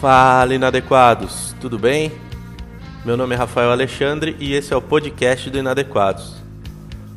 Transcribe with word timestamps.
Fala, 0.00 0.54
inadequados, 0.54 1.56
tudo 1.60 1.76
bem? 1.76 2.12
Meu 3.04 3.16
nome 3.16 3.34
é 3.34 3.38
Rafael 3.38 3.72
Alexandre 3.72 4.36
e 4.38 4.54
esse 4.54 4.72
é 4.72 4.76
o 4.76 4.80
podcast 4.80 5.50
do 5.50 5.58
Inadequados. 5.58 6.36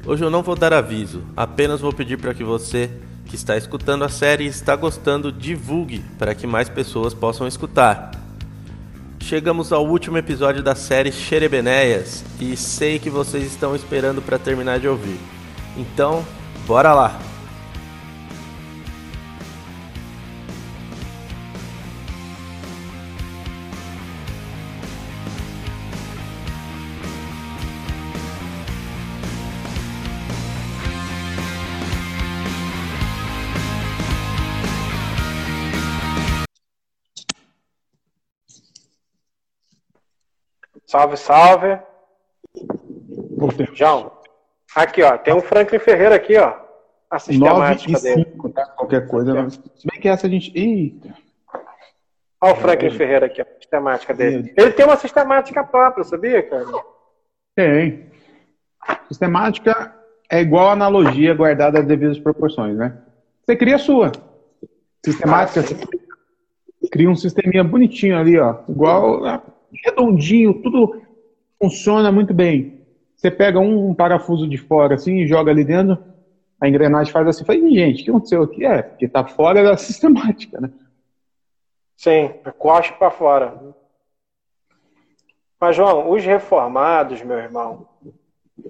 Hoje 0.03 0.23
eu 0.23 0.31
não 0.31 0.41
vou 0.41 0.55
dar 0.55 0.73
aviso, 0.73 1.21
apenas 1.37 1.79
vou 1.79 1.93
pedir 1.93 2.17
para 2.17 2.33
que 2.33 2.43
você 2.43 2.89
que 3.27 3.35
está 3.35 3.55
escutando 3.55 4.03
a 4.03 4.09
série 4.09 4.45
e 4.45 4.47
está 4.47 4.75
gostando, 4.75 5.31
divulgue 5.31 6.03
para 6.17 6.33
que 6.33 6.47
mais 6.47 6.69
pessoas 6.69 7.13
possam 7.13 7.47
escutar. 7.47 8.09
Chegamos 9.19 9.71
ao 9.71 9.85
último 9.85 10.17
episódio 10.17 10.63
da 10.63 10.73
série 10.73 11.11
Xerebenéias 11.11 12.25
e 12.39 12.57
sei 12.57 12.97
que 12.97 13.11
vocês 13.11 13.45
estão 13.45 13.75
esperando 13.75 14.23
para 14.23 14.39
terminar 14.39 14.79
de 14.79 14.87
ouvir. 14.87 15.19
Então, 15.77 16.25
bora 16.65 16.95
lá! 16.95 17.30
Salve, 40.91 41.15
salve. 41.15 41.79
João, 43.73 44.11
aqui 44.75 45.01
ó, 45.01 45.17
tem 45.17 45.33
um 45.33 45.39
Franklin 45.39 45.79
Ferreira 45.79 46.15
aqui 46.15 46.35
ó. 46.35 46.53
A 47.09 47.17
sistemática 47.17 47.93
9 47.93 47.97
e 47.97 48.01
dele. 48.03 48.25
5, 48.33 48.49
tá? 48.49 48.65
Qualquer 48.65 49.07
coisa. 49.07 49.49
Se 49.49 49.87
bem 49.89 50.01
que 50.01 50.09
essa 50.09 50.27
a 50.27 50.29
gente. 50.29 50.51
Eita. 50.53 51.15
Olha 52.41 52.53
o 52.53 52.57
Franklin 52.57 52.87
é. 52.87 52.91
Ferreira 52.91 53.25
aqui, 53.27 53.41
a 53.41 53.45
sistemática 53.57 54.13
dele. 54.13 54.53
Ele 54.57 54.71
tem 54.73 54.85
uma 54.85 54.97
sistemática 54.97 55.63
própria, 55.63 56.03
sabia, 56.03 56.43
cara? 56.43 56.65
Tem. 57.55 58.11
Sistemática 59.07 59.95
é 60.29 60.41
igual 60.41 60.67
a 60.67 60.73
analogia 60.73 61.33
guardada 61.33 61.79
às 61.79 61.85
devidas 61.85 62.19
proporções, 62.19 62.75
né? 62.75 62.97
Você 63.45 63.55
cria 63.55 63.77
a 63.77 63.79
sua. 63.79 64.11
Sistemática, 65.05 65.61
você 65.61 65.77
cria 66.91 67.09
um 67.09 67.15
sisteminha 67.15 67.63
bonitinho 67.63 68.19
ali, 68.19 68.37
ó. 68.37 68.57
Igual 68.67 69.25
redondinho, 69.83 70.61
tudo 70.61 71.01
funciona 71.61 72.11
muito 72.11 72.33
bem. 72.33 72.81
Você 73.15 73.29
pega 73.29 73.59
um, 73.59 73.93
parafuso 73.93 74.47
de 74.47 74.57
fora 74.57 74.95
assim 74.95 75.17
e 75.17 75.27
joga 75.27 75.51
ali 75.51 75.63
dentro, 75.63 76.03
a 76.59 76.67
engrenagem 76.67 77.13
faz 77.13 77.27
assim. 77.27 77.45
Falei, 77.45 77.61
gente, 77.71 78.01
o 78.01 78.03
que 78.03 78.09
aconteceu 78.09 78.43
aqui? 78.43 78.65
É, 78.65 78.81
porque 78.81 79.07
tá 79.07 79.25
fora 79.25 79.63
da 79.63 79.77
sistemática, 79.77 80.59
né? 80.59 80.71
Sim, 81.95 82.33
coste 82.57 82.93
para 82.93 83.11
fora. 83.11 83.75
Mas, 85.59 85.75
João, 85.75 86.09
os 86.09 86.25
reformados, 86.25 87.21
meu 87.21 87.37
irmão, 87.37 87.87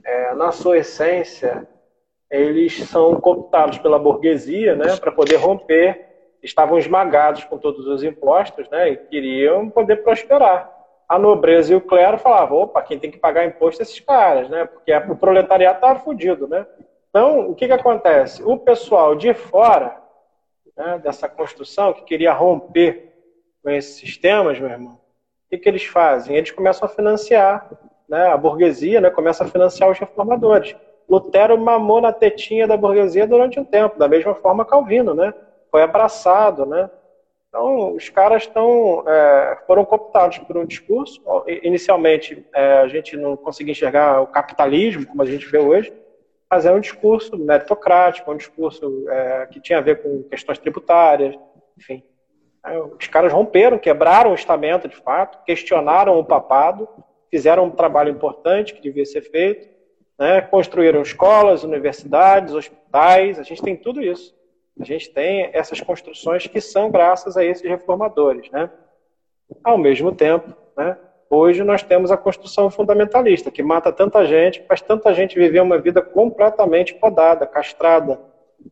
é, 0.04 0.36
na 0.36 0.52
sua 0.52 0.80
essência, 0.80 1.66
eles 2.30 2.76
são 2.90 3.16
cooptados 3.22 3.78
pela 3.78 3.98
burguesia, 3.98 4.76
né, 4.76 4.98
para 4.98 5.14
poder 5.14 5.38
romper, 5.38 6.34
estavam 6.44 6.78
esmagados 6.78 7.46
com 7.46 7.58
todos 7.58 7.88
os 7.88 8.04
impostos, 8.04 8.70
né, 8.70 8.90
e 8.90 8.98
queriam 8.98 9.70
poder 9.70 10.04
prosperar 10.04 10.81
a 11.12 11.20
nobreza 11.20 11.74
e 11.74 11.76
o 11.76 11.82
clero 11.82 12.18
falavam, 12.18 12.60
opa, 12.60 12.82
quem 12.82 12.98
tem 12.98 13.12
que 13.12 13.18
pagar 13.18 13.46
imposto 13.46 13.82
é 13.82 13.84
esses 13.84 14.00
caras, 14.00 14.50
né? 14.50 14.64
Porque 14.64 14.96
o 14.96 15.16
proletariado 15.18 15.76
estava 15.76 16.00
fudido, 16.00 16.48
né? 16.48 16.66
Então, 17.10 17.50
o 17.50 17.54
que, 17.54 17.68
que 17.68 17.74
acontece? 17.74 18.42
O 18.42 18.58
pessoal 18.58 19.14
de 19.14 19.34
fora 19.34 19.98
né, 20.78 21.02
dessa 21.04 21.28
construção, 21.28 21.92
que 21.92 22.06
queria 22.06 22.32
romper 22.32 23.14
com 23.62 23.70
esses 23.70 23.96
sistemas, 23.96 24.58
meu 24.58 24.70
irmão, 24.70 24.94
o 24.94 25.50
que, 25.50 25.58
que 25.58 25.68
eles 25.68 25.84
fazem? 25.84 26.38
Eles 26.38 26.52
começam 26.52 26.86
a 26.86 26.90
financiar, 26.90 27.70
né, 28.08 28.28
a 28.28 28.38
burguesia 28.38 29.02
né, 29.02 29.10
começa 29.10 29.44
a 29.44 29.48
financiar 29.48 29.92
os 29.92 30.00
reformadores. 30.00 30.78
Lutero 31.10 31.58
mamou 31.58 32.00
na 32.00 32.14
tetinha 32.14 32.66
da 32.66 32.78
burguesia 32.78 33.28
durante 33.28 33.60
um 33.60 33.66
tempo, 33.66 34.00
da 34.00 34.08
mesma 34.08 34.34
forma 34.34 34.64
Calvino, 34.64 35.14
né? 35.14 35.34
Foi 35.70 35.84
abraçado, 35.84 36.66
né? 36.66 36.90
Então, 37.52 37.94
os 37.96 38.08
caras 38.08 38.44
estão, 38.44 39.04
é, 39.06 39.58
foram 39.68 39.84
cooptados 39.84 40.38
por 40.38 40.56
um 40.56 40.66
discurso. 40.66 41.22
Inicialmente, 41.62 42.48
é, 42.56 42.76
a 42.78 42.88
gente 42.88 43.18
não 43.18 43.36
conseguia 43.36 43.74
enxergar 43.74 44.22
o 44.22 44.28
capitalismo, 44.28 45.06
como 45.06 45.22
a 45.22 45.26
gente 45.26 45.46
vê 45.48 45.58
hoje, 45.58 45.92
mas 46.50 46.66
é 46.66 46.72
um 46.72 46.80
discurso 46.80 47.38
meritocrático, 47.38 48.32
um 48.32 48.38
discurso 48.38 49.06
é, 49.10 49.48
que 49.48 49.60
tinha 49.60 49.80
a 49.80 49.82
ver 49.82 50.02
com 50.02 50.24
questões 50.24 50.60
tributárias, 50.60 51.38
enfim. 51.78 52.02
Os 52.98 53.08
caras 53.08 53.34
romperam, 53.34 53.78
quebraram 53.78 54.32
o 54.32 54.36
estamento 54.36 54.88
de 54.88 54.96
fato, 54.96 55.44
questionaram 55.44 56.18
o 56.18 56.24
papado, 56.24 56.88
fizeram 57.30 57.66
um 57.66 57.72
trabalho 57.72 58.12
importante 58.12 58.74
que 58.74 58.82
devia 58.82 59.06
ser 59.06 59.24
feito, 59.24 59.68
né? 60.18 60.40
construíram 60.40 61.02
escolas, 61.02 61.64
universidades, 61.66 62.54
hospitais, 62.54 63.40
a 63.40 63.44
gente 63.44 63.62
tem 63.62 63.76
tudo 63.76 64.02
isso. 64.02 64.34
A 64.82 64.86
gente 64.86 65.12
tem 65.12 65.50
essas 65.54 65.80
construções 65.80 66.48
que 66.48 66.60
são 66.60 66.90
graças 66.90 67.38
a 67.38 67.46
esses 67.46 67.68
reformadores, 67.68 68.50
né? 68.50 68.70
Ao 69.64 69.78
mesmo 69.78 70.12
tempo, 70.12 70.56
né? 70.76 70.98
Hoje 71.30 71.64
nós 71.64 71.82
temos 71.82 72.12
a 72.12 72.18
construção 72.18 72.70
fundamentalista, 72.70 73.52
que 73.52 73.64
mata 73.64 73.90
tanta 73.90 74.26
gente, 74.26 74.64
faz 74.64 74.82
tanta 74.82 75.14
gente 75.14 75.40
viver 75.40 75.62
uma 75.62 75.78
vida 75.78 76.02
completamente 76.02 76.94
podada, 76.96 77.48
castrada. 77.48 78.20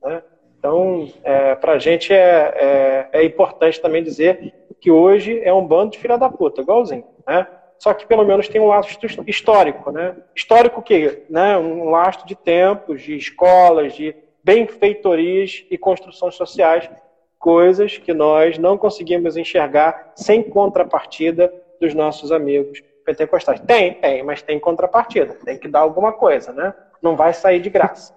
Né? 0.03 0.21
Então, 0.57 1.07
é, 1.23 1.55
para 1.55 1.73
a 1.73 1.79
gente 1.79 2.11
é, 2.11 2.17
é, 2.17 3.09
é, 3.13 3.23
importante 3.23 3.79
também 3.79 4.03
dizer 4.03 4.53
que 4.81 4.91
hoje 4.91 5.39
é 5.41 5.53
um 5.53 5.65
bando 5.65 5.91
de 5.91 5.99
filha 5.99 6.17
da 6.17 6.29
puta, 6.29 6.59
igualzinho. 6.59 7.05
Né? 7.25 7.47
Só 7.77 7.93
que 7.93 8.05
pelo 8.05 8.25
menos 8.25 8.49
tem 8.49 8.59
um 8.59 8.67
lastro 8.67 9.07
histórico. 9.25 9.89
Né? 9.89 10.17
Histórico 10.35 10.81
que? 10.81 11.23
Né? 11.29 11.57
Um 11.57 11.89
lastro 11.89 12.27
de 12.27 12.35
tempos, 12.35 13.01
de 13.01 13.15
escolas, 13.15 13.93
de 13.93 14.13
benfeitorias 14.43 15.65
e 15.69 15.77
construções 15.77 16.35
sociais, 16.35 16.89
coisas 17.37 17.97
que 17.97 18.13
nós 18.13 18.57
não 18.57 18.77
conseguimos 18.77 19.37
enxergar 19.37 20.11
sem 20.15 20.43
contrapartida 20.43 21.51
dos 21.79 21.93
nossos 21.93 22.31
amigos 22.31 22.81
pentecostais. 23.05 23.59
Tem, 23.61 23.93
tem, 23.95 24.23
mas 24.23 24.41
tem 24.41 24.59
contrapartida. 24.59 25.33
Tem 25.45 25.57
que 25.57 25.67
dar 25.67 25.79
alguma 25.79 26.11
coisa, 26.11 26.51
né? 26.51 26.73
Não 27.01 27.15
vai 27.15 27.33
sair 27.33 27.59
de 27.59 27.69
graça. 27.69 28.13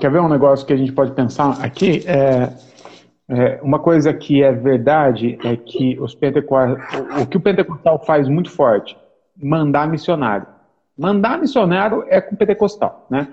Quer 0.00 0.10
ver 0.10 0.20
um 0.20 0.28
negócio 0.28 0.66
que 0.66 0.72
a 0.72 0.76
gente 0.76 0.92
pode 0.92 1.12
pensar 1.12 1.62
aqui? 1.64 2.04
É, 2.06 2.52
é, 3.28 3.60
uma 3.62 3.78
coisa 3.78 4.12
que 4.12 4.42
é 4.42 4.52
verdade 4.52 5.38
é 5.44 5.56
que 5.56 5.98
os 6.00 6.14
pentecostais, 6.14 6.78
o 7.22 7.26
que 7.26 7.36
o 7.36 7.40
pentecostal 7.40 8.04
faz 8.04 8.28
muito 8.28 8.50
forte, 8.50 8.96
mandar 9.36 9.88
missionário. 9.88 10.46
Mandar 10.96 11.38
missionário 11.38 12.04
é 12.08 12.20
com 12.20 12.34
pentecostal, 12.34 13.06
né? 13.10 13.28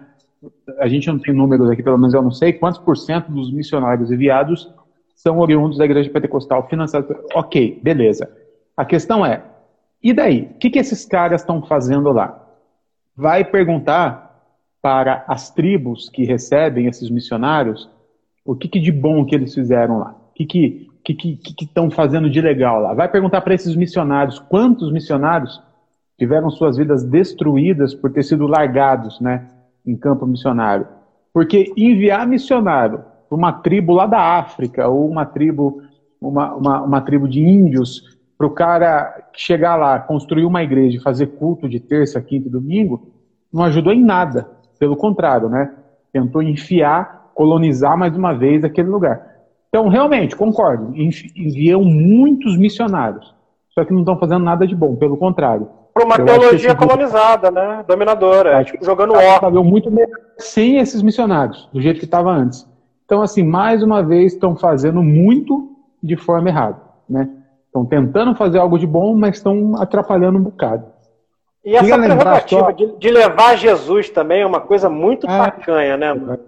A 0.80 0.88
gente 0.88 1.08
não 1.08 1.20
tem 1.20 1.34
números 1.34 1.70
aqui, 1.70 1.84
pelo 1.84 1.98
menos 1.98 2.14
eu 2.14 2.22
não 2.22 2.32
sei, 2.32 2.54
quantos 2.54 2.80
por 2.80 2.98
cento 2.98 3.32
dos 3.32 3.52
missionários 3.52 4.12
enviados 4.12 4.74
são 5.16 5.40
oriundos 5.40 5.78
da 5.78 5.86
igreja 5.86 6.10
pentecostal 6.10 6.68
financiados. 6.68 7.16
Ok, 7.34 7.80
beleza. 7.82 8.30
A 8.76 8.84
questão 8.84 9.26
é, 9.26 9.44
e 10.04 10.12
daí? 10.12 10.50
O 10.54 10.58
que, 10.60 10.70
que 10.70 10.80
esses 10.80 11.06
caras 11.06 11.42
estão 11.42 11.62
fazendo 11.62 12.12
lá? 12.12 12.40
Vai 13.16 13.46
perguntar 13.46 14.24
para 14.82 15.24
as 15.28 15.50
tribos 15.50 16.10
que 16.10 16.26
recebem 16.26 16.88
esses 16.88 17.10
missionários 17.10 17.90
o 18.46 18.54
que, 18.54 18.68
que 18.68 18.82
de 18.82 18.92
bom 18.92 19.24
que 19.24 19.34
eles 19.34 19.54
fizeram 19.54 20.00
lá. 20.00 20.16
O 20.32 20.34
que 20.34 20.46
que 20.46 20.90
que 21.06 21.14
que 21.14 21.66
estão 21.66 21.90
fazendo 21.90 22.30
de 22.30 22.42
legal 22.42 22.82
lá? 22.82 22.94
Vai 22.94 23.10
perguntar 23.10 23.42
para 23.42 23.54
esses 23.54 23.76
missionários 23.76 24.40
quantos 24.40 24.92
missionários 24.92 25.62
tiveram 26.18 26.50
suas 26.50 26.78
vidas 26.78 27.04
destruídas 27.04 27.94
por 27.94 28.12
ter 28.12 28.24
sido 28.24 28.48
largados, 28.48 29.20
né? 29.20 29.48
Em 29.86 29.96
campo 29.96 30.26
missionário. 30.26 30.88
Porque 31.34 31.74
enviar 31.76 32.28
missionário 32.28 33.04
para 33.28 33.38
uma 33.38 33.52
tribo 33.52 33.94
lá 33.94 34.06
da 34.06 34.38
África, 34.38 34.88
ou 34.88 35.10
uma 35.10 35.26
tribo, 35.26 35.82
uma, 36.22 36.54
uma, 36.54 36.82
uma 36.82 37.02
tribo 37.02 37.28
de 37.28 37.42
índios, 37.42 38.18
para 38.38 38.48
o 38.48 38.52
cara 38.52 39.30
chegar 39.34 39.76
lá, 39.76 40.00
construir 40.00 40.46
uma 40.46 40.64
igreja 40.64 40.98
e 40.98 41.02
fazer 41.02 41.28
culto 41.28 41.68
de 41.68 41.80
terça, 41.80 42.22
quinta 42.22 42.48
e 42.48 42.52
domingo, 42.52 43.08
não 43.52 43.64
ajudou 43.64 43.94
em 43.94 44.04
nada. 44.04 44.50
Pelo 44.80 44.96
contrário, 44.96 45.50
né? 45.50 45.74
Tentou 46.12 46.42
enfiar, 46.42 47.32
colonizar 47.34 47.98
mais 47.98 48.16
uma 48.16 48.34
vez 48.34 48.64
aquele 48.64 48.90
lugar. 48.90 49.34
Então, 49.70 49.88
realmente, 49.88 50.36
concordo, 50.36 50.94
enviam 51.36 51.84
muitos 51.84 52.56
missionários, 52.58 53.34
só 53.72 53.84
que 53.84 53.92
não 53.92 54.02
estão 54.02 54.20
fazendo 54.20 54.44
nada 54.44 54.68
de 54.68 54.76
bom, 54.76 54.96
pelo 54.96 55.18
contrário 55.18 55.68
para 55.94 56.06
uma 56.06 56.16
eu 56.16 56.26
teologia 56.26 56.76
colonizada, 56.76 57.52
né? 57.52 57.86
Dominadora, 57.88 58.58
acho 58.58 58.72
tipo, 58.72 58.84
jogando 58.84 59.14
óculos. 59.14 59.66
muito 59.66 59.92
sem 60.38 60.78
esses 60.80 61.02
missionários, 61.02 61.70
do 61.72 61.80
jeito 61.80 62.00
que 62.00 62.06
estava 62.06 62.32
antes. 62.32 62.68
Então, 63.06 63.22
assim, 63.22 63.44
mais 63.44 63.84
uma 63.84 64.02
vez 64.02 64.34
estão 64.34 64.56
fazendo 64.56 65.04
muito 65.04 65.72
de 66.02 66.16
forma 66.16 66.50
errada, 66.50 66.82
né? 67.08 67.30
Estão 67.66 67.86
tentando 67.86 68.36
fazer 68.36 68.58
algo 68.58 68.80
de 68.80 68.88
bom, 68.88 69.16
mas 69.16 69.38
estão 69.38 69.76
atrapalhando 69.80 70.38
um 70.38 70.44
bocado. 70.44 70.86
E 71.64 71.76
essa 71.76 71.98
prerrogativa 71.98 72.62
só... 72.62 72.72
de, 72.72 72.98
de, 72.98 73.10
levar 73.10 73.56
Jesus 73.56 74.10
também 74.10 74.42
é 74.42 74.46
uma 74.46 74.60
coisa 74.60 74.90
muito 74.90 75.26
é, 75.26 75.38
tacanha, 75.38 75.96
né, 75.96 76.14
mano? 76.14 76.40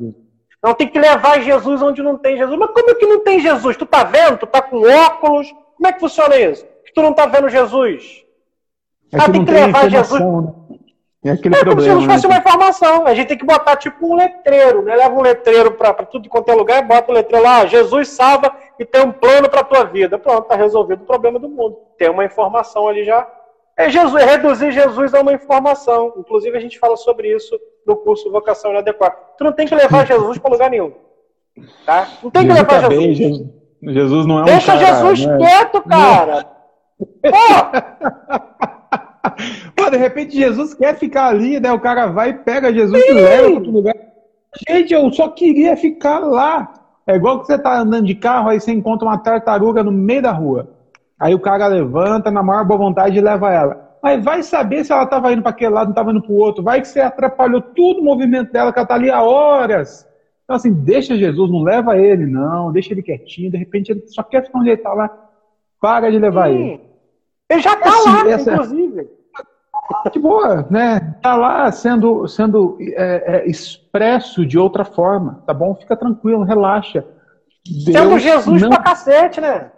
Não, 0.62 0.74
tem 0.74 0.88
que 0.88 1.00
levar 1.00 1.41
Jesus 1.41 1.81
onde 1.81 2.01
não 2.01 2.18
tem 2.18 2.36
Jesus. 2.38 2.57
Mas 2.57 2.71
como 2.71 2.89
é 2.89 2.95
que 2.95 3.06
não 3.06 3.24
tem 3.24 3.39
Jesus? 3.39 3.77
Tu 3.77 3.86
tá 3.86 4.03
vendo? 4.03 4.38
Tu 4.39 4.48
tá 4.48 4.62
com 4.62 4.81
óculos, 4.81 5.53
Como 5.77 5.88
é 5.88 5.94
que 5.94 6.00
funciona 6.00 6.36
isso? 6.36 6.65
Que 6.83 6.94
tu 6.94 7.01
não 7.01 7.13
tá 7.13 7.27
vendo 7.27 7.48
Jesus. 7.48 8.25
É 9.15 9.21
ah, 9.21 9.31
tem 9.31 9.45
que 9.45 9.51
levar 9.51 9.89
Jesus. 9.89 10.21
Né? 10.21 10.53
É 11.25 11.31
aquele 11.31 11.56
é 11.56 11.59
problema. 11.63 11.75
Como 11.75 11.81
se 11.81 11.88
Jesus 11.88 12.06
fosse 12.06 12.27
né? 12.27 12.33
uma 12.33 12.39
informação. 12.39 13.07
A 13.07 13.15
gente 13.15 13.27
tem 13.27 13.38
que 13.38 13.45
botar 13.45 13.75
tipo 13.77 14.13
um 14.13 14.15
letreiro, 14.15 14.83
né? 14.83 14.95
Leva 14.95 15.15
um 15.15 15.21
letreiro 15.21 15.71
para 15.71 15.94
tudo 16.06 16.29
quanto 16.29 16.51
é 16.51 16.53
lugar, 16.53 16.83
bota 16.83 17.12
um 17.12 17.15
letreiro 17.15 17.44
lá, 17.44 17.65
Jesus 17.65 18.09
salva 18.09 18.56
e 18.77 18.85
tem 18.85 19.01
um 19.01 19.12
plano 19.12 19.50
para 19.50 19.63
tua 19.63 19.83
vida. 19.85 20.19
Pronto, 20.19 20.47
tá 20.47 20.56
resolvido 20.56 21.01
o 21.01 21.06
problema 21.06 21.39
do 21.39 21.50
mundo. 21.50 21.77
Tem 21.97 22.09
uma 22.09 22.23
informação 22.23 22.88
ali 22.88 23.03
já. 23.03 23.27
É 23.75 23.89
Jesus, 23.89 24.21
é 24.21 24.25
reduzir 24.25 24.71
Jesus 24.71 25.15
a 25.15 25.21
uma 25.21 25.33
informação. 25.33 26.13
Inclusive 26.15 26.56
a 26.56 26.62
gente 26.62 26.77
fala 26.77 26.95
sobre 26.95 27.35
isso 27.35 27.59
no 27.88 27.95
curso 27.95 28.31
Vocação 28.31 28.71
Inadequada. 28.71 29.15
Tu 29.38 29.44
não 29.44 29.51
tem 29.51 29.65
que 29.65 29.73
levar 29.73 30.06
Jesus 30.07 30.38
para 30.38 30.51
lugar 30.51 30.69
nenhum. 30.69 30.94
Tá? 31.85 32.07
Não 32.21 32.29
tem 32.29 32.47
que 32.47 32.53
Jesus 32.53 32.67
levar 32.67 32.81
tá 32.81 32.89
Jesus. 32.89 33.00
Bem, 33.00 33.15
Jesus. 33.15 33.56
Jesus 33.81 34.25
não 34.25 34.41
é 34.41 34.44
Deixa 34.44 34.75
um 34.75 34.79
cara, 34.79 34.94
Jesus 34.94 35.25
né? 35.25 35.38
quieto, 35.38 35.81
cara. 35.81 36.45
Pô! 37.23 38.45
Pô, 39.86 39.92
de 39.92 39.98
repente 39.98 40.36
Jesus 40.36 40.74
quer 40.74 40.96
ficar 40.96 41.28
ali, 41.28 41.60
né? 41.60 41.72
O 41.72 41.80
cara 41.80 42.08
vai 42.08 42.30
e 42.30 42.34
pega 42.34 42.74
Jesus 42.74 43.00
Sim. 43.04 43.12
e 43.12 43.14
leva 43.14 43.44
para 43.44 43.54
outro 43.54 43.72
lugar. 43.72 43.96
Gente, 44.68 44.94
eu 44.94 45.12
só 45.14 45.30
queria 45.30 45.78
ficar 45.78 46.20
lá. 46.20 46.74
É 47.06 47.16
igual 47.16 47.40
que 47.40 47.46
você 47.46 47.58
tá 47.58 47.80
andando 47.80 48.08
de 48.08 48.16
carro, 48.16 48.50
aí 48.50 48.60
você 48.60 48.72
encontra 48.72 49.08
uma 49.08 49.18
tartaruga 49.18 49.84
no 49.84 49.92
meio 49.92 50.24
da 50.24 50.32
rua. 50.32 50.70
Aí 51.20 51.36
o 51.36 51.40
cara 51.40 51.68
levanta, 51.68 52.32
na 52.32 52.42
maior 52.42 52.66
boa 52.66 52.80
vontade, 52.80 53.18
e 53.18 53.22
leva 53.22 53.54
ela. 53.54 53.98
Mas 54.02 54.24
vai 54.24 54.42
saber 54.42 54.84
se 54.84 54.92
ela 54.92 55.04
estava 55.04 55.32
indo 55.32 55.44
para 55.44 55.52
aquele 55.52 55.72
lado, 55.72 55.86
não 55.86 55.92
estava 55.92 56.10
indo 56.10 56.22
para 56.22 56.32
o 56.32 56.38
outro. 56.38 56.64
Vai 56.64 56.82
que 56.82 56.88
você 56.88 57.00
atrapalhou 57.00 57.62
todo 57.62 58.00
o 58.00 58.04
movimento 58.04 58.52
dela, 58.52 58.74
que 58.74 58.80
ela 58.80 58.86
está 58.86 58.96
ali 58.96 59.12
há 59.12 59.22
horas. 59.22 60.08
Então, 60.44 60.56
assim, 60.56 60.74
deixa 60.74 61.16
Jesus, 61.16 61.52
não 61.52 61.62
leva 61.62 61.96
ele, 61.96 62.26
não. 62.26 62.72
Deixa 62.72 62.92
ele 62.92 63.04
quietinho. 63.04 63.52
De 63.52 63.58
repente, 63.58 63.92
ele 63.92 64.04
só 64.08 64.24
quer 64.24 64.44
ficar 64.44 64.60
onde 64.60 64.70
ele 64.70 64.78
está 64.78 64.94
lá. 64.94 65.10
Para 65.80 66.10
de 66.10 66.18
levar 66.18 66.50
Sim. 66.50 66.56
ele. 66.56 66.82
Ele 67.50 67.62
já 67.62 67.74
está 67.74 67.90
assim, 67.90 68.10
lá, 68.10 68.30
essa... 68.30 68.54
inclusive. 68.54 69.14
De 70.12 70.20
boa, 70.20 70.66
né? 70.70 71.16
Está 71.18 71.36
lá 71.36 71.72
sendo, 71.72 72.28
sendo 72.28 72.78
é, 72.80 73.38
é, 73.38 73.50
expresso 73.50 74.46
de 74.46 74.58
outra 74.58 74.84
forma, 74.84 75.44
tá 75.46 75.54
bom? 75.54 75.76
Fica 75.76 75.96
tranquilo, 75.96 76.44
relaxa. 76.44 77.06
Deus 77.66 77.98
Sendo 77.98 78.20
Jesus 78.20 78.62
não... 78.62 78.70
pra 78.70 78.84
cacete, 78.84 79.42
né? 79.42 79.72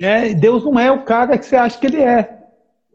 É, 0.00 0.32
Deus 0.34 0.64
não 0.64 0.78
é 0.78 0.90
o 0.90 1.02
cara 1.02 1.36
que 1.36 1.44
você 1.44 1.56
acha 1.56 1.78
que 1.78 1.86
ele 1.86 2.02
é. 2.02 2.38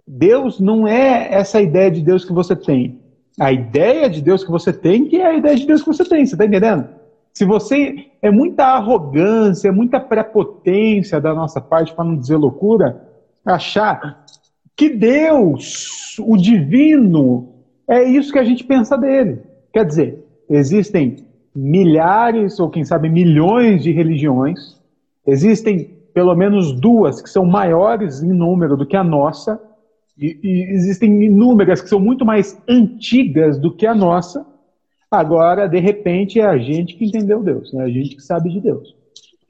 Deus 0.07 0.59
não 0.59 0.87
é 0.87 1.33
essa 1.33 1.61
ideia 1.61 1.91
de 1.91 2.01
Deus 2.01 2.25
que 2.25 2.33
você 2.33 2.55
tem. 2.55 3.01
A 3.39 3.51
ideia 3.51 4.09
de 4.09 4.21
Deus 4.21 4.43
que 4.43 4.51
você 4.51 4.71
tem 4.71 5.05
que 5.05 5.17
é 5.17 5.27
a 5.27 5.33
ideia 5.33 5.55
de 5.55 5.65
Deus 5.65 5.81
que 5.81 5.87
você 5.87 6.05
tem, 6.05 6.25
você 6.25 6.37
tá 6.37 6.45
entendendo? 6.45 6.87
Se 7.33 7.43
você 7.43 8.07
é 8.21 8.31
muita 8.31 8.65
arrogância, 8.65 9.67
é 9.67 9.71
muita 9.71 9.99
prepotência 9.99 11.19
da 11.19 11.33
nossa 11.33 11.59
parte, 11.59 11.93
para 11.93 12.05
não 12.05 12.15
dizer 12.15 12.37
loucura, 12.37 13.01
achar 13.45 14.23
que 14.75 14.89
Deus, 14.89 16.17
o 16.19 16.35
divino, 16.35 17.49
é 17.87 18.03
isso 18.03 18.31
que 18.31 18.39
a 18.39 18.43
gente 18.43 18.63
pensa 18.63 18.97
dele. 18.97 19.39
Quer 19.71 19.85
dizer, 19.85 20.25
existem 20.49 21.25
milhares 21.55 22.59
ou 22.59 22.69
quem 22.69 22.83
sabe 22.83 23.09
milhões 23.09 23.83
de 23.83 23.91
religiões, 23.91 24.77
existem 25.25 25.95
pelo 26.13 26.35
menos 26.35 26.71
duas 26.73 27.21
que 27.21 27.29
são 27.29 27.45
maiores 27.45 28.21
em 28.21 28.33
número 28.33 28.75
do 28.75 28.85
que 28.85 28.95
a 28.95 29.03
nossa, 29.03 29.61
e, 30.17 30.37
e 30.43 30.73
existem 30.73 31.23
inúmeras 31.23 31.81
que 31.81 31.89
são 31.89 31.99
muito 31.99 32.25
mais 32.25 32.61
antigas 32.67 33.57
do 33.57 33.75
que 33.75 33.85
a 33.85 33.93
nossa. 33.93 34.45
Agora, 35.11 35.67
de 35.67 35.79
repente, 35.79 36.39
é 36.39 36.45
a 36.45 36.57
gente 36.57 36.95
que 36.95 37.05
entendeu 37.05 37.43
Deus, 37.43 37.71
né? 37.73 37.83
a 37.83 37.89
gente 37.89 38.15
que 38.15 38.21
sabe 38.21 38.49
de 38.49 38.61
Deus. 38.61 38.95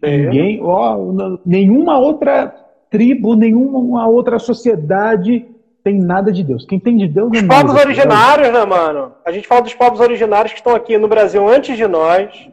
É. 0.02 0.18
Ninguém, 0.18 0.60
ó, 0.62 0.98
nenhuma 1.46 1.98
outra 1.98 2.65
tribo, 2.90 3.36
nenhuma 3.36 4.08
outra 4.08 4.40
sociedade 4.40 5.46
tem 5.84 6.00
nada 6.00 6.32
de 6.32 6.44
Deus. 6.44 6.66
Quem 6.66 6.80
tem 6.80 6.98
de 6.98 7.08
Deus 7.08 7.32
é 7.32 7.38
Os 7.38 7.48
povos 7.48 7.76
originários, 7.76 8.52
né, 8.52 8.66
mano? 8.66 9.14
A 9.24 9.32
gente 9.32 9.48
fala 9.48 9.62
dos 9.62 9.76
povos 9.76 10.00
originários 10.00 10.52
que 10.52 10.58
estão 10.60 10.74
aqui 10.74 10.98
no 10.98 11.08
Brasil 11.08 11.48
antes 11.48 11.78
de 11.78 11.88
nós, 11.88 12.50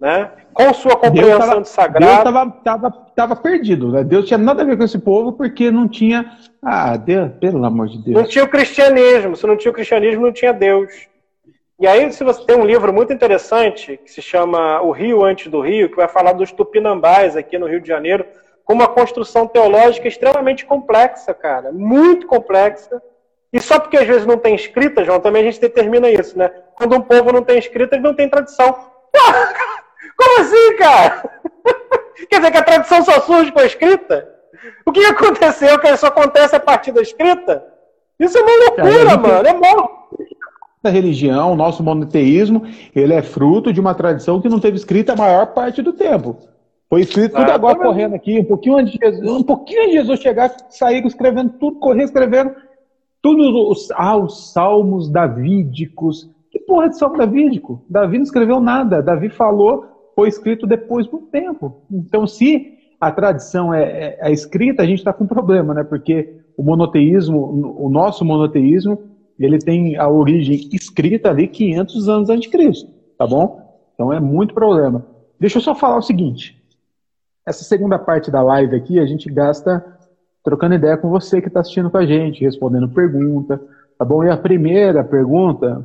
né? 0.00 0.30
Com 0.52 0.72
sua 0.72 0.96
compreensão 0.96 1.38
tava, 1.38 1.60
de 1.62 1.68
sagrado. 1.68 2.06
Deus 2.06 2.18
estava 2.18 2.50
tava, 2.62 2.90
tava 3.16 3.36
perdido, 3.36 3.90
né? 3.90 4.04
Deus 4.04 4.26
tinha 4.26 4.38
nada 4.38 4.62
a 4.62 4.64
ver 4.64 4.76
com 4.76 4.84
esse 4.84 4.98
povo 4.98 5.32
porque 5.32 5.70
não 5.70 5.88
tinha. 5.88 6.38
Ah, 6.62 6.96
Deus, 6.96 7.32
pelo 7.40 7.64
amor 7.64 7.88
de 7.88 7.98
Deus. 7.98 8.16
Não 8.16 8.24
tinha 8.24 8.44
o 8.44 8.48
cristianismo. 8.48 9.34
Se 9.34 9.46
não 9.46 9.56
tinha 9.56 9.70
o 9.70 9.74
cristianismo, 9.74 10.22
não 10.22 10.32
tinha 10.32 10.52
Deus. 10.52 11.08
E 11.80 11.86
aí, 11.86 12.12
se 12.12 12.22
você 12.22 12.44
tem 12.44 12.56
um 12.56 12.64
livro 12.64 12.92
muito 12.92 13.12
interessante 13.12 13.98
que 14.04 14.12
se 14.12 14.20
chama 14.22 14.80
O 14.82 14.92
Rio 14.92 15.24
Antes 15.24 15.50
do 15.50 15.60
Rio, 15.60 15.88
que 15.88 15.96
vai 15.96 16.06
falar 16.06 16.34
dos 16.34 16.52
tupinambás 16.52 17.36
aqui 17.36 17.58
no 17.58 17.66
Rio 17.66 17.80
de 17.80 17.88
Janeiro, 17.88 18.24
com 18.70 18.74
uma 18.74 18.86
construção 18.86 19.48
teológica 19.48 20.06
extremamente 20.06 20.64
complexa, 20.64 21.34
cara, 21.34 21.72
muito 21.72 22.24
complexa. 22.28 23.02
E 23.52 23.58
só 23.58 23.80
porque 23.80 23.96
às 23.96 24.06
vezes 24.06 24.24
não 24.24 24.38
tem 24.38 24.54
escrita, 24.54 25.04
João, 25.04 25.18
também 25.18 25.42
a 25.42 25.44
gente 25.46 25.60
determina 25.60 26.08
isso, 26.08 26.38
né? 26.38 26.48
Quando 26.76 26.94
um 26.94 27.00
povo 27.00 27.32
não 27.32 27.42
tem 27.42 27.58
escrita, 27.58 27.96
ele 27.96 28.04
não 28.04 28.14
tem 28.14 28.28
tradição. 28.28 28.72
Como 30.16 30.40
assim, 30.40 30.76
cara? 30.76 31.28
Quer 32.30 32.36
dizer 32.36 32.50
que 32.52 32.58
a 32.58 32.62
tradição 32.62 33.04
só 33.04 33.20
surge 33.22 33.50
com 33.50 33.58
a 33.58 33.66
escrita? 33.66 34.32
O 34.86 34.92
que 34.92 35.04
aconteceu 35.04 35.76
que 35.80 35.88
isso 35.88 36.06
acontece 36.06 36.54
a 36.54 36.60
partir 36.60 36.92
da 36.92 37.02
escrita? 37.02 37.66
Isso 38.20 38.38
é 38.38 38.40
uma 38.40 38.66
loucura, 38.66 39.16
mano. 39.16 39.48
É 39.48 39.52
bom. 39.52 39.88
A 40.84 40.90
religião, 40.90 41.54
o 41.54 41.56
nosso 41.56 41.82
monoteísmo, 41.82 42.62
ele 42.94 43.14
é 43.14 43.20
fruto 43.20 43.72
de 43.72 43.80
uma 43.80 43.96
tradição 43.96 44.40
que 44.40 44.48
não 44.48 44.60
teve 44.60 44.76
escrita 44.76 45.14
a 45.14 45.16
maior 45.16 45.46
parte 45.46 45.82
do 45.82 45.92
tempo. 45.92 46.38
Foi 46.90 47.02
escrito 47.02 47.36
tudo 47.36 47.48
ah, 47.48 47.54
agora 47.54 47.78
correndo 47.78 48.16
aqui, 48.16 48.40
um 48.40 48.44
pouquinho 48.44 48.76
antes 48.76 48.92
de 48.92 48.98
Jesus, 49.00 49.30
um 49.30 49.44
pouquinho 49.44 49.82
antes 49.82 49.92
de 49.92 49.98
Jesus 49.98 50.20
chegar, 50.20 50.52
saíram 50.70 51.06
escrevendo 51.06 51.52
tudo, 51.52 51.78
correndo 51.78 52.06
escrevendo 52.06 52.52
tudo 53.22 53.70
os, 53.70 53.92
ah, 53.92 54.16
os 54.16 54.52
salmos 54.52 55.08
davídicos. 55.08 56.28
Que 56.50 56.58
porra 56.58 56.88
de 56.88 56.98
salmo 56.98 57.16
davídico? 57.16 57.80
Davi 57.88 58.16
não 58.16 58.24
escreveu 58.24 58.60
nada. 58.60 59.00
Davi 59.00 59.28
falou, 59.28 59.84
foi 60.16 60.28
escrito 60.28 60.66
depois 60.66 61.06
do 61.06 61.18
tempo. 61.18 61.80
Então, 61.88 62.26
se 62.26 62.76
a 63.00 63.12
tradição 63.12 63.72
é, 63.72 63.84
é, 63.84 64.18
é 64.22 64.32
escrita, 64.32 64.82
a 64.82 64.86
gente 64.86 64.98
está 64.98 65.12
com 65.12 65.22
um 65.22 65.28
problema, 65.28 65.72
né? 65.72 65.84
Porque 65.84 66.40
o 66.56 66.62
monoteísmo, 66.64 67.76
o 67.78 67.88
nosso 67.88 68.24
monoteísmo, 68.24 68.98
ele 69.38 69.58
tem 69.58 69.96
a 69.96 70.08
origem 70.08 70.68
escrita 70.72 71.30
ali 71.30 71.46
500 71.46 72.08
anos 72.08 72.28
antes 72.28 72.42
de 72.42 72.48
Cristo, 72.50 72.90
tá 73.16 73.28
bom? 73.28 73.78
Então 73.94 74.12
é 74.12 74.18
muito 74.18 74.52
problema. 74.52 75.06
Deixa 75.38 75.58
eu 75.58 75.62
só 75.62 75.72
falar 75.72 75.98
o 75.98 76.02
seguinte. 76.02 76.59
Essa 77.50 77.64
segunda 77.64 77.98
parte 77.98 78.30
da 78.30 78.40
live 78.42 78.76
aqui 78.76 79.00
a 79.00 79.04
gente 79.04 79.28
gasta 79.28 79.84
trocando 80.40 80.76
ideia 80.76 80.96
com 80.96 81.10
você 81.10 81.40
que 81.40 81.48
está 81.48 81.58
assistindo 81.58 81.90
com 81.90 81.96
a 81.96 82.06
gente, 82.06 82.44
respondendo 82.44 82.88
pergunta, 82.88 83.60
tá 83.98 84.04
bom? 84.04 84.22
E 84.22 84.30
a 84.30 84.36
primeira 84.36 85.02
pergunta 85.02 85.84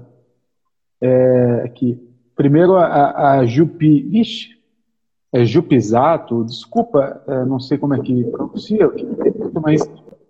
é 1.01 1.63
aqui. 1.65 1.99
Primeiro 2.35 2.75
a, 2.75 3.31
a 3.39 3.45
Jupi, 3.47 4.03
vixe, 4.03 4.49
é 5.33 5.43
Jupizato, 5.43 6.43
desculpa, 6.43 7.23
é, 7.27 7.45
não 7.45 7.59
sei 7.59 7.79
como 7.79 7.95
é 7.95 7.99
que 7.99 8.23
pronuncia, 8.25 8.87
mas 9.59 9.81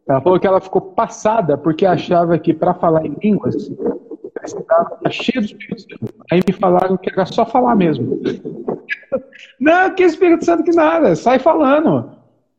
ela 0.07 0.21
falou 0.21 0.39
que 0.39 0.47
ela 0.47 0.61
ficou 0.61 0.79
passada 0.79 1.57
porque 1.57 1.85
achava 1.85 2.39
que 2.39 2.53
para 2.53 2.73
falar 2.73 3.05
em 3.05 3.17
línguas 3.21 3.69
estava 4.53 4.97
cheio 5.09 5.41
de 5.41 5.53
Espírito 5.53 5.81
Santo. 5.81 6.13
Aí 6.31 6.41
me 6.45 6.53
falaram 6.53 6.97
que 6.97 7.09
era 7.09 7.25
só 7.25 7.45
falar 7.45 7.75
mesmo. 7.75 8.21
Não, 9.59 9.93
que 9.93 10.03
Espírito 10.03 10.45
Santo 10.45 10.63
que 10.63 10.71
nada, 10.71 11.15
sai 11.15 11.39
falando. 11.39 12.11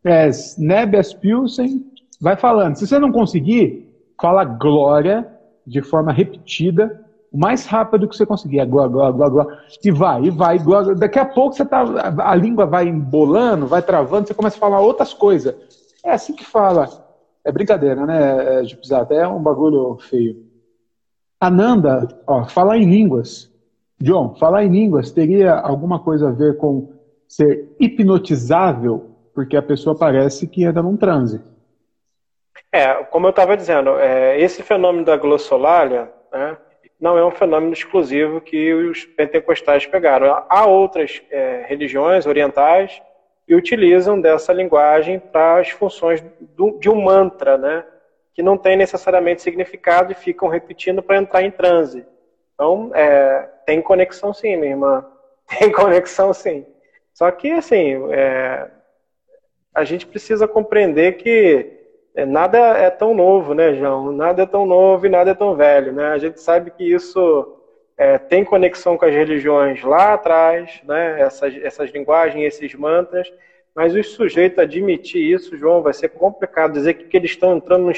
É, 0.05 0.31
Nebias 0.59 1.13
Pilsen, 1.13 1.85
vai 2.21 2.37
falando. 2.37 2.77
Se 2.77 2.87
você 2.87 2.99
não 2.99 3.13
conseguir, 3.13 3.93
fala 4.21 4.45
glória 4.45 5.27
de 5.67 5.83
forma 5.83 6.13
repetida, 6.13 7.05
o 7.33 7.39
mais 7.39 7.67
rápido 7.67 8.09
que 8.09 8.17
você 8.17 8.25
conseguir. 8.25 8.65
Glória, 8.67 8.91
glória, 8.91 9.13
glória, 9.13 9.33
glória. 9.33 9.59
E 9.85 9.91
vai, 9.91 10.23
e 10.25 10.31
vai. 10.31 10.59
Glória. 10.59 10.95
Daqui 10.95 11.19
a 11.19 11.25
pouco 11.25 11.55
você 11.55 11.65
tá, 11.65 11.85
a 12.19 12.35
língua 12.35 12.67
vai 12.67 12.87
embolando, 12.87 13.67
vai 13.67 13.83
travando, 13.83 14.29
você 14.29 14.35
começa 14.35 14.57
a 14.57 14.61
falar 14.61 14.81
outras 14.81 15.13
coisas. 15.13 15.55
É 16.05 16.13
assim 16.13 16.35
que 16.35 16.45
fala. 16.45 16.89
É 17.45 17.53
brincadeira, 17.53 18.05
né, 18.07 18.65
Gipizato? 18.65 19.15
É 19.15 19.27
um 19.27 19.41
bagulho 19.41 19.99
feio. 20.01 20.46
Ananda, 21.41 22.09
ó, 22.27 22.45
falar 22.45 22.79
em 22.79 22.89
línguas. 22.89 23.53
John, 24.01 24.35
falar 24.37 24.65
em 24.65 24.71
línguas 24.71 25.11
teria 25.11 25.55
alguma 25.55 26.01
coisa 26.01 26.29
a 26.29 26.33
ver 26.33 26.57
com 26.57 26.93
ser 27.29 27.69
hipnotizável, 27.81 29.11
porque 29.35 29.57
a 29.57 29.63
pessoa 29.63 29.97
parece 29.97 30.47
que 30.47 30.65
anda 30.65 30.83
num 30.83 30.97
transe. 30.97 31.41
É, 32.73 32.95
como 33.05 33.27
eu 33.27 33.31
estava 33.31 33.57
dizendo, 33.57 33.99
é, 33.99 34.41
esse 34.41 34.63
fenômeno 34.63 35.05
da 35.05 35.17
glossolalia 35.17 36.11
né, 36.33 36.57
não 37.01 37.17
é 37.17 37.25
um 37.25 37.31
fenômeno 37.31 37.73
exclusivo 37.73 38.41
que 38.41 38.73
os 38.75 39.05
pentecostais 39.05 39.87
pegaram. 39.87 40.45
Há 40.49 40.67
outras 40.67 41.23
é, 41.31 41.65
religiões 41.69 42.27
orientais 42.27 43.01
que 43.47 43.55
utilizam 43.55 44.21
dessa 44.21 44.53
linguagem 44.53 45.19
para 45.19 45.61
as 45.61 45.71
funções 45.71 46.23
do, 46.57 46.79
de 46.79 46.91
um 46.91 47.03
mantra, 47.03 47.57
né, 47.57 47.85
que 48.37 48.43
não 48.43 48.59
tem 48.59 48.77
necessariamente 48.77 49.41
significado 49.41 50.13
e 50.13 50.15
ficam 50.15 50.47
repetindo 50.47 51.03
para 51.03 51.17
entrar 51.17 51.43
em 51.43 51.51
transe. 51.51 52.05
Então, 52.55 52.91
é, 52.95 53.49
tem 53.65 53.81
conexão 53.81 54.35
sim, 54.35 54.55
minha 54.57 54.73
irmã. 54.73 55.07
Tem 55.59 55.71
conexão 55.73 56.35
sim. 56.35 56.67
Só 57.15 57.31
que, 57.31 57.51
assim, 57.53 57.95
é, 58.13 58.69
a 59.73 59.85
gente 59.85 60.05
precisa 60.07 60.47
compreender 60.47 61.13
que 61.13 61.73
é, 62.15 62.27
nada 62.27 62.59
é 62.59 62.91
tão 62.91 63.15
novo, 63.15 63.55
né, 63.55 63.73
João? 63.75 64.13
Nada 64.13 64.43
é 64.43 64.47
tão 64.47 64.67
novo 64.67 65.07
e 65.07 65.09
nada 65.09 65.31
é 65.31 65.35
tão 65.35 65.55
velho, 65.55 65.93
né? 65.93 66.09
A 66.09 66.19
gente 66.19 66.41
sabe 66.41 66.73
que 66.73 66.83
isso 66.85 67.57
é, 67.97 68.19
tem 68.19 68.45
conexão 68.45 68.99
com 68.99 69.05
as 69.07 69.15
religiões 69.15 69.83
lá 69.83 70.15
atrás, 70.15 70.83
né? 70.85 71.21
Essas, 71.21 71.57
essas 71.63 71.91
linguagens, 71.91 72.45
esses 72.45 72.75
mantras, 72.75 73.33
mas 73.75 73.95
os 73.95 74.09
sujeitos 74.09 74.59
admitir 74.59 75.23
isso, 75.23 75.57
João, 75.57 75.81
vai 75.81 75.95
ser 75.95 76.09
complicado. 76.09 76.73
Dizer 76.73 76.95
que, 76.95 77.05
que 77.05 77.17
eles 77.17 77.31
estão 77.31 77.57
entrando 77.57 77.85
num, 77.85 77.93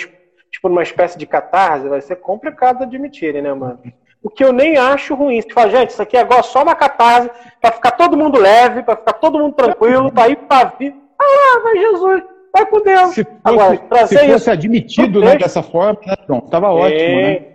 tipo, 0.58 0.68
numa 0.68 0.82
espécie 0.82 1.16
de 1.16 1.24
catarse, 1.24 1.88
vai 1.88 2.00
ser 2.00 2.16
complicado 2.16 2.82
admitirem, 2.82 3.40
né, 3.40 3.54
mano? 3.54 3.78
O 4.20 4.28
que 4.28 4.42
eu 4.42 4.52
nem 4.52 4.76
acho 4.76 5.14
ruim. 5.14 5.40
Você 5.40 5.50
fala, 5.50 5.70
gente, 5.70 5.90
isso 5.90 6.02
aqui 6.02 6.16
é 6.16 6.20
agora 6.20 6.42
só 6.42 6.64
uma 6.64 6.74
catarse, 6.74 7.30
para 7.60 7.72
ficar 7.72 7.92
todo 7.92 8.16
mundo 8.16 8.38
leve, 8.38 8.82
para 8.82 8.96
ficar 8.96 9.12
todo 9.14 9.38
mundo 9.38 9.54
tranquilo, 9.54 10.12
para 10.12 10.28
ir 10.28 10.36
para 10.36 10.70
vida. 10.76 10.96
Ah, 11.20 11.60
vai 11.62 11.76
Jesus! 11.78 12.22
Vai 12.52 12.66
com 12.66 12.80
Deus. 12.80 13.10
Se 13.10 13.24
fosse, 13.24 13.36
Agora, 13.44 13.76
trazer 13.76 14.18
se 14.18 14.24
fosse 14.24 14.36
isso 14.36 14.50
admitido 14.50 15.20
né, 15.20 15.36
dessa 15.36 15.62
forma, 15.62 16.00
né, 16.04 16.16
pronto, 16.26 16.46
estava 16.46 16.72
ótimo, 16.72 17.20
né? 17.20 17.46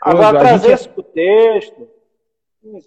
Agora, 0.00 0.38
trazer 0.38 0.68
gente... 0.68 0.78
isso 0.78 0.88
para 0.88 1.00
o 1.00 1.04
texto. 1.04 1.88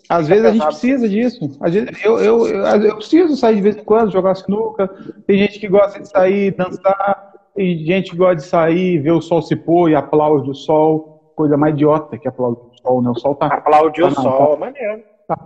Às 0.09 0.27
vezes 0.27 0.45
a 0.45 0.51
gente 0.51 0.65
precisa 0.65 1.09
disso. 1.09 1.57
eu, 2.03 2.19
eu, 2.19 2.47
eu, 2.47 2.65
eu, 2.83 2.95
preciso 2.95 3.35
sair 3.35 3.55
de 3.55 3.61
vez 3.61 3.77
em 3.77 3.83
quando, 3.83 4.11
jogar 4.11 4.35
sinuca. 4.35 4.87
Tem 5.27 5.37
gente 5.37 5.59
que 5.59 5.67
gosta 5.67 5.99
de 5.99 6.07
sair, 6.09 6.51
dançar. 6.51 7.32
Tem 7.55 7.77
gente 7.85 8.11
que 8.11 8.17
gosta 8.17 8.35
de 8.35 8.43
sair, 8.43 8.99
ver 8.99 9.11
o 9.11 9.21
sol 9.21 9.41
se 9.41 9.55
pôr 9.55 9.89
e 9.89 9.95
aplaude 9.95 10.49
o 10.49 10.55
sol. 10.55 11.31
Coisa 11.35 11.57
mais 11.57 11.73
idiota 11.73 12.17
que 12.17 12.27
aplaude 12.27 12.59
o 12.59 12.81
sol, 12.81 13.01
né? 13.01 13.09
O 13.09 13.15
sol 13.15 13.35
tá. 13.35 13.47
Aplaude 13.47 14.01
tá, 14.01 14.07
o 14.07 14.11
sol, 14.11 14.47
tá, 14.47 14.57
maneiro. 14.57 15.03
Tá, 15.27 15.37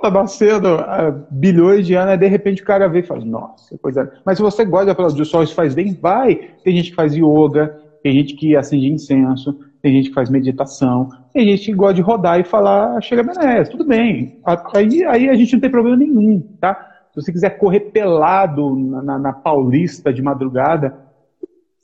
tá 0.00 0.10
nascendo 0.10 0.68
há 0.68 1.10
bilhões 1.30 1.86
de 1.86 1.94
anos, 1.94 2.14
e 2.14 2.18
de 2.18 2.26
repente 2.26 2.62
o 2.62 2.64
cara 2.64 2.88
vê 2.88 3.00
e 3.00 3.02
fala, 3.02 3.24
nossa, 3.24 3.76
coisa. 3.78 4.12
Mas 4.24 4.36
se 4.36 4.42
você 4.42 4.64
gosta 4.64 4.86
de 4.86 4.90
aplaudir 4.92 5.22
o 5.22 5.24
sol, 5.24 5.42
isso 5.42 5.54
faz 5.54 5.74
bem, 5.74 5.94
vai. 5.94 6.50
Tem 6.62 6.76
gente 6.76 6.90
que 6.90 6.96
faz 6.96 7.14
yoga, 7.14 7.80
tem 8.02 8.12
gente 8.12 8.34
que 8.34 8.56
acende 8.56 8.92
incenso, 8.92 9.58
tem 9.80 9.92
gente 9.92 10.08
que 10.08 10.14
faz 10.14 10.28
meditação, 10.28 11.08
tem 11.32 11.46
gente 11.48 11.66
que 11.66 11.72
gosta 11.72 11.94
de 11.94 12.02
rodar 12.02 12.38
e 12.38 12.44
falar, 12.44 13.00
chega 13.02 13.22
Benéz, 13.22 13.68
tudo 13.68 13.84
bem. 13.84 14.40
Aí, 14.74 15.04
aí 15.04 15.28
a 15.28 15.34
gente 15.34 15.54
não 15.54 15.60
tem 15.60 15.70
problema 15.70 15.96
nenhum, 15.96 16.40
tá? 16.60 16.90
Se 17.12 17.22
você 17.22 17.32
quiser 17.32 17.58
correr 17.58 17.80
pelado 17.80 18.74
na, 18.76 19.02
na, 19.02 19.18
na 19.18 19.32
Paulista 19.32 20.12
de 20.12 20.20
madrugada, 20.20 20.98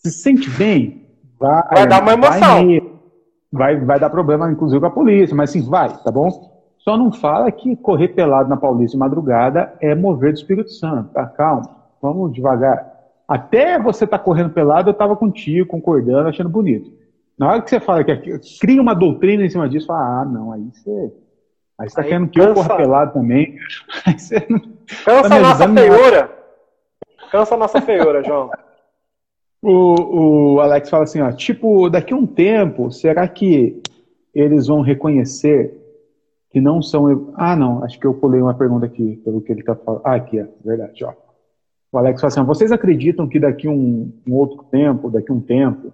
se 0.02 0.11
sente 0.11 0.49
bem, 0.50 1.07
vai, 1.38 1.62
vai 1.71 1.87
dar 1.87 2.02
uma 2.02 2.12
emoção. 2.12 2.66
Vai, 3.52 3.76
vai, 3.85 3.99
dar 3.99 4.11
problema, 4.11 4.50
inclusive, 4.50 4.80
com 4.80 4.87
a 4.87 4.90
polícia, 4.90 5.35
mas 5.37 5.50
sim, 5.50 5.62
vai, 5.62 5.88
tá 6.02 6.11
bom? 6.11 6.50
Só 6.78 6.97
não 6.97 7.12
fala 7.12 7.50
que 7.50 7.76
correr 7.76 8.09
pelado 8.09 8.49
na 8.49 8.57
Paulista 8.57 8.97
de 8.97 8.99
madrugada 8.99 9.75
é 9.80 9.95
mover 9.95 10.33
do 10.33 10.38
Espírito 10.38 10.71
Santo, 10.71 11.12
tá? 11.12 11.26
Calma, 11.26 11.69
vamos 12.00 12.33
devagar. 12.33 12.90
Até 13.28 13.78
você 13.78 14.07
tá 14.07 14.19
correndo 14.19 14.50
pelado, 14.50 14.88
eu 14.88 14.92
estava 14.92 15.16
contigo, 15.16 15.69
concordando, 15.69 16.28
achando 16.28 16.49
bonito. 16.49 16.90
Na 17.38 17.49
hora 17.49 17.62
que 17.62 17.71
você 17.71 17.80
fala 17.80 18.04
que 18.04 18.38
cria 18.61 18.80
uma 18.80 18.95
doutrina 18.95 19.45
em 19.45 19.50
cima 19.50 19.69
disso, 19.69 19.87
fala, 19.87 20.23
ah, 20.23 20.25
não, 20.25 20.52
aí 20.52 20.62
você. 20.73 21.12
Aí 21.78 21.88
você 21.88 22.00
está 22.00 22.02
querendo 22.02 22.28
que 22.28 22.40
eu 22.40 22.54
corra 22.54 22.76
pelado 22.76 23.12
também. 23.14 23.57
Aí 24.07 24.19
você 24.19 24.47
não, 24.49 24.61
cansa 25.04 25.28
tá 25.28 25.37
a 25.37 25.40
nossa 25.40 25.69
feiura. 25.69 26.30
Cansa 27.30 27.54
a 27.54 27.59
nossa 27.59 27.80
feiura, 27.80 28.23
João. 28.23 28.50
O, 29.62 30.55
o 30.55 30.61
Alex 30.61 30.88
fala 30.88 31.05
assim, 31.05 31.21
ó, 31.21 31.31
tipo, 31.33 31.90
daqui 31.90 32.14
a 32.14 32.17
um 32.17 32.26
tempo, 32.26 32.90
será 32.90 33.29
que 33.29 33.83
eles 34.35 34.69
vão 34.69 34.81
reconhecer 34.81 35.81
que 36.50 36.61
não 36.61 36.83
são. 36.83 37.33
Ah, 37.37 37.57
não, 37.57 37.83
acho 37.85 37.99
que 37.99 38.07
eu 38.07 38.14
pulei 38.14 38.40
uma 38.40 38.55
pergunta 38.55 38.87
aqui, 38.87 39.17
pelo 39.25 39.40
que 39.40 39.52
ele 39.52 39.61
está 39.61 39.75
falando. 39.75 40.02
Ah, 40.05 40.14
aqui, 40.14 40.38
é 40.38 40.49
verdade, 40.64 41.05
ó. 41.05 41.12
O 41.93 41.99
Alex 41.99 42.21
fala 42.21 42.33
assim: 42.33 42.45
vocês 42.45 42.73
acreditam 42.73 43.29
que 43.29 43.38
daqui 43.38 43.69
um, 43.69 44.12
um 44.26 44.35
outro 44.35 44.64
tempo, 44.64 45.11
daqui 45.11 45.33
um 45.33 45.40
tempo, 45.40 45.93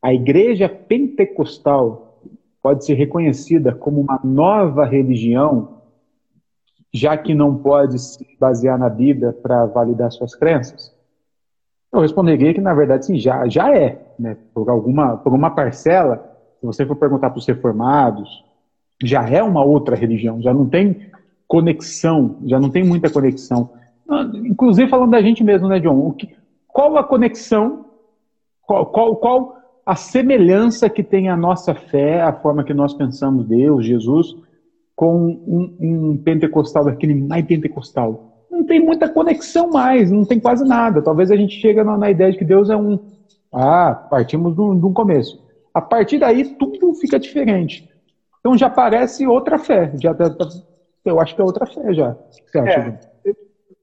a 0.00 0.14
igreja 0.14 0.68
pentecostal 0.68 2.20
pode 2.62 2.84
ser 2.84 2.94
reconhecida 2.94 3.74
como 3.74 4.00
uma 4.00 4.20
nova 4.22 4.84
religião, 4.84 5.82
já 6.92 7.16
que 7.16 7.34
não 7.34 7.56
pode 7.56 7.98
se 7.98 8.24
basear 8.38 8.78
na 8.78 8.88
Bíblia 8.88 9.32
para 9.32 9.66
validar 9.66 10.10
suas 10.12 10.34
crenças? 10.34 10.96
Eu 11.92 12.00
responderia 12.00 12.52
que, 12.52 12.60
na 12.60 12.74
verdade, 12.74 13.06
sim, 13.06 13.18
já, 13.18 13.48
já 13.48 13.74
é. 13.74 14.12
Né? 14.18 14.36
Por, 14.52 14.68
alguma, 14.68 15.16
por 15.16 15.32
uma 15.32 15.50
parcela, 15.50 16.36
se 16.60 16.66
você 16.66 16.84
for 16.84 16.96
perguntar 16.96 17.30
para 17.30 17.38
os 17.38 17.46
reformados, 17.46 18.44
já 19.02 19.28
é 19.28 19.42
uma 19.42 19.64
outra 19.64 19.96
religião, 19.96 20.42
já 20.42 20.52
não 20.52 20.68
tem 20.68 21.10
conexão, 21.46 22.36
já 22.44 22.60
não 22.60 22.68
tem 22.68 22.84
muita 22.84 23.10
conexão. 23.10 23.70
Inclusive 24.34 24.90
falando 24.90 25.10
da 25.10 25.22
gente 25.22 25.42
mesmo, 25.42 25.68
né, 25.68 25.80
John? 25.80 26.12
Que, 26.12 26.36
qual 26.66 26.96
a 26.98 27.04
conexão, 27.04 27.86
qual, 28.62 28.86
qual, 28.86 29.16
qual 29.16 29.56
a 29.86 29.96
semelhança 29.96 30.90
que 30.90 31.02
tem 31.02 31.28
a 31.28 31.36
nossa 31.36 31.74
fé, 31.74 32.20
a 32.20 32.32
forma 32.32 32.64
que 32.64 32.74
nós 32.74 32.92
pensamos 32.92 33.46
Deus, 33.46 33.86
Jesus, 33.86 34.36
com 34.94 35.26
um, 35.26 35.76
um 35.80 36.16
pentecostal 36.18 36.84
daquele 36.84 37.14
mais 37.14 37.46
pentecostal? 37.46 38.37
Não 38.50 38.64
tem 38.64 38.80
muita 38.80 39.08
conexão 39.08 39.70
mais, 39.70 40.10
não 40.10 40.24
tem 40.24 40.40
quase 40.40 40.64
nada. 40.64 41.02
Talvez 41.02 41.30
a 41.30 41.36
gente 41.36 41.60
chegue 41.60 41.82
na, 41.82 41.96
na 41.96 42.10
ideia 42.10 42.32
de 42.32 42.38
que 42.38 42.44
Deus 42.44 42.70
é 42.70 42.76
um. 42.76 42.98
Ah, 43.52 43.94
partimos 44.10 44.54
de 44.54 44.60
um 44.60 44.92
começo. 44.92 45.46
A 45.72 45.80
partir 45.80 46.18
daí, 46.18 46.44
tudo 46.56 46.94
fica 46.94 47.18
diferente. 47.18 47.88
Então 48.40 48.56
já 48.56 48.70
parece 48.70 49.26
outra 49.26 49.58
fé. 49.58 49.92
Já, 50.00 50.14
tá, 50.14 50.30
tá, 50.30 50.46
eu 51.04 51.20
acho 51.20 51.34
que 51.34 51.40
é 51.40 51.44
outra 51.44 51.66
fé 51.66 51.92
já. 51.92 52.16
Você 52.46 52.58
acha? 52.58 52.98
É, 53.24 53.32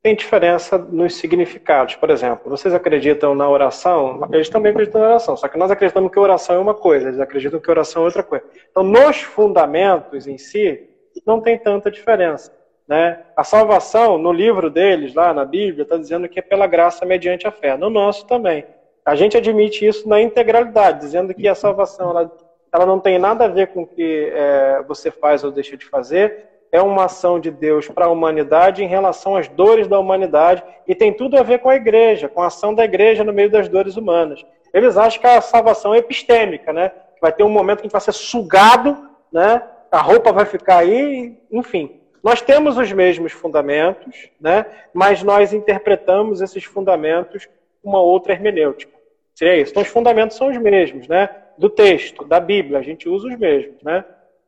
tem 0.05 0.15
diferença 0.15 0.77
nos 0.77 1.15
significados. 1.15 1.95
Por 1.95 2.11
exemplo, 2.11 2.47
vocês 2.47 2.75
acreditam 2.75 3.33
na 3.33 3.49
oração? 3.49 4.27
Eles 4.31 4.49
também 4.49 4.71
acreditam 4.71 5.01
na 5.01 5.07
oração, 5.07 5.35
só 5.35 5.47
que 5.47 5.57
nós 5.57 5.71
acreditamos 5.71 6.11
que 6.11 6.19
oração 6.19 6.57
é 6.57 6.59
uma 6.59 6.75
coisa, 6.75 7.07
eles 7.07 7.19
acreditam 7.19 7.59
que 7.59 7.71
oração 7.71 8.03
é 8.03 8.05
outra 8.05 8.21
coisa. 8.21 8.45
Então, 8.69 8.83
nos 8.83 9.21
fundamentos 9.21 10.27
em 10.27 10.37
si, 10.37 10.87
não 11.25 11.41
tem 11.41 11.57
tanta 11.57 11.89
diferença. 11.89 12.54
Né? 12.87 13.19
A 13.35 13.43
salvação, 13.43 14.17
no 14.17 14.31
livro 14.31 14.69
deles, 14.69 15.13
lá 15.13 15.33
na 15.33 15.43
Bíblia, 15.43 15.83
está 15.83 15.97
dizendo 15.97 16.29
que 16.29 16.39
é 16.39 16.41
pela 16.41 16.67
graça 16.67 17.05
mediante 17.05 17.47
a 17.47 17.51
fé. 17.51 17.75
No 17.77 17.89
nosso 17.89 18.25
também. 18.27 18.65
A 19.03 19.15
gente 19.15 19.37
admite 19.37 19.85
isso 19.85 20.07
na 20.07 20.21
integralidade, 20.21 20.99
dizendo 20.99 21.33
que 21.33 21.47
a 21.47 21.55
salvação 21.55 22.09
ela 22.09 22.31
ela 22.75 22.85
não 22.85 22.99
tem 22.99 23.17
nada 23.17 23.45
a 23.45 23.47
ver 23.47 23.67
com 23.67 23.83
o 23.83 23.87
que 23.87 24.29
é, 24.33 24.83
você 24.85 25.09
faz 25.09 25.43
ou 25.45 25.51
deixa 25.51 25.77
de 25.77 25.85
fazer, 25.85 26.49
é 26.71 26.81
uma 26.81 27.05
ação 27.05 27.39
de 27.39 27.49
Deus 27.49 27.87
para 27.87 28.05
a 28.05 28.09
humanidade 28.09 28.83
em 28.83 28.87
relação 28.87 29.37
às 29.37 29.47
dores 29.47 29.87
da 29.87 29.97
humanidade 29.97 30.61
e 30.85 30.93
tem 30.93 31.13
tudo 31.13 31.37
a 31.37 31.43
ver 31.43 31.59
com 31.59 31.69
a 31.69 31.75
igreja, 31.75 32.27
com 32.27 32.41
a 32.41 32.47
ação 32.47 32.75
da 32.75 32.83
igreja 32.83 33.23
no 33.23 33.31
meio 33.31 33.49
das 33.49 33.69
dores 33.69 33.95
humanas. 33.95 34.45
Eles 34.73 34.97
acham 34.97 35.21
que 35.21 35.27
a 35.27 35.39
salvação 35.39 35.95
é 35.95 35.99
epistêmica, 35.99 36.73
né? 36.73 36.91
Vai 37.21 37.31
ter 37.31 37.43
um 37.43 37.49
momento 37.49 37.77
que 37.77 37.83
a 37.83 37.85
gente 37.85 37.93
vai 37.93 38.01
ser 38.01 38.11
sugado, 38.11 39.09
né? 39.31 39.63
A 39.89 40.01
roupa 40.01 40.33
vai 40.33 40.43
ficar 40.43 40.79
aí, 40.79 41.37
enfim. 41.49 42.01
Nós 42.25 42.41
temos 42.41 42.77
os 42.77 42.91
mesmos 42.91 43.31
fundamentos, 43.31 44.29
né? 44.41 44.65
Mas 44.93 45.23
nós 45.23 45.53
interpretamos 45.53 46.41
esses 46.41 46.65
fundamentos 46.65 47.47
com 47.81 47.89
uma 47.89 48.01
outra 48.01 48.33
hermenêutica. 48.33 48.91
Seria 49.33 49.61
isso. 49.61 49.71
Então 49.71 49.83
os 49.83 49.89
fundamentos 49.89 50.35
são 50.35 50.49
os 50.49 50.57
mesmos, 50.57 51.07
né? 51.07 51.29
do 51.57 51.69
texto, 51.69 52.25
da 52.25 52.39
Bíblia, 52.39 52.79
a 52.79 52.81
gente 52.81 53.07
usa 53.07 53.27
os 53.27 53.37
mesmos, 53.37 53.81
né? 53.81 54.03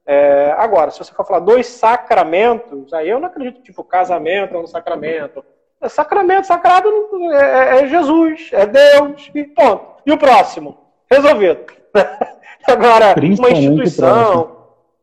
É, 0.06 0.54
agora, 0.58 0.90
se 0.90 1.00
você 1.00 1.14
for 1.14 1.26
falar 1.26 1.40
dos 1.40 1.66
sacramentos, 1.68 2.94
aí 2.94 3.10
eu 3.10 3.20
não 3.20 3.28
acredito, 3.28 3.62
tipo, 3.62 3.84
casamento 3.84 4.56
é 4.56 4.58
um 4.58 4.68
sacramento. 4.68 5.44
É 5.82 5.90
sacramento, 5.90 6.48
sagrado 6.48 6.90
é, 7.34 7.36
é, 7.36 7.84
é 7.84 7.88
Jesus, 7.88 8.50
é 8.54 8.66
Deus, 8.66 9.30
e 9.36 9.44
ponto. 9.44 10.02
E 10.06 10.12
o 10.12 10.18
próximo? 10.18 10.78
Resolvido. 11.12 11.66
Agora, 12.66 13.16
uma 13.38 13.50
instituição 13.52 14.57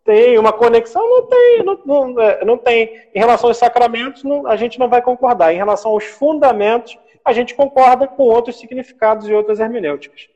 tem 0.04 0.38
uma 0.38 0.52
conexão, 0.52 1.02
não 1.08 1.26
tem, 1.26 1.64
não, 1.64 1.78
não, 1.84 2.20
é, 2.20 2.44
não, 2.44 2.58
tem. 2.58 2.90
Em 3.14 3.18
relação 3.18 3.48
aos 3.48 3.56
sacramentos, 3.56 4.22
não, 4.22 4.46
a 4.46 4.54
gente 4.54 4.78
não 4.78 4.88
vai 4.88 5.00
concordar. 5.00 5.52
Em 5.52 5.56
relação 5.56 5.92
aos 5.92 6.04
fundamentos, 6.04 6.98
a 7.24 7.32
gente 7.32 7.54
concorda 7.54 8.06
com 8.06 8.24
outros 8.24 8.58
significados 8.58 9.26
e 9.26 9.32
outras 9.32 9.58
hermenêuticas. 9.60 10.28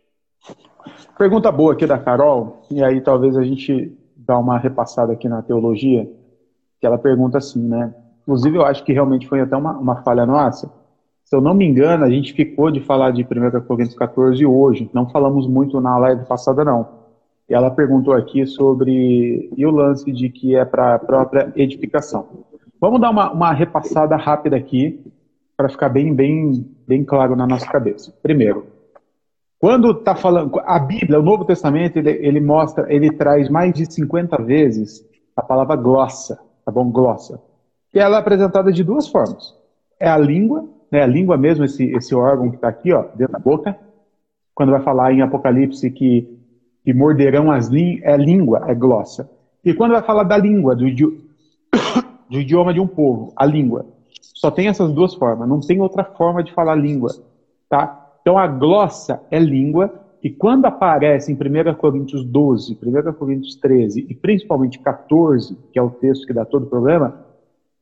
Pergunta 1.18 1.52
boa 1.52 1.74
aqui 1.74 1.86
da 1.86 1.98
Carol, 1.98 2.62
e 2.70 2.82
aí 2.82 3.00
talvez 3.02 3.36
a 3.36 3.42
gente 3.42 3.92
dá 4.16 4.38
uma 4.38 4.58
repassada 4.58 5.12
aqui 5.12 5.28
na 5.28 5.42
teologia, 5.42 6.10
que 6.80 6.86
ela 6.86 6.96
pergunta 6.96 7.36
assim, 7.36 7.60
né? 7.60 7.94
Inclusive 8.22 8.56
eu 8.56 8.64
acho 8.64 8.84
que 8.84 8.92
realmente 8.92 9.28
foi 9.28 9.40
até 9.40 9.56
uma, 9.56 9.72
uma 9.72 10.02
falha 10.02 10.24
nossa. 10.24 10.72
Se 11.24 11.36
eu 11.36 11.42
não 11.42 11.52
me 11.52 11.66
engano, 11.66 12.04
a 12.04 12.10
gente 12.10 12.32
ficou 12.32 12.70
de 12.70 12.80
falar 12.80 13.10
de 13.10 13.22
1 13.22 13.60
Coríntios 13.66 13.98
14 13.98 14.46
hoje, 14.46 14.88
não 14.94 15.10
falamos 15.10 15.46
muito 15.46 15.78
na 15.78 15.98
live 15.98 16.24
passada 16.24 16.64
não. 16.64 16.97
Ela 17.48 17.70
perguntou 17.70 18.12
aqui 18.12 18.46
sobre 18.46 19.50
e 19.56 19.66
o 19.66 19.70
lance 19.70 20.12
de 20.12 20.28
que 20.28 20.54
é 20.54 20.64
para 20.64 20.94
a 20.94 20.98
própria 20.98 21.52
edificação. 21.56 22.44
Vamos 22.80 23.00
dar 23.00 23.10
uma, 23.10 23.32
uma 23.32 23.52
repassada 23.52 24.16
rápida 24.16 24.56
aqui, 24.56 25.02
para 25.56 25.68
ficar 25.68 25.88
bem, 25.88 26.14
bem, 26.14 26.64
bem 26.86 27.04
claro 27.04 27.34
na 27.34 27.46
nossa 27.46 27.66
cabeça. 27.66 28.14
Primeiro, 28.22 28.66
quando 29.58 29.90
está 29.90 30.14
falando, 30.14 30.60
a 30.60 30.78
Bíblia, 30.78 31.18
o 31.18 31.22
Novo 31.22 31.44
Testamento, 31.44 31.96
ele, 31.96 32.10
ele, 32.10 32.40
mostra, 32.40 32.86
ele 32.92 33.10
traz 33.10 33.48
mais 33.48 33.72
de 33.72 33.92
50 33.92 34.40
vezes 34.44 35.04
a 35.34 35.42
palavra 35.42 35.74
glossa, 35.74 36.38
tá 36.64 36.70
bom? 36.70 36.90
Glossa. 36.90 37.40
Que 37.90 37.98
ela 37.98 38.16
é 38.16 38.20
apresentada 38.20 38.70
de 38.70 38.84
duas 38.84 39.08
formas. 39.08 39.56
É 39.98 40.08
a 40.08 40.18
língua 40.18 40.68
né, 40.90 41.02
a 41.02 41.06
língua 41.06 41.36
mesmo, 41.36 41.64
esse, 41.64 41.84
esse 41.92 42.14
órgão 42.14 42.50
que 42.50 42.56
está 42.56 42.68
aqui, 42.68 42.92
ó, 42.92 43.02
dentro 43.14 43.32
da 43.32 43.38
boca, 43.38 43.78
quando 44.54 44.72
vai 44.72 44.82
falar 44.82 45.12
em 45.12 45.22
Apocalipse 45.22 45.90
que, 45.90 46.37
que 46.88 46.94
morderão 46.94 47.50
as 47.50 47.68
línguas, 47.68 48.02
é 48.02 48.16
língua, 48.16 48.64
é 48.66 48.74
glossa. 48.74 49.30
E 49.62 49.74
quando 49.74 49.90
vai 49.92 50.00
falar 50.00 50.22
da 50.22 50.38
língua, 50.38 50.74
do, 50.74 50.86
do 52.30 52.40
idioma 52.40 52.72
de 52.72 52.80
um 52.80 52.86
povo, 52.86 53.30
a 53.36 53.44
língua, 53.44 53.84
só 54.22 54.50
tem 54.50 54.68
essas 54.68 54.90
duas 54.94 55.12
formas, 55.12 55.46
não 55.46 55.60
tem 55.60 55.82
outra 55.82 56.02
forma 56.02 56.42
de 56.42 56.50
falar 56.54 56.76
língua, 56.76 57.10
tá? 57.68 58.10
Então 58.22 58.38
a 58.38 58.46
glossa 58.46 59.20
é 59.30 59.38
língua, 59.38 59.92
e 60.22 60.30
quando 60.30 60.64
aparece 60.64 61.30
em 61.30 61.34
1 61.34 61.74
Coríntios 61.74 62.24
12, 62.24 62.78
1 62.82 63.12
Coríntios 63.12 63.56
13 63.56 64.06
e 64.08 64.14
principalmente 64.14 64.78
14, 64.78 65.58
que 65.70 65.78
é 65.78 65.82
o 65.82 65.90
texto 65.90 66.26
que 66.26 66.32
dá 66.32 66.46
todo 66.46 66.62
o 66.62 66.70
problema, 66.70 67.22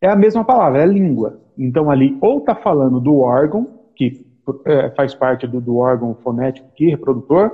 é 0.01 0.09
a 0.09 0.17
mesma 0.17 0.45
palavra, 0.45 0.83
é 0.83 0.87
língua. 0.87 1.39
Então 1.57 1.93
ali 1.93 2.19
ou 2.21 2.39
está 2.39 2.57
falando 2.57 2.99
do 2.99 3.19
órgão, 3.19 3.69
que 3.95 4.27
é, 4.65 4.91
faz 4.91 5.15
parte 5.15 5.47
do, 5.47 5.61
do, 5.61 5.77
órgão 5.77 6.13
fonético 6.25 6.67
aqui, 6.73 6.89
reprodutor, 6.89 7.53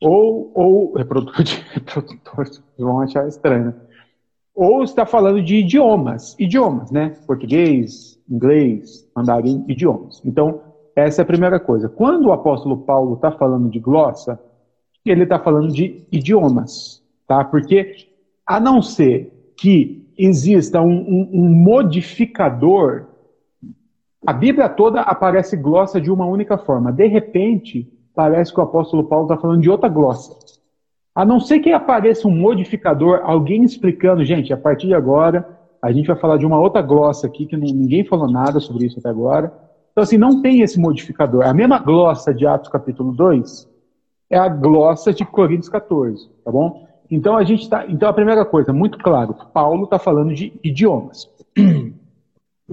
ou, 0.00 0.52
ou 0.54 0.94
reprodutor 0.96 1.44
vão 2.78 3.00
achar 3.00 3.26
estranho, 3.26 3.74
ou 4.54 4.82
está 4.82 5.04
falando 5.04 5.42
de 5.42 5.56
idiomas, 5.56 6.34
idiomas, 6.38 6.90
né? 6.90 7.14
Português, 7.26 8.18
inglês, 8.28 9.06
mandarim, 9.14 9.64
idiomas. 9.68 10.22
Então, 10.24 10.62
essa 10.96 11.20
é 11.20 11.24
a 11.24 11.26
primeira 11.26 11.60
coisa. 11.60 11.90
Quando 11.90 12.26
o 12.26 12.32
apóstolo 12.32 12.78
Paulo 12.78 13.16
está 13.16 13.30
falando 13.30 13.68
de 13.68 13.78
glossa, 13.78 14.40
ele 15.04 15.24
está 15.24 15.38
falando 15.38 15.68
de 15.72 16.06
idiomas, 16.10 17.02
tá? 17.26 17.44
Porque, 17.44 18.08
a 18.46 18.58
não 18.58 18.80
ser 18.80 19.52
que 19.58 20.10
exista 20.16 20.80
um, 20.80 20.86
um, 20.86 21.30
um 21.34 21.48
modificador, 21.50 23.06
a 24.26 24.32
Bíblia 24.32 24.68
toda 24.68 25.02
aparece 25.02 25.56
glossa 25.56 26.00
de 26.00 26.10
uma 26.10 26.26
única 26.26 26.56
forma. 26.56 26.90
De 26.90 27.06
repente, 27.06 27.92
parece 28.16 28.52
que 28.52 28.58
o 28.58 28.62
apóstolo 28.62 29.04
Paulo 29.04 29.26
está 29.26 29.36
falando 29.36 29.60
de 29.60 29.70
outra 29.70 29.90
glossa. 29.90 30.34
A 31.14 31.24
não 31.24 31.38
ser 31.38 31.60
que 31.60 31.70
apareça 31.70 32.26
um 32.26 32.34
modificador, 32.34 33.20
alguém 33.22 33.62
explicando, 33.62 34.24
gente, 34.24 34.52
a 34.52 34.56
partir 34.56 34.86
de 34.86 34.94
agora, 34.94 35.46
a 35.82 35.92
gente 35.92 36.06
vai 36.06 36.16
falar 36.16 36.38
de 36.38 36.46
uma 36.46 36.58
outra 36.58 36.80
glossa 36.80 37.26
aqui, 37.26 37.46
que 37.46 37.56
ninguém 37.56 38.04
falou 38.04 38.28
nada 38.30 38.58
sobre 38.58 38.86
isso 38.86 38.98
até 38.98 39.10
agora. 39.10 39.52
Então, 39.92 40.02
assim, 40.02 40.16
não 40.16 40.42
tem 40.42 40.62
esse 40.62 40.80
modificador. 40.80 41.46
A 41.46 41.54
mesma 41.54 41.78
glossa 41.78 42.34
de 42.34 42.46
Atos 42.46 42.70
capítulo 42.70 43.12
2 43.12 43.68
é 44.30 44.38
a 44.38 44.48
glossa 44.48 45.12
de 45.12 45.24
Coríntios 45.24 45.68
14, 45.68 46.28
tá 46.44 46.50
bom? 46.50 46.86
Então, 47.10 47.36
a 47.36 47.44
gente 47.44 47.68
tá, 47.68 47.86
então, 47.86 48.08
a 48.08 48.14
primeira 48.14 48.44
coisa, 48.44 48.72
muito 48.72 48.98
claro, 48.98 49.34
Paulo 49.52 49.84
está 49.84 49.98
falando 49.98 50.34
de 50.34 50.58
idiomas. 50.64 51.30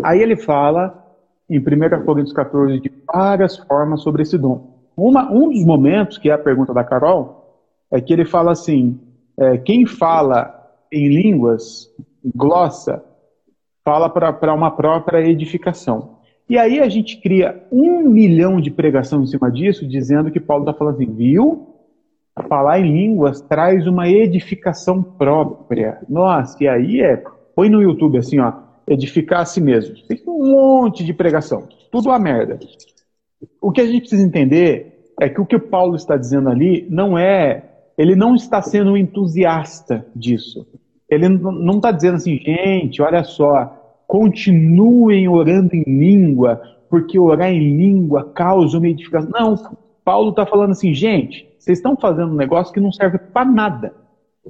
Aí 0.03 0.21
ele 0.21 0.35
fala, 0.35 1.05
em 1.49 1.59
1 1.59 2.03
Coríntios 2.03 2.33
14, 2.33 2.79
de 2.79 2.91
várias 3.05 3.57
formas 3.57 4.01
sobre 4.01 4.23
esse 4.23 4.37
dom. 4.37 4.72
Uma, 4.95 5.31
um 5.31 5.49
dos 5.49 5.65
momentos, 5.65 6.17
que 6.17 6.29
é 6.29 6.33
a 6.33 6.37
pergunta 6.37 6.73
da 6.73 6.83
Carol, 6.83 7.61
é 7.91 7.99
que 7.99 8.13
ele 8.13 8.25
fala 8.25 8.51
assim: 8.51 8.99
é, 9.37 9.57
quem 9.57 9.85
fala 9.85 10.63
em 10.91 11.07
línguas, 11.07 11.89
glossa, 12.35 13.03
fala 13.83 14.09
para 14.09 14.53
uma 14.53 14.71
própria 14.71 15.27
edificação. 15.27 16.17
E 16.49 16.57
aí 16.57 16.79
a 16.79 16.89
gente 16.89 17.19
cria 17.21 17.65
um 17.71 18.01
milhão 18.09 18.59
de 18.59 18.69
pregação 18.69 19.23
em 19.23 19.25
cima 19.25 19.51
disso, 19.51 19.87
dizendo 19.87 20.31
que 20.31 20.39
Paulo 20.39 20.63
está 20.63 20.77
falando 20.77 20.95
assim, 20.95 21.11
viu? 21.11 21.69
Falar 22.47 22.79
em 22.79 22.91
línguas 22.91 23.41
traz 23.41 23.87
uma 23.87 24.07
edificação 24.09 25.01
própria. 25.01 25.99
Nossa, 26.09 26.63
e 26.63 26.67
aí 26.67 27.01
é. 27.01 27.23
Põe 27.55 27.69
no 27.69 27.81
YouTube 27.83 28.17
assim, 28.17 28.39
ó, 28.39 28.51
edificar 28.87 29.41
a 29.41 29.45
si 29.45 29.61
mesmo. 29.61 29.95
Tem 30.07 30.21
um 30.27 30.51
monte 30.51 31.03
de 31.03 31.13
pregação. 31.13 31.67
Tudo 31.91 32.09
uma 32.09 32.17
merda. 32.17 32.59
O 33.61 33.71
que 33.71 33.81
a 33.81 33.85
gente 33.85 34.01
precisa 34.01 34.25
entender 34.25 35.11
é 35.19 35.29
que 35.29 35.39
o 35.39 35.45
que 35.45 35.55
o 35.55 35.59
Paulo 35.59 35.95
está 35.95 36.17
dizendo 36.17 36.49
ali 36.49 36.87
não 36.89 37.17
é 37.17 37.63
ele 37.97 38.15
não 38.15 38.35
está 38.35 38.61
sendo 38.61 38.91
um 38.91 38.97
entusiasta 38.97 40.05
disso. 40.15 40.65
Ele 41.09 41.29
não 41.29 41.75
está 41.75 41.91
dizendo 41.91 42.15
assim, 42.15 42.37
gente, 42.37 43.01
olha 43.01 43.23
só, 43.23 44.03
continuem 44.07 45.27
orando 45.27 45.75
em 45.75 45.83
língua, 45.85 46.61
porque 46.89 47.19
orar 47.19 47.51
em 47.51 47.77
língua 47.77 48.31
causa 48.33 48.77
uma 48.77 48.87
edificação. 48.87 49.29
Não, 49.31 49.55
Paulo 50.03 50.31
está 50.31 50.45
falando 50.45 50.71
assim, 50.71 50.93
gente, 50.93 51.47
vocês 51.59 51.77
estão 51.77 51.95
fazendo 51.95 52.31
um 52.31 52.37
negócio 52.37 52.73
que 52.73 52.79
não 52.79 52.91
serve 52.91 53.19
para 53.19 53.45
nada. 53.45 53.93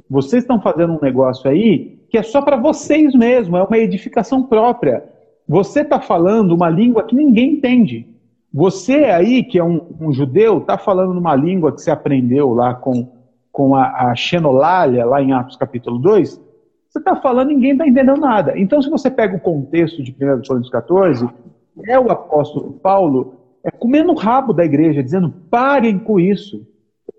Vocês 0.10 0.44
estão 0.44 0.62
fazendo 0.62 0.94
um 0.94 1.02
negócio 1.02 1.50
aí 1.50 2.00
que 2.10 2.18
é 2.18 2.24
só 2.24 2.42
para 2.42 2.58
vocês 2.58 3.14
mesmo, 3.16 3.58
é 3.58 3.64
uma 3.64 3.78
edificação 3.78 4.44
própria. 4.44 5.04
Você 5.48 5.82
está 5.82 6.00
falando 6.00 6.54
uma 6.54 6.70
língua 6.70 7.04
que 7.04 7.16
ninguém 7.16 7.54
entende. 7.54 8.08
Você 8.54 9.06
aí, 9.06 9.44
que 9.44 9.58
é 9.58 9.64
um, 9.64 9.82
um 10.00 10.14
judeu, 10.14 10.60
está 10.60 10.78
falando 10.78 11.14
numa 11.14 11.36
língua 11.36 11.72
que 11.72 11.82
você 11.82 11.92
aprendeu 11.92 12.54
lá 12.54 12.76
com 12.76 13.24
com 13.54 13.76
a, 13.76 14.10
a 14.10 14.16
xenolália, 14.16 15.06
lá 15.06 15.22
em 15.22 15.32
Atos 15.32 15.56
capítulo 15.56 16.00
2, 16.00 16.42
você 16.90 17.00
está 17.00 17.16
falando 17.16 17.50
ninguém 17.50 17.74
está 17.74 17.88
entendendo 17.88 18.20
nada. 18.20 18.58
Então, 18.58 18.82
se 18.82 18.90
você 18.90 19.12
pega 19.12 19.38
o 19.38 19.40
contexto 19.40 20.04
de 20.04 20.12
1 20.12 20.16
Coríntios 20.48 20.70
14, 20.72 21.30
é 21.88 22.00
o 22.00 22.12
apóstolo 22.12 22.74
Paulo 22.74 23.36
é, 23.64 23.72
comendo 23.72 24.12
o 24.12 24.16
rabo 24.16 24.54
da 24.54 24.66
igreja, 24.66 25.04
dizendo: 25.04 25.32
parem 25.50 26.00
com 26.00 26.20
isso. 26.20 26.68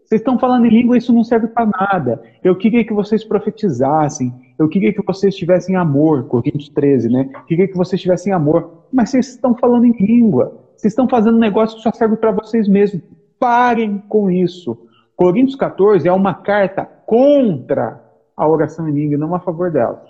Vocês 0.04 0.20
estão 0.20 0.38
falando 0.38 0.66
em 0.66 0.70
língua, 0.70 0.98
isso 0.98 1.12
não 1.12 1.24
serve 1.24 1.48
para 1.48 1.66
nada. 1.66 2.22
Eu 2.42 2.56
queria 2.56 2.84
que 2.84 2.92
vocês 2.92 3.24
profetizassem. 3.24 4.32
Eu 4.58 4.68
queria 4.68 4.92
que 4.92 5.02
vocês 5.04 5.34
tivessem 5.34 5.76
amor. 5.76 6.24
Coríntios 6.24 6.68
13, 6.68 7.08
né? 7.08 7.30
Eu 7.32 7.44
queria 7.44 7.66
que 7.66 7.76
vocês 7.76 8.00
tivessem 8.00 8.32
amor. 8.32 8.84
Mas 8.92 9.10
vocês 9.10 9.28
estão 9.30 9.56
falando 9.56 9.86
em 9.86 9.92
língua. 9.92 10.63
Vocês 10.84 10.92
estão 10.92 11.08
fazendo 11.08 11.36
um 11.36 11.40
negócio 11.40 11.78
que 11.78 11.82
só 11.82 11.90
serve 11.92 12.14
para 12.16 12.30
vocês 12.30 12.68
mesmos. 12.68 13.02
Parem 13.38 13.96
com 14.06 14.30
isso. 14.30 14.76
Coríntios 15.16 15.56
14 15.56 16.06
é 16.06 16.12
uma 16.12 16.34
carta 16.34 16.84
contra 17.06 18.02
a 18.36 18.46
oração 18.46 18.86
em 18.86 18.92
língua, 18.92 19.16
não 19.16 19.34
a 19.34 19.40
favor 19.40 19.70
dela. 19.70 20.04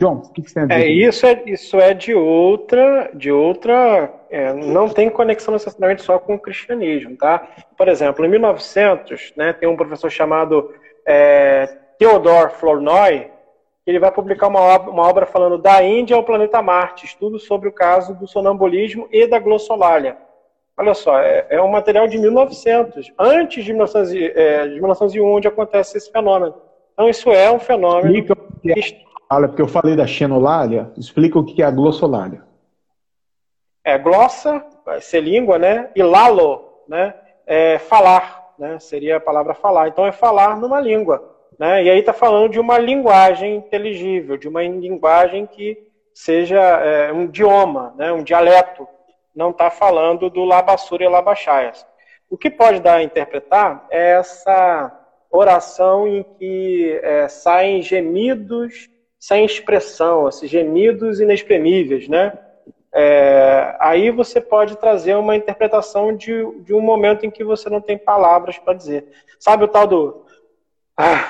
John, 0.00 0.14
o 0.14 0.32
que, 0.32 0.42
que 0.42 0.50
você 0.50 0.54
tem 0.54 0.62
a 0.64 0.66
dizer? 0.66 0.80
É, 0.80 0.88
isso, 0.90 1.26
é, 1.26 1.42
isso 1.46 1.76
é 1.78 1.94
de 1.94 2.12
outra, 2.12 3.12
de 3.14 3.30
outra, 3.30 4.12
é, 4.28 4.52
não 4.52 4.88
tem 4.88 5.08
conexão 5.08 5.54
necessariamente 5.54 6.02
só 6.02 6.18
com 6.18 6.34
o 6.34 6.40
cristianismo, 6.40 7.16
tá? 7.16 7.46
Por 7.78 7.86
exemplo, 7.86 8.26
em 8.26 8.28
1900, 8.28 9.32
né, 9.36 9.52
tem 9.52 9.68
um 9.68 9.76
professor 9.76 10.10
chamado 10.10 10.72
é, 11.06 11.66
Theodore 12.00 12.50
Flournoy, 12.50 13.30
ele 13.86 14.00
vai 14.00 14.10
publicar 14.10 14.48
uma 14.48 14.60
obra, 14.60 14.90
uma 14.90 15.08
obra 15.08 15.26
falando 15.26 15.58
da 15.58 15.82
Índia 15.82 16.16
ao 16.16 16.24
planeta 16.24 16.60
Marte, 16.60 17.06
estudo 17.06 17.38
sobre 17.38 17.68
o 17.68 17.72
caso 17.72 18.14
do 18.14 18.26
sonambulismo 18.26 19.08
e 19.12 19.26
da 19.28 19.38
glossolalia. 19.38 20.16
Olha 20.76 20.92
só, 20.92 21.18
é, 21.20 21.46
é 21.50 21.62
um 21.62 21.70
material 21.70 22.08
de 22.08 22.18
1900, 22.18 23.12
antes 23.18 23.64
de, 23.64 23.72
1900, 23.72 24.12
é, 24.36 24.66
de 24.66 24.74
1901, 24.74 25.24
onde 25.24 25.48
acontece 25.48 25.96
esse 25.96 26.10
fenômeno. 26.10 26.54
Então, 26.92 27.08
isso 27.08 27.30
é 27.30 27.50
um 27.50 27.58
fenômeno. 27.58 28.14
Explica 28.14 28.36
que 28.60 28.72
é, 28.72 29.02
olha, 29.30 29.48
porque 29.48 29.62
eu 29.62 29.68
falei 29.68 29.94
da 29.94 30.06
xenolália, 30.06 30.90
explica 30.98 31.38
o 31.38 31.44
que 31.44 31.62
é 31.62 31.64
a 31.64 31.70
glossolalia. 31.70 32.42
É, 33.84 33.96
glossa, 33.96 34.66
vai 34.84 35.00
ser 35.00 35.20
língua, 35.20 35.58
né? 35.58 35.90
E 35.94 36.02
lalo, 36.02 36.82
né? 36.88 37.14
É 37.46 37.78
falar, 37.78 38.52
né? 38.58 38.78
Seria 38.80 39.18
a 39.18 39.20
palavra 39.20 39.54
falar. 39.54 39.88
Então, 39.88 40.04
é 40.04 40.10
falar 40.10 40.58
numa 40.58 40.80
língua. 40.80 41.35
Né? 41.58 41.84
E 41.84 41.90
aí 41.90 42.00
está 42.00 42.12
falando 42.12 42.50
de 42.50 42.60
uma 42.60 42.78
linguagem 42.78 43.56
inteligível, 43.56 44.36
de 44.36 44.48
uma 44.48 44.62
linguagem 44.62 45.46
que 45.46 45.78
seja 46.12 46.60
é, 46.60 47.12
um 47.12 47.24
idioma, 47.24 47.94
né? 47.96 48.12
um 48.12 48.22
dialeto 48.22 48.86
não 49.34 49.50
está 49.50 49.70
falando 49.70 50.30
do 50.30 50.44
Labassura 50.44 51.04
e 51.04 51.08
Labachaias. 51.08 51.86
O 52.28 52.36
que 52.36 52.50
pode 52.50 52.80
dar 52.80 52.96
a 52.96 53.02
interpretar 53.02 53.86
é 53.90 54.12
essa 54.12 54.92
oração 55.30 56.08
em 56.08 56.22
que 56.22 56.98
é, 57.02 57.28
saem 57.28 57.82
gemidos 57.82 58.88
sem 59.18 59.44
expressão, 59.44 60.28
esses 60.28 60.48
gemidos 60.48 61.20
inexprimíveis, 61.20 62.08
né? 62.08 62.38
É, 62.94 63.76
aí 63.78 64.10
você 64.10 64.40
pode 64.40 64.76
trazer 64.76 65.14
uma 65.16 65.36
interpretação 65.36 66.16
de, 66.16 66.32
de 66.62 66.72
um 66.72 66.80
momento 66.80 67.26
em 67.26 67.30
que 67.30 67.44
você 67.44 67.68
não 67.68 67.80
tem 67.80 67.98
palavras 67.98 68.58
para 68.58 68.72
dizer. 68.72 69.06
Sabe 69.38 69.64
o 69.64 69.68
tal 69.68 69.86
do. 69.86 70.24
Ah, 70.96 71.28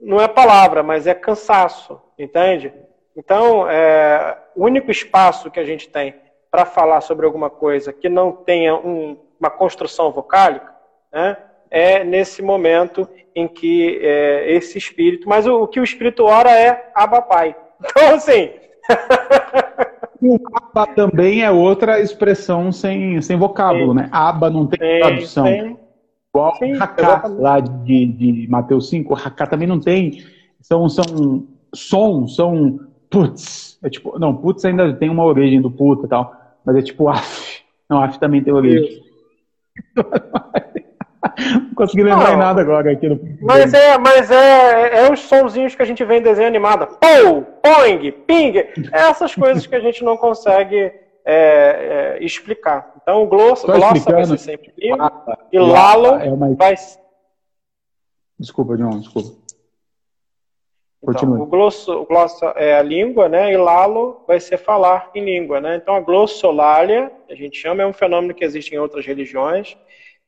não 0.00 0.20
é 0.20 0.28
palavra, 0.28 0.82
mas 0.82 1.06
é 1.06 1.14
cansaço, 1.14 2.00
entende? 2.18 2.72
Então, 3.16 3.68
é, 3.68 4.36
o 4.54 4.64
único 4.64 4.90
espaço 4.90 5.50
que 5.50 5.58
a 5.58 5.64
gente 5.64 5.88
tem 5.88 6.14
para 6.50 6.66
falar 6.66 7.00
sobre 7.00 7.26
alguma 7.26 7.50
coisa 7.50 7.92
que 7.92 8.08
não 8.08 8.32
tenha 8.32 8.74
um, 8.74 9.16
uma 9.40 9.50
construção 9.50 10.12
vocálica, 10.12 10.74
né, 11.12 11.36
é 11.70 12.04
nesse 12.04 12.42
momento 12.42 13.08
em 13.34 13.48
que 13.48 13.98
é, 14.02 14.52
esse 14.52 14.78
espírito, 14.78 15.28
mas 15.28 15.46
o, 15.46 15.62
o, 15.62 15.68
que 15.68 15.80
o 15.80 15.84
espírito 15.84 16.24
ora 16.24 16.50
é 16.50 16.90
Abapai. 16.94 17.54
Então, 17.78 18.14
assim. 18.14 18.50
o 20.22 20.38
Aba 20.54 20.86
também 20.94 21.42
é 21.42 21.50
outra 21.50 22.00
expressão 22.00 22.72
sem, 22.72 23.20
sem 23.20 23.36
vocábulo, 23.36 23.92
sim. 23.92 23.96
né? 23.96 24.08
Aba 24.12 24.48
não 24.48 24.66
tem 24.66 24.78
sim, 24.78 25.00
tradução. 25.00 25.46
Sim. 25.46 25.76
Igual 26.36 26.56
sim, 26.56 26.72
Haká, 26.78 27.22
lá 27.38 27.60
de, 27.60 28.04
de 28.04 28.46
Mateus 28.50 28.90
5, 28.90 29.14
Haká 29.14 29.46
também 29.46 29.66
não 29.66 29.80
tem. 29.80 30.22
São, 30.60 30.86
são 30.86 31.46
sons, 31.74 32.36
são 32.36 32.78
putz. 33.08 33.78
É 33.82 33.88
tipo, 33.88 34.18
não, 34.18 34.36
putz 34.36 34.62
ainda 34.66 34.92
tem 34.92 35.08
uma 35.08 35.24
origem 35.24 35.62
do 35.62 35.70
puta 35.70 36.04
e 36.04 36.08
tal. 36.08 36.34
Mas 36.62 36.76
é 36.76 36.82
tipo, 36.82 37.08
af, 37.08 37.62
Não, 37.88 38.02
AF 38.02 38.18
também 38.18 38.42
tem 38.42 38.52
origem. 38.52 39.02
Não 41.38 41.74
consegui 41.74 42.04
lembrar 42.04 42.32
não, 42.32 42.38
nada 42.38 42.60
agora 42.60 42.92
aqui 42.92 43.08
no... 43.08 43.20
Mas 43.42 43.74
é, 43.74 43.98
mas 43.98 44.30
é, 44.30 45.06
é 45.06 45.12
os 45.12 45.20
sonzinhos 45.20 45.74
que 45.74 45.82
a 45.82 45.84
gente 45.84 46.04
vê 46.04 46.18
em 46.18 46.22
desenho 46.22 46.46
animado. 46.46 46.86
Pou, 46.98 47.42
poing, 47.62 48.12
ping. 48.26 48.58
É 48.92 49.08
essas 49.08 49.34
coisas 49.34 49.66
que 49.66 49.74
a 49.74 49.80
gente 49.80 50.04
não 50.04 50.16
consegue 50.16 50.92
é, 51.26 52.16
é, 52.20 52.24
explicar. 52.24 52.94
Então 53.02 53.24
o 53.24 53.26
glossa, 53.26 53.66
glossa 53.66 54.12
vai 54.12 54.24
ser 54.24 54.38
sempre. 54.38 54.72
Ah, 54.98 55.38
e 55.52 55.58
lalo 55.58 56.06
é 56.20 56.30
uma... 56.30 56.54
vai. 56.54 56.74
Desculpa, 58.38 58.76
John, 58.76 59.00
desculpa. 59.00 59.44
Então, 61.08 61.40
o, 61.40 61.46
glosso, 61.46 61.92
o 61.92 62.06
glossa 62.06 62.46
é 62.56 62.74
a 62.74 62.82
língua, 62.82 63.28
né? 63.28 63.52
E 63.52 63.56
lalo 63.56 64.24
vai 64.26 64.40
ser 64.40 64.56
falar 64.56 65.10
em 65.14 65.24
língua, 65.24 65.60
né? 65.60 65.76
Então 65.76 65.94
a 65.94 66.00
glossolalia, 66.00 67.12
a 67.28 67.34
gente 67.34 67.58
chama, 67.58 67.82
é 67.82 67.86
um 67.86 67.92
fenômeno 67.92 68.34
que 68.34 68.44
existe 68.44 68.74
em 68.74 68.78
outras 68.78 69.04
religiões 69.04 69.76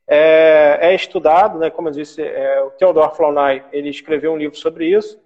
é, 0.09 0.79
é 0.81 0.95
estudado, 0.95 1.59
né, 1.59 1.69
como 1.69 1.89
eu 1.89 1.93
disse, 1.93 2.23
é, 2.23 2.63
o 2.63 2.71
Theodor 2.71 3.15
Flaunay, 3.15 3.63
ele 3.71 3.91
escreveu 3.91 4.33
um 4.33 4.39
livro 4.39 4.57
sobre 4.57 4.87
isso, 4.87 5.21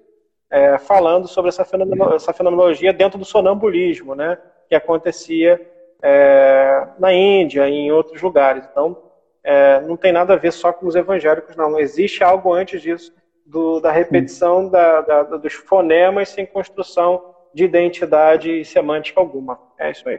é, 0.51 0.77
falando 0.77 1.29
sobre 1.29 1.51
essa, 1.51 1.65
fenomeno, 1.65 2.13
essa 2.13 2.33
fenomenologia 2.33 2.93
dentro 2.93 3.17
do 3.17 3.25
sonambulismo, 3.25 4.17
né, 4.17 4.37
que 4.73 4.77
acontecia 4.77 5.61
é, 6.03 6.87
na 6.99 7.13
Índia 7.13 7.69
e 7.69 7.75
em 7.75 7.93
outros 7.93 8.23
lugares. 8.23 8.67
Então, 8.71 8.97
é, 9.45 9.83
não 9.83 9.99
tem 9.99 10.13
nada 10.13 10.33
a 10.33 10.37
ver 10.39 10.51
só 10.51 10.73
com 10.73 10.87
os 10.87 10.95
evangélicos, 10.95 11.55
não. 11.55 11.79
Existe 11.79 12.25
algo 12.25 12.55
antes 12.55 12.81
disso, 12.81 13.13
do, 13.45 13.81
da 13.81 13.93
repetição 13.93 14.71
da, 14.71 15.03
da, 15.03 15.23
dos 15.25 15.53
fonemas 15.53 16.31
sem 16.31 16.47
construção 16.47 17.23
de 17.53 17.65
identidade 17.65 18.65
semântica 18.65 19.21
alguma. 19.21 19.59
É 19.79 19.91
isso 19.91 20.09
aí. 20.09 20.19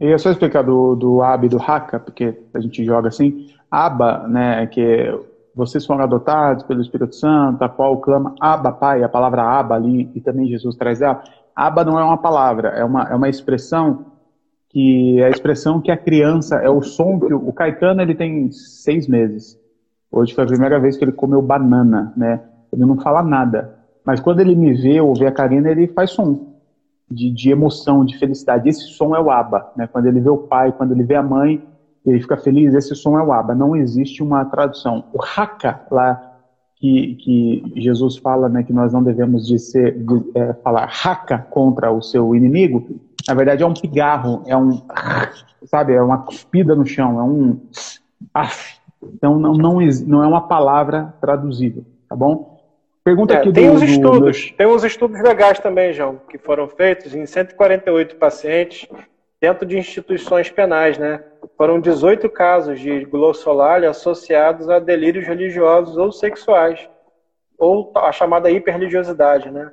E 0.00 0.10
é 0.10 0.16
só 0.16 0.30
explicar 0.30 0.62
do, 0.62 0.94
do 0.94 1.20
AB 1.20 1.44
e 1.44 1.50
do 1.50 1.60
Haka, 1.60 2.00
porque 2.00 2.34
a 2.54 2.60
gente 2.60 2.82
joga 2.82 3.08
assim. 3.08 3.48
Aba, 3.70 4.26
né, 4.26 4.66
que 4.68 5.12
vocês 5.54 5.84
foram 5.84 6.02
adotados 6.02 6.64
pelo 6.64 6.80
Espírito 6.80 7.14
Santo, 7.14 7.62
a 7.62 7.68
qual 7.68 8.00
clama 8.00 8.34
Aba, 8.40 8.72
Pai, 8.72 9.02
a 9.02 9.08
palavra 9.08 9.42
Aba 9.42 9.74
ali, 9.74 10.10
e 10.14 10.20
também 10.22 10.48
Jesus 10.48 10.76
traz 10.76 11.02
ela. 11.02 11.22
Aba 11.56 11.84
não 11.84 11.98
é 11.98 12.04
uma 12.04 12.18
palavra, 12.18 12.68
é 12.68 12.84
uma, 12.84 13.04
é 13.04 13.14
uma 13.14 13.28
expressão 13.28 14.04
que 14.68 15.18
é 15.20 15.24
a 15.24 15.30
expressão 15.30 15.80
que 15.80 15.90
a 15.90 15.96
criança, 15.96 16.56
é 16.56 16.68
o 16.68 16.82
som 16.82 17.18
que 17.18 17.32
o, 17.32 17.48
o 17.48 17.52
Caetano 17.52 18.02
ele 18.02 18.14
tem 18.14 18.52
seis 18.52 19.08
meses. 19.08 19.58
Hoje 20.12 20.34
foi 20.34 20.44
a 20.44 20.46
primeira 20.46 20.78
vez 20.78 20.98
que 20.98 21.04
ele 21.04 21.12
comeu 21.12 21.40
banana, 21.40 22.12
né? 22.16 22.42
Ele 22.70 22.84
não 22.84 23.00
fala 23.00 23.22
nada, 23.22 23.74
mas 24.04 24.20
quando 24.20 24.40
ele 24.40 24.54
me 24.54 24.74
vê 24.74 25.00
ou 25.00 25.14
vê 25.14 25.26
a 25.26 25.32
Karina, 25.32 25.70
ele 25.70 25.86
faz 25.86 26.10
som 26.10 26.54
de, 27.10 27.30
de 27.30 27.50
emoção, 27.50 28.04
de 28.04 28.18
felicidade. 28.18 28.68
Esse 28.68 28.88
som 28.88 29.16
é 29.16 29.20
o 29.20 29.30
Aba, 29.30 29.72
né? 29.74 29.86
Quando 29.86 30.06
ele 30.06 30.20
vê 30.20 30.28
o 30.28 30.36
pai, 30.36 30.72
quando 30.72 30.92
ele 30.92 31.04
vê 31.04 31.14
a 31.14 31.22
mãe, 31.22 31.62
ele 32.06 32.20
fica 32.20 32.36
feliz, 32.36 32.72
esse 32.72 32.94
som 32.94 33.18
é 33.18 33.22
o 33.22 33.32
Abba. 33.32 33.54
Não 33.54 33.74
existe 33.74 34.22
uma 34.22 34.44
tradução. 34.44 35.04
O 35.12 35.18
Haka, 35.20 35.80
lá 35.90 36.35
que, 36.86 37.14
que 37.16 37.72
Jesus 37.80 38.16
fala 38.16 38.48
né, 38.48 38.62
que 38.62 38.72
nós 38.72 38.92
não 38.92 39.02
devemos 39.02 39.46
de 39.46 39.58
ser, 39.58 39.98
de, 39.98 40.24
é, 40.34 40.52
falar 40.54 40.84
Haka 40.84 41.38
contra 41.38 41.90
o 41.90 42.00
seu 42.00 42.34
inimigo, 42.34 43.00
na 43.26 43.34
verdade 43.34 43.62
é 43.62 43.66
um 43.66 43.74
pigarro, 43.74 44.42
é 44.46 44.56
um, 44.56 44.82
sabe, 45.64 45.94
é 45.94 46.02
uma 46.02 46.18
cuspida 46.18 46.74
no 46.74 46.86
chão, 46.86 47.18
é 47.18 47.22
um 47.22 47.60
af. 48.32 48.76
Então 49.02 49.38
não, 49.38 49.52
não, 49.54 49.78
não 50.06 50.22
é 50.22 50.26
uma 50.26 50.46
palavra 50.46 51.14
traduzível, 51.20 51.84
tá 52.08 52.14
bom? 52.14 52.56
Pergunta 53.04 53.34
é, 53.34 53.36
aqui 53.38 53.52
tem 53.52 53.68
do, 53.68 53.74
uns 53.74 53.82
estudos, 53.82 54.50
do... 54.50 54.56
tem 54.56 54.66
uns 54.66 54.84
estudos 54.84 55.20
legais 55.22 55.58
também, 55.58 55.92
João, 55.92 56.20
que 56.28 56.38
foram 56.38 56.68
feitos 56.68 57.14
em 57.14 57.24
148 57.24 58.16
pacientes 58.16 58.88
dentro 59.40 59.66
de 59.66 59.78
instituições 59.78 60.50
penais, 60.50 60.98
né? 60.98 61.20
Foram 61.56 61.80
18 61.80 62.28
casos 62.30 62.80
de 62.80 63.04
glossolalia 63.04 63.90
associados 63.90 64.68
a 64.68 64.78
delírios 64.78 65.26
religiosos 65.26 65.96
ou 65.96 66.10
sexuais, 66.10 66.88
ou 67.58 67.92
a 67.94 68.12
chamada 68.12 68.50
hiperreligiosidade, 68.50 69.50
né? 69.50 69.72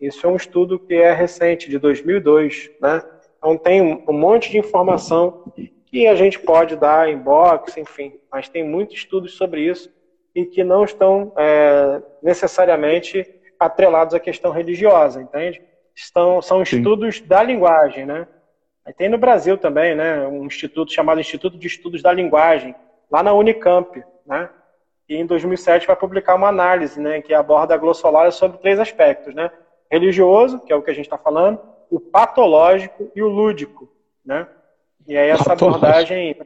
Isso 0.00 0.26
é 0.26 0.30
um 0.30 0.36
estudo 0.36 0.78
que 0.78 0.94
é 0.94 1.12
recente, 1.12 1.68
de 1.68 1.78
2002, 1.78 2.70
né? 2.80 3.02
Então 3.38 3.56
tem 3.56 4.04
um 4.06 4.12
monte 4.12 4.50
de 4.50 4.58
informação 4.58 5.52
que 5.86 6.06
a 6.06 6.14
gente 6.14 6.38
pode 6.38 6.76
dar 6.76 7.08
em 7.08 7.18
box, 7.18 7.76
enfim, 7.78 8.18
mas 8.30 8.48
tem 8.48 8.66
muitos 8.66 8.96
estudos 8.96 9.36
sobre 9.36 9.62
isso 9.62 9.90
e 10.34 10.44
que 10.44 10.62
não 10.62 10.84
estão 10.84 11.32
é, 11.36 12.00
necessariamente 12.22 13.26
atrelados 13.58 14.14
à 14.14 14.20
questão 14.20 14.52
religiosa, 14.52 15.20
entende? 15.20 15.60
Estão, 15.94 16.40
são 16.40 16.62
estudos 16.62 17.16
Sim. 17.16 17.26
da 17.26 17.42
linguagem, 17.42 18.06
né? 18.06 18.26
Tem 18.96 19.08
no 19.08 19.18
Brasil 19.18 19.56
também, 19.56 19.94
né, 19.94 20.26
um 20.26 20.46
instituto 20.46 20.92
chamado 20.92 21.20
Instituto 21.20 21.58
de 21.58 21.66
Estudos 21.66 22.02
da 22.02 22.12
Linguagem, 22.12 22.74
lá 23.10 23.22
na 23.22 23.32
Unicamp, 23.32 24.02
né? 24.26 24.48
E 25.08 25.16
em 25.16 25.26
2007 25.26 25.86
vai 25.86 25.96
publicar 25.96 26.34
uma 26.34 26.48
análise, 26.48 27.00
né, 27.00 27.20
que 27.20 27.34
aborda 27.34 27.74
a 27.74 27.78
glossolalia 27.78 28.30
sobre 28.30 28.58
três 28.58 28.78
aspectos, 28.78 29.34
né? 29.34 29.50
Religioso, 29.90 30.60
que 30.60 30.72
é 30.72 30.76
o 30.76 30.82
que 30.82 30.90
a 30.90 30.94
gente 30.94 31.06
está 31.06 31.18
falando, 31.18 31.60
o 31.90 31.98
patológico 31.98 33.10
e 33.14 33.22
o 33.22 33.28
lúdico, 33.28 33.88
né? 34.24 34.46
E 35.06 35.16
aí 35.16 35.28
essa 35.28 35.44
patológico. 35.44 35.84
abordagem 35.84 36.36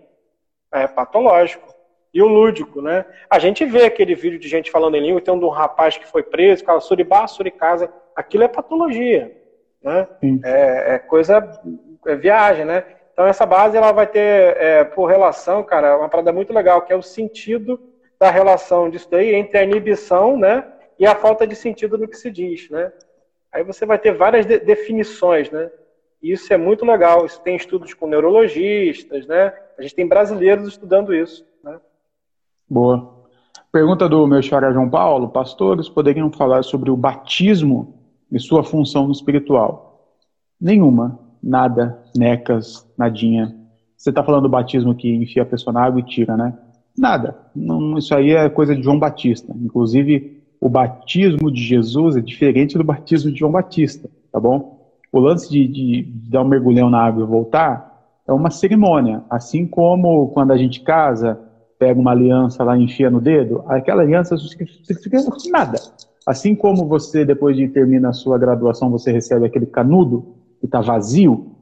é 0.73 0.87
patológico 0.87 1.75
e 2.13 2.23
o 2.23 2.27
lúdico, 2.27 2.81
né? 2.81 3.05
A 3.29 3.39
gente 3.39 3.65
vê 3.65 3.85
aquele 3.85 4.15
vídeo 4.15 4.39
de 4.39 4.49
gente 4.49 4.71
falando 4.71 4.97
em 4.97 5.01
língua, 5.01 5.21
tem 5.21 5.35
um 5.35 5.39
de 5.39 5.45
um 5.45 5.51
rapaz 5.51 5.99
que 5.99 6.07
foi 6.07 6.23
preso, 6.23 6.65
fala 6.65 6.81
suribá, 6.81 7.27
suricasa, 7.27 7.93
aquilo 8.15 8.45
é 8.45 8.49
patologia, 8.49 9.37
né? 9.83 10.09
É, 10.43 10.95
é, 10.95 10.99
coisa 10.99 11.41
viagem, 12.05 12.65
né? 12.65 12.85
Então 13.13 13.27
essa 13.27 13.47
base 13.47 13.77
ela 13.77 13.93
vai 13.93 14.07
ter 14.07 14.57
é, 14.57 14.85
por 14.85 15.07
relação, 15.07 15.63
cara, 15.63 15.97
uma 15.97 16.09
parada 16.09 16.33
muito 16.33 16.53
legal, 16.53 16.83
que 16.83 16.93
é 16.93 16.97
o 16.97 17.03
sentido 17.03 17.81
da 18.19 18.31
relação 18.31 18.91
disso 18.91 19.09
daí 19.11 19.35
entre 19.35 19.59
a 19.59 19.63
inibição, 19.63 20.37
né, 20.37 20.67
e 20.99 21.07
a 21.07 21.15
falta 21.15 21.47
de 21.47 21.55
sentido 21.55 21.97
no 21.97 22.09
que 22.09 22.17
se 22.17 22.31
diz, 22.31 22.69
né? 22.71 22.93
Aí 23.53 23.63
você 23.63 23.87
vai 23.87 23.99
ter 23.99 24.13
várias 24.13 24.47
de 24.47 24.59
definições, 24.59 25.51
né? 25.51 25.71
E 26.21 26.33
isso 26.33 26.53
é 26.53 26.57
muito 26.57 26.85
legal. 26.85 27.25
Isso 27.25 27.41
tem 27.41 27.55
estudos 27.55 27.95
com 27.95 28.09
neurologistas, 28.09 29.27
né? 29.27 29.55
A 29.79 29.83
gente 29.83 29.95
tem 29.95 30.09
brasileiros 30.09 30.67
estudando 30.67 31.15
isso, 31.15 31.47
né? 31.63 31.79
Boa. 32.69 33.15
Pergunta 33.71 34.09
do 34.09 34.27
meu 34.27 34.43
xará 34.43 34.73
João 34.73 34.91
Paulo: 34.91 35.29
Pastores 35.29 35.89
poderiam 35.89 36.33
falar 36.33 36.65
sobre 36.65 36.91
o 36.91 36.97
batismo 36.97 37.95
e 38.31 38.41
sua 38.41 38.65
função 38.65 39.11
espiritual? 39.13 40.17
Nenhuma 40.61 41.24
nada, 41.45 41.99
necas, 42.17 42.89
nadinha. 42.97 43.55
Você 43.97 44.11
está 44.11 44.23
falando 44.23 44.45
do 44.45 44.49
batismo 44.49 44.95
que 44.95 45.15
enfia 45.15 45.43
a 45.43 45.47
pessoa 45.47 45.73
na 45.73 45.83
água 45.83 46.01
e 46.01 46.05
tira, 46.05 46.37
né? 46.37 46.55
Nada. 46.97 47.37
Não, 47.55 47.99
isso 47.99 48.15
aí 48.15 48.31
é 48.31 48.49
coisa 48.49 48.75
de 48.75 48.83
João 48.83 48.99
Batista. 48.99 49.55
Inclusive, 49.55 50.43
o 50.61 50.69
batismo 50.69 51.51
de 51.51 51.61
Jesus 51.61 52.17
é 52.17 52.21
diferente 52.21 52.79
do 52.79 52.85
batismo 52.85 53.31
de 53.31 53.39
João 53.39 53.53
Batista, 53.53 54.09
tá 54.33 54.41
bom? 54.41 54.93
O 55.13 55.21
lance 55.21 55.51
de, 55.51 55.67
de, 55.69 56.03
de 56.03 56.31
dar 56.31 56.43
um 56.43 56.49
mergulhão 56.49 56.89
na 56.89 57.01
água 57.01 57.23
e 57.23 57.27
voltar 57.27 57.95
é 58.27 58.33
uma 58.33 58.51
cerimônia. 58.51 59.23
Assim 59.29 59.67
como 59.67 60.29
quando 60.29 60.53
a 60.53 60.57
gente 60.57 60.81
casa, 60.81 61.39
pega 61.79 62.01
uma 62.01 62.13
aliança 62.13 62.65
lá 62.65 62.77
e 62.77 62.83
enfia 62.83 63.11
no 63.11 63.21
dedo, 63.21 63.63
aquela 63.67 64.03
aliança 64.03 64.37
significa 64.39 65.19
nada. 65.53 65.79
Assim 66.27 66.55
como 66.55 66.87
você, 66.87 67.25
depois 67.25 67.57
de 67.57 67.69
terminar 67.69 68.09
a 68.09 68.15
sua 68.15 68.39
graduação, 68.39 68.91
você 68.91 69.13
recebe 69.13 69.45
aquele 69.45 69.67
canudo, 69.67 70.35
está 70.67 70.81
vazio, 70.81 71.53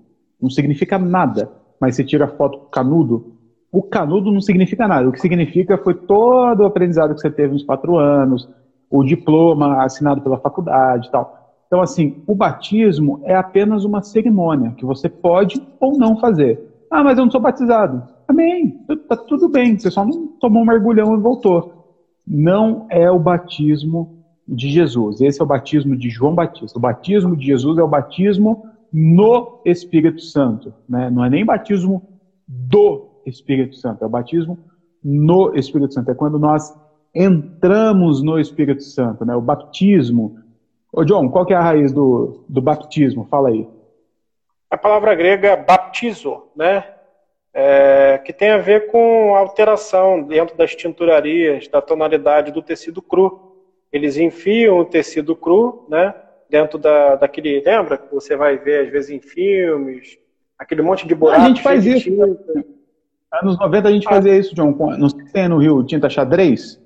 não 0.41 0.51
significa 0.51 0.99
nada. 0.99 1.51
Mas 1.81 1.97
você 1.97 2.05
tira 2.05 2.27
a 2.27 2.29
foto 2.29 2.59
com 2.59 2.67
canudo, 2.67 3.33
o 3.73 3.83
canudo 3.83 4.31
não 4.31 4.41
significa 4.41 4.87
nada. 4.87 5.09
O 5.09 5.12
que 5.12 5.21
significa 5.21 5.79
foi 5.79 5.95
todo 5.95 6.61
o 6.61 6.67
aprendizado 6.67 7.15
que 7.15 7.21
você 7.21 7.31
teve 7.31 7.55
nos 7.55 7.65
quatro 7.65 7.97
anos, 7.97 8.49
o 8.91 9.03
diploma 9.03 9.83
assinado 9.83 10.21
pela 10.21 10.38
faculdade 10.38 11.09
e 11.09 11.11
tal. 11.11 11.43
Então, 11.67 11.81
assim, 11.81 12.23
o 12.27 12.35
batismo 12.35 13.21
é 13.25 13.35
apenas 13.35 13.85
uma 13.85 14.03
cerimônia 14.03 14.73
que 14.73 14.85
você 14.85 15.09
pode 15.09 15.61
ou 15.81 15.97
não 15.97 16.19
fazer. 16.19 16.61
Ah, 16.91 17.03
mas 17.03 17.17
eu 17.17 17.25
não 17.25 17.33
sou 17.33 17.41
batizado. 17.41 18.03
Amém. 18.29 18.79
Tá 19.09 19.17
tudo 19.17 19.49
bem. 19.49 19.79
Você 19.79 19.91
só 19.91 20.05
não 20.05 20.27
tomou 20.38 20.62
um 20.62 20.67
mergulhão 20.67 21.15
e 21.15 21.21
voltou. 21.21 21.97
Não 22.27 22.87
é 22.91 23.11
o 23.11 23.19
batismo 23.19 24.23
de 24.47 24.69
Jesus. 24.69 25.23
Esse 25.23 25.41
é 25.41 25.45
o 25.45 25.47
batismo 25.47 25.97
de 25.97 26.11
João 26.11 26.35
Batista. 26.35 26.79
O 26.79 26.83
batismo 26.83 27.35
de 27.35 27.47
Jesus 27.47 27.79
é 27.79 27.83
o 27.83 27.88
batismo 27.88 28.65
no 28.92 29.62
Espírito 29.64 30.20
Santo. 30.20 30.74
Né? 30.88 31.09
Não 31.11 31.24
é 31.24 31.31
nem 31.31 31.44
batismo 31.44 32.20
do 32.46 33.22
Espírito 33.24 33.76
Santo, 33.76 34.05
é 34.05 34.07
o 34.07 34.11
batismo 34.11 34.59
no 35.02 35.57
Espírito 35.57 35.94
Santo. 35.94 36.11
É 36.11 36.14
quando 36.14 36.38
nós 36.38 36.74
entramos 37.14 38.22
no 38.22 38.38
Espírito 38.38 38.83
Santo, 38.83 39.24
né? 39.24 39.35
o 39.35 39.40
batismo. 39.40 40.38
Ô 40.92 41.05
John, 41.05 41.28
qual 41.31 41.46
que 41.46 41.55
é 41.55 41.57
a 41.57 41.62
raiz 41.62 41.92
do, 41.92 42.44
do 42.48 42.61
batismo? 42.61 43.26
Fala 43.31 43.48
aí. 43.48 43.66
A 44.70 44.76
palavra 44.76 45.14
grega 45.14 45.57
baptizo, 45.57 46.44
né? 46.57 46.85
É, 47.55 48.16
que 48.24 48.33
tem 48.33 48.50
a 48.50 48.57
ver 48.57 48.90
com 48.90 49.37
alteração 49.37 50.22
dentro 50.22 50.57
das 50.57 50.74
tinturarias, 50.74 51.68
da 51.68 51.83
tonalidade 51.83 52.50
do 52.50 52.62
tecido 52.62 53.02
cru. 53.02 53.59
Eles 53.92 54.16
enfiam 54.16 54.78
o 54.78 54.85
tecido 54.87 55.37
cru, 55.37 55.87
né? 55.90 56.14
Dentro 56.53 56.79
da, 56.79 57.17
daquele. 57.17 57.62
Lembra 57.65 57.97
que 57.97 58.12
você 58.12 58.37
vai 58.37 58.59
ver, 58.59 58.85
às 58.85 58.93
vezes, 58.93 59.11
em 59.11 59.21
filmes, 59.21 60.19
aquele 60.59 60.83
monte 60.83 61.09
de 61.09 61.15
buracos. 61.15 61.45
A 61.45 61.49
gente 61.49 61.62
faz 61.62 61.87
isso. 61.87 62.11
Anos 63.33 63.59
90 63.59 63.88
a 63.88 63.93
gente 63.93 64.05
fazia 64.05 64.37
isso, 64.37 64.55
John. 64.55 64.73
Não 64.99 65.09
sei 65.09 65.25
se 65.25 65.33
tem 65.33 65.49
no 65.49 65.57
Rio 65.57 65.83
tinta 65.83 66.11
xadrez. 66.11 66.79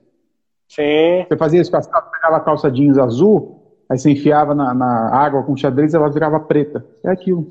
Sim. 0.68 1.26
Você 1.28 1.36
fazia 1.36 1.60
isso, 1.60 1.72
pegava 1.72 2.36
a 2.36 2.40
calça 2.40 2.70
jeans 2.70 2.98
azul, 2.98 3.82
aí 3.88 3.98
você 3.98 4.10
enfiava 4.10 4.54
na, 4.54 4.72
na 4.72 5.10
água 5.10 5.42
com 5.42 5.56
xadrez 5.56 5.92
ela 5.92 6.08
virava 6.08 6.38
preta. 6.38 6.86
É 7.04 7.10
aquilo. 7.10 7.48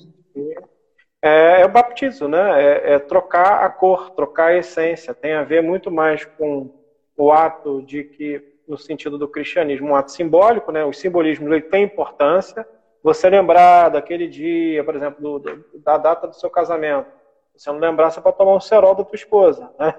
É, 1.21 1.61
é 1.61 1.65
o 1.65 1.69
baptismo, 1.69 2.29
né? 2.29 2.63
É, 2.63 2.93
é, 2.93 2.99
trocar 2.99 3.65
a 3.65 3.69
cor, 3.69 4.11
trocar 4.11 4.51
a 4.51 4.57
essência. 4.57 5.13
Tem 5.13 5.33
a 5.33 5.43
ver 5.43 5.61
muito 5.61 5.91
mais 5.91 6.23
com 6.23 6.69
o 7.17 7.31
ato 7.31 7.81
de 7.81 8.03
que, 8.03 8.41
no 8.67 8.77
sentido 8.77 9.17
do 9.17 9.27
cristianismo, 9.27 9.89
um 9.89 9.95
ato 9.95 10.11
simbólico, 10.11 10.71
né? 10.71 10.83
Os 10.83 10.99
simbolismos 10.99 11.51
ele 11.51 11.61
tem 11.61 11.83
importância. 11.83 12.67
Você 13.03 13.29
lembrar 13.29 13.89
daquele 13.89 14.27
dia, 14.27 14.83
por 14.83 14.95
exemplo, 14.95 15.39
do, 15.39 15.65
da 15.83 15.97
data 15.97 16.27
do 16.27 16.35
seu 16.35 16.49
casamento. 16.49 17.07
Você 17.55 17.71
não 17.71 17.79
lembrar, 17.79 18.09
você 18.09 18.19
pode 18.19 18.37
tomar 18.37 18.55
um 18.55 18.59
cerol 18.59 18.95
da 18.95 19.03
tua 19.03 19.15
esposa, 19.15 19.71
né? 19.79 19.93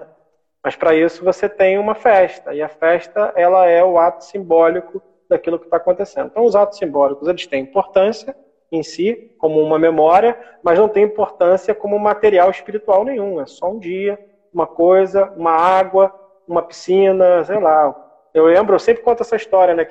Mas 0.63 0.75
para 0.75 0.93
isso 0.93 1.23
você 1.23 1.47
tem 1.47 1.77
uma 1.77 1.95
festa, 1.95 2.53
e 2.53 2.61
a 2.61 2.67
festa 2.67 3.31
ela 3.35 3.65
é 3.67 3.83
o 3.83 3.97
ato 3.97 4.25
simbólico 4.25 5.01
daquilo 5.29 5.57
que 5.57 5.65
está 5.65 5.77
acontecendo. 5.77 6.27
Então 6.27 6.43
os 6.43 6.55
atos 6.55 6.77
simbólicos 6.77 7.27
eles 7.27 7.47
têm 7.47 7.63
importância 7.63 8.35
em 8.71 8.83
si, 8.83 9.31
como 9.37 9.61
uma 9.61 9.79
memória, 9.79 10.37
mas 10.61 10.77
não 10.77 10.89
tem 10.89 11.03
importância 11.03 11.73
como 11.73 11.97
material 11.97 12.49
espiritual 12.49 13.05
nenhum. 13.05 13.39
É 13.39 13.45
só 13.45 13.71
um 13.71 13.79
dia, 13.79 14.19
uma 14.53 14.67
coisa, 14.67 15.31
uma 15.37 15.51
água, 15.51 16.13
uma 16.47 16.61
piscina, 16.61 17.43
sei 17.45 17.59
lá. 17.59 17.95
Eu 18.37 18.45
lembro, 18.45 18.75
eu 18.75 18.79
sempre 18.79 19.01
conto 19.01 19.23
essa 19.23 19.35
história, 19.35 19.73
né? 19.73 19.87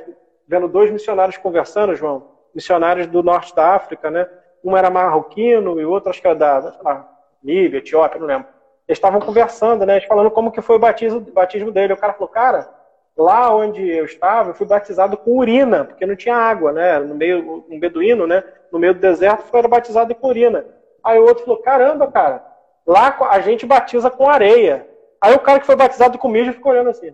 Vendo 0.46 0.68
dois 0.68 0.88
missionários 0.92 1.36
conversando, 1.36 1.96
João, 1.96 2.28
missionários 2.54 3.08
do 3.08 3.20
norte 3.20 3.52
da 3.56 3.74
África, 3.74 4.08
né? 4.08 4.28
Um 4.62 4.76
era 4.76 4.88
marroquino 4.88 5.80
e 5.80 5.84
o 5.84 5.90
outro 5.90 6.10
acho 6.10 6.20
que 6.20 6.28
era 6.28 6.36
da, 6.36 6.62
sei 6.62 6.80
lá, 6.84 7.08
Líbia, 7.42 7.78
Etiópia, 7.78 8.20
não 8.20 8.26
lembro. 8.28 8.46
Eles 8.86 8.98
estavam 8.98 9.20
conversando, 9.20 9.84
né? 9.84 9.96
Eles 9.96 10.06
falando 10.06 10.30
como 10.30 10.52
que 10.52 10.62
foi 10.62 10.76
o 10.76 10.78
batismo, 10.78 11.20
batismo 11.20 11.72
dele. 11.72 11.94
O 11.94 11.96
cara 11.96 12.12
falou, 12.12 12.28
cara, 12.28 12.70
lá 13.16 13.52
onde 13.52 13.84
eu 13.84 14.04
estava, 14.04 14.50
eu 14.50 14.54
fui 14.54 14.64
batizado 14.66 15.16
com 15.16 15.36
urina, 15.36 15.84
porque 15.84 16.06
não 16.06 16.14
tinha 16.14 16.36
água, 16.36 16.70
né? 16.70 17.00
No 17.00 17.16
meio, 17.16 17.64
um 17.68 17.80
beduíno, 17.80 18.28
né? 18.28 18.44
No 18.70 18.78
meio 18.78 18.94
do 18.94 19.00
deserto, 19.00 19.42
foi 19.42 19.60
batizado 19.66 20.14
com 20.14 20.28
urina. 20.28 20.64
Aí 21.02 21.18
o 21.18 21.24
outro 21.24 21.44
falou, 21.44 21.60
caramba, 21.60 22.06
cara, 22.06 22.46
lá 22.86 23.16
a 23.28 23.40
gente 23.40 23.66
batiza 23.66 24.08
com 24.08 24.30
areia. 24.30 24.86
Aí 25.20 25.34
o 25.34 25.40
cara 25.40 25.58
que 25.58 25.66
foi 25.66 25.74
batizado 25.74 26.16
com 26.16 26.28
mijo 26.28 26.52
ficou 26.52 26.70
olhando 26.70 26.90
assim. 26.90 27.12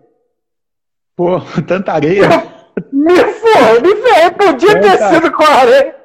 Pô, 1.15 1.39
tanta 1.67 1.93
areia. 1.93 2.27
me 2.91 3.15
foi, 3.15 3.81
me 3.81 3.95
foi, 3.95 4.31
podia 4.31 4.81
ter 4.81 4.97
sido 4.97 5.31
com 5.31 5.43
areia. 5.43 5.95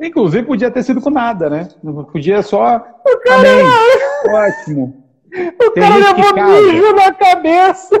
Inclusive 0.00 0.46
podia 0.46 0.70
ter 0.70 0.82
sido 0.82 1.00
com 1.00 1.10
nada, 1.10 1.50
né? 1.50 1.68
Podia 2.12 2.42
só. 2.42 2.76
O 2.76 3.18
cara 3.20 3.50
Amém. 3.50 3.64
Ótimo. 4.28 5.04
O 5.60 5.70
Tem 5.72 5.82
cara 5.82 5.96
levou 5.96 6.72
mijo 6.72 6.94
na 6.94 7.12
cabeça. 7.12 8.00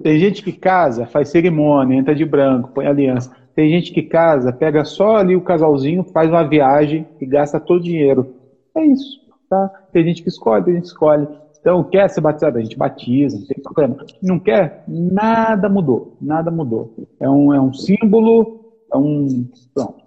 Tem 0.00 0.16
gente 0.16 0.44
que 0.44 0.52
casa, 0.52 1.04
faz 1.04 1.30
cerimônia, 1.30 1.96
entra 1.96 2.14
de 2.14 2.24
branco, 2.24 2.70
põe 2.72 2.86
aliança. 2.86 3.34
Tem 3.52 3.68
gente 3.68 3.92
que 3.92 4.02
casa, 4.02 4.52
pega 4.52 4.84
só 4.84 5.16
ali 5.16 5.34
o 5.34 5.40
casalzinho, 5.40 6.04
faz 6.04 6.30
uma 6.30 6.46
viagem 6.46 7.04
e 7.20 7.26
gasta 7.26 7.58
todo 7.58 7.80
o 7.80 7.82
dinheiro. 7.82 8.32
É 8.76 8.84
isso, 8.84 9.20
tá? 9.50 9.68
Tem 9.92 10.04
gente 10.04 10.22
que 10.22 10.28
escolhe, 10.28 10.64
tem 10.64 10.74
gente 10.74 10.82
que 10.82 10.88
escolhe. 10.90 11.26
Então, 11.66 11.82
quer 11.82 12.08
ser 12.08 12.20
batizado? 12.20 12.58
A 12.58 12.60
gente 12.60 12.78
batiza, 12.78 13.40
não 13.40 13.44
tem 13.44 13.60
problema. 13.60 13.96
Não 14.22 14.38
quer? 14.38 14.84
Nada 14.86 15.68
mudou. 15.68 16.16
Nada 16.20 16.48
mudou. 16.48 16.94
É 17.18 17.28
um, 17.28 17.52
é 17.52 17.60
um 17.60 17.72
símbolo, 17.72 18.72
é 18.92 18.96
um. 18.96 19.50
Pronto. 19.74 20.06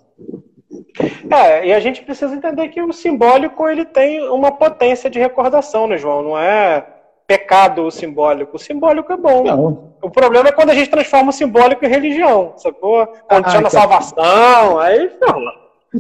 É, 1.30 1.68
e 1.68 1.74
a 1.74 1.80
gente 1.82 2.02
precisa 2.04 2.34
entender 2.34 2.70
que 2.70 2.82
o 2.82 2.94
simbólico 2.94 3.68
ele 3.68 3.84
tem 3.84 4.26
uma 4.30 4.54
potência 4.54 5.10
de 5.10 5.20
recordação, 5.20 5.86
né, 5.86 5.98
João? 5.98 6.22
Não 6.22 6.38
é 6.40 6.86
pecado 7.28 7.84
o 7.84 7.92
simbólico. 7.92 8.56
O 8.56 8.60
simbólico 8.60 9.12
é 9.12 9.18
bom. 9.18 9.44
Não. 9.44 9.92
O 10.02 10.10
problema 10.10 10.48
é 10.48 10.54
quando 10.54 10.70
a 10.70 10.74
gente 10.74 10.90
transforma 10.90 11.32
o 11.32 11.34
simbólico 11.34 11.84
em 11.84 11.90
religião, 11.90 12.54
sacou? 12.56 13.06
Quando 13.28 13.48
ah, 13.48 13.50
chama 13.50 13.68
então... 13.68 13.82
salvação, 13.82 14.80
aí 14.80 15.10
fala. 15.20 15.52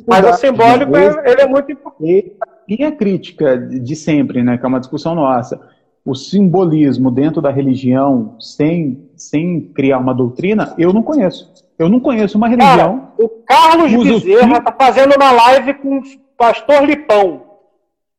Mas 0.07 0.25
o 0.25 0.33
simbólico 0.35 0.95
é, 0.95 1.31
ele 1.31 1.41
é 1.41 1.47
muito 1.47 1.69
importante. 1.69 2.37
E 2.69 2.83
a 2.83 2.91
crítica 2.91 3.57
de 3.57 3.95
sempre, 3.95 4.43
né, 4.43 4.55
que 4.55 4.63
é 4.63 4.67
uma 4.67 4.79
discussão 4.79 5.15
nossa, 5.15 5.59
o 6.05 6.13
simbolismo 6.13 7.09
dentro 7.09 7.41
da 7.41 7.49
religião 7.49 8.35
sem, 8.39 9.09
sem 9.15 9.61
criar 9.61 9.97
uma 9.97 10.13
doutrina, 10.13 10.75
eu 10.77 10.93
não 10.93 11.01
conheço. 11.01 11.51
Eu 11.79 11.89
não 11.89 11.99
conheço 11.99 12.37
uma 12.37 12.47
religião. 12.47 12.99
Cara, 12.99 13.11
o 13.17 13.29
Carlos 13.29 14.03
Bezerra 14.03 14.57
está 14.57 14.71
fazendo 14.71 15.15
uma 15.15 15.31
live 15.31 15.73
com 15.75 15.97
o 15.97 16.03
pastor 16.37 16.83
Lipão. 16.85 17.41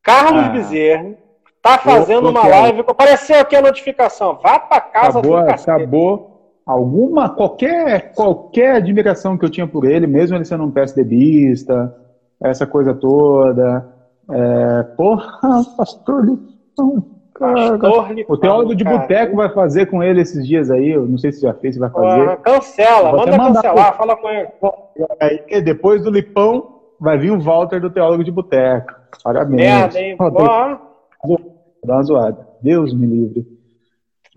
Carlos 0.03 0.45
ah, 0.45 0.49
Bezerra 0.49 1.15
está 1.57 1.79
fazendo 1.79 2.29
uma 2.31 2.47
live. 2.47 2.81
Apareceu 2.81 3.39
aqui 3.39 3.55
a 3.55 3.63
notificação. 3.63 4.39
Vá 4.43 4.59
para 4.59 4.81
casa 4.81 5.19
acabou, 5.21 5.43
do 5.43 5.51
Acabou. 5.51 6.31
Alguma, 6.67 7.29
qualquer, 7.29 8.13
qualquer 8.15 8.77
admiração 8.77 9.37
que 9.37 9.45
eu 9.45 9.51
tinha 9.51 9.67
por 9.67 9.85
ele, 9.85 10.07
mesmo 10.07 10.37
ele 10.37 10.45
sendo 10.45 10.65
um 10.65 10.71
PSDBista, 10.71 11.95
essa 12.41 12.67
coisa 12.67 12.95
toda. 12.95 14.00
É, 14.33 14.83
porra, 14.97 15.65
pastor 15.77 16.25
Lipão. 16.25 17.05
Pastor 17.41 18.15
o 18.29 18.37
teólogo 18.37 18.75
de 18.75 18.85
boteco 18.85 19.35
vai 19.35 19.49
fazer 19.49 19.87
com 19.87 20.03
ele 20.03 20.21
esses 20.21 20.47
dias 20.47 20.71
aí. 20.71 20.91
Eu 20.91 21.07
não 21.07 21.17
sei 21.17 21.33
se 21.33 21.41
já 21.41 21.55
fez, 21.55 21.75
se 21.75 21.81
vai 21.81 21.89
fazer. 21.89 22.29
Ah, 22.29 22.37
cancela, 22.37 23.13
manda 23.13 23.39
cancelar, 23.39 23.97
fala 23.97 24.17
com 24.17 24.29
ele. 24.29 24.49
Aí, 25.19 25.63
depois 25.63 26.03
do 26.03 26.11
Lipão, 26.11 26.81
vai 27.01 27.17
vir 27.17 27.31
o 27.31 27.41
Walter 27.41 27.81
do 27.81 27.89
teólogo 27.89 28.23
de 28.23 28.31
boteco. 28.31 28.93
Parabéns. 29.25 29.57
Merda, 29.59 29.99
hein? 29.99 30.17
Dá 31.83 31.95
uma 31.95 32.03
zoada. 32.03 32.47
Deus 32.61 32.93
me 32.93 33.07
livre. 33.07 33.47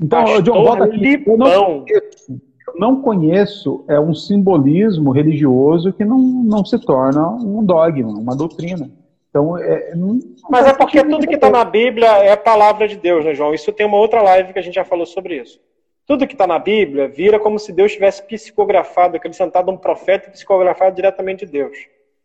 Então, 0.01 0.23
Pastor 0.23 0.41
John, 0.41 0.63
volta 0.63 0.85
aqui. 0.85 1.23
Eu 1.27 1.37
não, 1.37 1.81
conheço, 1.81 2.41
eu 2.67 2.79
não 2.79 3.01
conheço 3.01 3.85
é 3.89 3.99
um 3.99 4.13
simbolismo 4.13 5.11
religioso 5.11 5.91
que 5.91 6.05
não, 6.05 6.17
não 6.19 6.63
se 6.63 6.79
torna 6.79 7.29
um 7.29 7.63
dogma, 7.63 8.09
uma 8.11 8.35
doutrina. 8.35 8.89
Então, 9.33 9.57
é, 9.57 9.95
não, 9.95 10.19
Mas 10.47 10.67
é 10.67 10.73
porque 10.73 11.03
tudo 11.03 11.25
que 11.25 11.33
está 11.33 11.49
na 11.49 11.65
Bíblia 11.65 12.05
é 12.19 12.33
a 12.33 12.37
palavra 12.37 12.87
de 12.87 12.95
Deus, 12.95 13.25
né, 13.25 13.33
João? 13.33 13.51
Isso 13.51 13.73
tem 13.73 13.83
uma 13.83 13.97
outra 13.97 14.21
live 14.21 14.53
que 14.53 14.59
a 14.59 14.61
gente 14.61 14.75
já 14.75 14.85
falou 14.85 15.07
sobre 15.07 15.41
isso. 15.41 15.59
Tudo 16.05 16.27
que 16.27 16.35
está 16.35 16.45
na 16.45 16.59
Bíblia 16.59 17.07
vira 17.07 17.39
como 17.39 17.57
se 17.57 17.73
Deus 17.73 17.93
tivesse 17.93 18.21
psicografado, 18.21 19.17
acrescentado 19.17 19.71
um 19.71 19.77
profeta 19.77 20.29
e 20.29 20.31
psicografado 20.33 20.95
diretamente 20.95 21.47
de 21.47 21.51
Deus. 21.51 21.75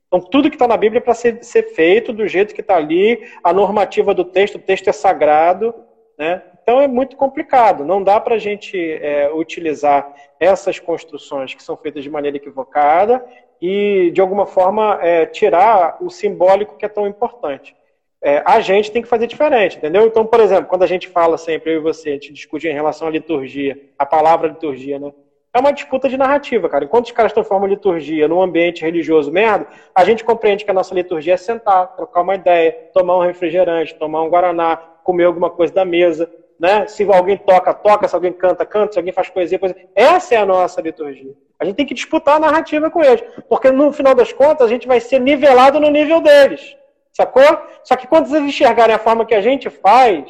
Então, 0.07 0.21
tudo 0.21 0.51
que 0.51 0.57
está 0.57 0.68
na 0.68 0.77
Bíblia 0.77 0.99
é 0.99 1.01
para 1.01 1.14
ser, 1.14 1.42
ser, 1.42 1.62
feito 1.75 2.12
do 2.12 2.29
jeito 2.29 2.55
que 2.55 2.61
está 2.61 2.77
ali, 2.77 3.27
a 3.42 3.55
normativa 3.55 4.12
do 4.12 4.25
texto, 4.25 4.57
o 4.57 4.61
texto 4.61 4.88
é 4.88 4.92
sagrado, 4.92 5.75
né? 6.18 6.42
Então 6.62 6.83
é 6.83 6.87
muito 6.87 7.16
complicado. 7.16 7.87
Não 7.87 8.03
dá 8.03 8.21
para 8.21 8.35
a 8.35 8.38
gente 8.38 8.77
é, 8.77 9.33
utilizar 9.33 10.14
essas 10.38 10.79
construções 10.79 11.55
que 11.55 11.62
são 11.62 11.75
feitas 11.75 12.05
de 12.05 12.11
maneira 12.11 12.37
equivocada 12.37 13.25
e, 13.61 14.11
de 14.12 14.21
alguma 14.21 14.47
forma, 14.47 14.99
é, 15.03 15.27
tirar 15.27 15.99
o 16.01 16.11
simbólico 16.11 16.77
que 16.77 16.85
é 16.85 16.88
tão 16.88 17.07
importante. 17.07 17.77
É, 18.21 18.42
a 18.44 18.61
gente 18.61 18.90
tem 18.90 19.01
que 19.01 19.09
fazer 19.09 19.27
diferente, 19.27 19.77
entendeu? 19.77 20.07
Então, 20.07 20.27
por 20.27 20.40
exemplo, 20.40 20.66
quando 20.66 20.83
a 20.83 20.87
gente 20.87 21.09
fala 21.09 21.38
sempre, 21.38 21.73
eu 21.73 21.77
e 21.77 21.83
você, 21.83 22.11
a 22.11 22.12
gente 22.14 22.33
discute 22.33 22.66
em 22.66 22.75
relação 22.75 23.07
à 23.07 23.11
liturgia, 23.11 23.81
a 23.99 24.05
palavra 24.05 24.49
liturgia, 24.49 24.99
né? 24.99 25.12
É 25.55 25.61
uma 25.61 25.73
disputa 25.73 26.09
de 26.09 26.16
narrativa, 26.16 26.68
cara. 26.68 26.85
Enquanto 26.85 27.07
os 27.07 27.12
caras 27.12 27.33
transformam 27.33 27.68
liturgia 27.68 28.29
num 28.29 28.42
ambiente 28.42 28.83
religioso 28.83 29.33
merda, 29.33 29.66
a 29.94 30.05
gente 30.05 30.23
compreende 30.23 30.64
que 30.64 30.71
a 30.71 30.75
nossa 30.75 30.94
liturgia 30.94 31.35
é 31.35 31.37
sentar, 31.37 31.97
trocar 31.97 32.21
uma 32.21 32.35
ideia, 32.35 32.73
tomar 32.92 33.16
um 33.16 33.23
refrigerante, 33.23 33.94
tomar 33.94 34.23
um 34.23 34.29
guaraná, 34.29 34.77
comer 34.77 35.25
alguma 35.25 35.49
coisa 35.49 35.73
da 35.73 35.85
mesa, 35.85 36.31
né? 36.61 36.87
Se 36.87 37.05
alguém 37.05 37.37
toca, 37.37 37.73
toca, 37.73 38.07
se 38.07 38.14
alguém 38.14 38.33
canta, 38.33 38.66
canta, 38.66 38.92
se 38.92 38.99
alguém 38.99 39.12
faz 39.12 39.31
poesia, 39.31 39.59
poesia. 39.59 39.88
Essa 39.94 40.35
é 40.35 40.38
a 40.38 40.47
nossa 40.47 40.81
liturgia. 40.81 41.33
A 41.61 41.64
gente 41.64 41.77
tem 41.77 41.87
que 41.87 41.94
disputar 41.94 42.37
a 42.37 42.40
narrativa 42.40 42.90
com 42.90 43.03
eles. 43.03 43.23
Porque 43.49 43.71
no 43.71 43.92
final 43.92 44.14
das 44.14 44.33
contas, 44.33 44.66
a 44.66 44.71
gente 44.71 44.87
vai 44.87 45.01
ser 45.01 45.18
nivelado 45.18 45.81
no 45.81 45.90
nível 45.90 46.21
deles. 46.21 46.77
Sacou? 47.12 47.42
Só 47.83 47.97
que 47.97 48.07
quando 48.07 48.35
eles 48.35 48.49
enxergarem 48.49 48.94
a 48.94 48.99
forma 48.99 49.27
que 49.27 49.35
a 49.35 49.40
gente 49.40 49.68
faz, 49.68 50.25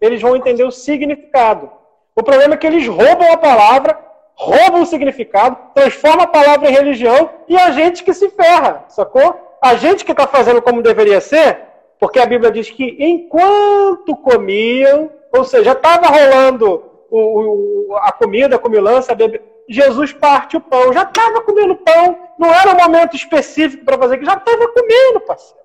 eles 0.00 0.20
vão 0.20 0.34
entender 0.34 0.64
o 0.64 0.72
significado. 0.72 1.70
O 2.16 2.22
problema 2.22 2.54
é 2.54 2.56
que 2.56 2.66
eles 2.66 2.86
roubam 2.88 3.32
a 3.32 3.36
palavra, 3.36 3.98
roubam 4.34 4.82
o 4.82 4.86
significado, 4.86 5.56
transformam 5.72 6.24
a 6.24 6.26
palavra 6.26 6.68
em 6.68 6.72
religião 6.72 7.30
e 7.48 7.56
a 7.56 7.70
gente 7.70 8.02
que 8.02 8.12
se 8.12 8.28
ferra, 8.30 8.84
sacou? 8.88 9.56
A 9.62 9.76
gente 9.76 10.04
que 10.04 10.10
está 10.10 10.26
fazendo 10.26 10.60
como 10.60 10.82
deveria 10.82 11.20
ser, 11.20 11.60
porque 12.00 12.18
a 12.18 12.26
Bíblia 12.26 12.50
diz 12.50 12.68
que 12.68 12.96
enquanto 12.98 14.16
comiam, 14.16 15.10
ou 15.32 15.44
seja, 15.44 15.70
estava 15.70 16.08
rolando 16.08 16.84
o, 17.08 17.92
o, 17.92 17.96
a 17.98 18.10
comida, 18.10 18.56
a 18.56 18.58
comilança, 18.58 19.12
a 19.12 19.14
bebida, 19.14 19.44
Jesus 19.68 20.12
parte 20.12 20.56
o 20.56 20.60
pão. 20.60 20.92
Já 20.92 21.02
estava 21.02 21.42
comendo 21.42 21.76
pão, 21.76 22.28
não 22.38 22.52
era 22.52 22.70
um 22.70 22.76
momento 22.76 23.16
específico 23.16 23.84
para 23.84 23.98
fazer, 23.98 24.18
que 24.18 24.24
já 24.24 24.34
estava 24.34 24.68
comendo, 24.68 25.20
parceiro. 25.20 25.62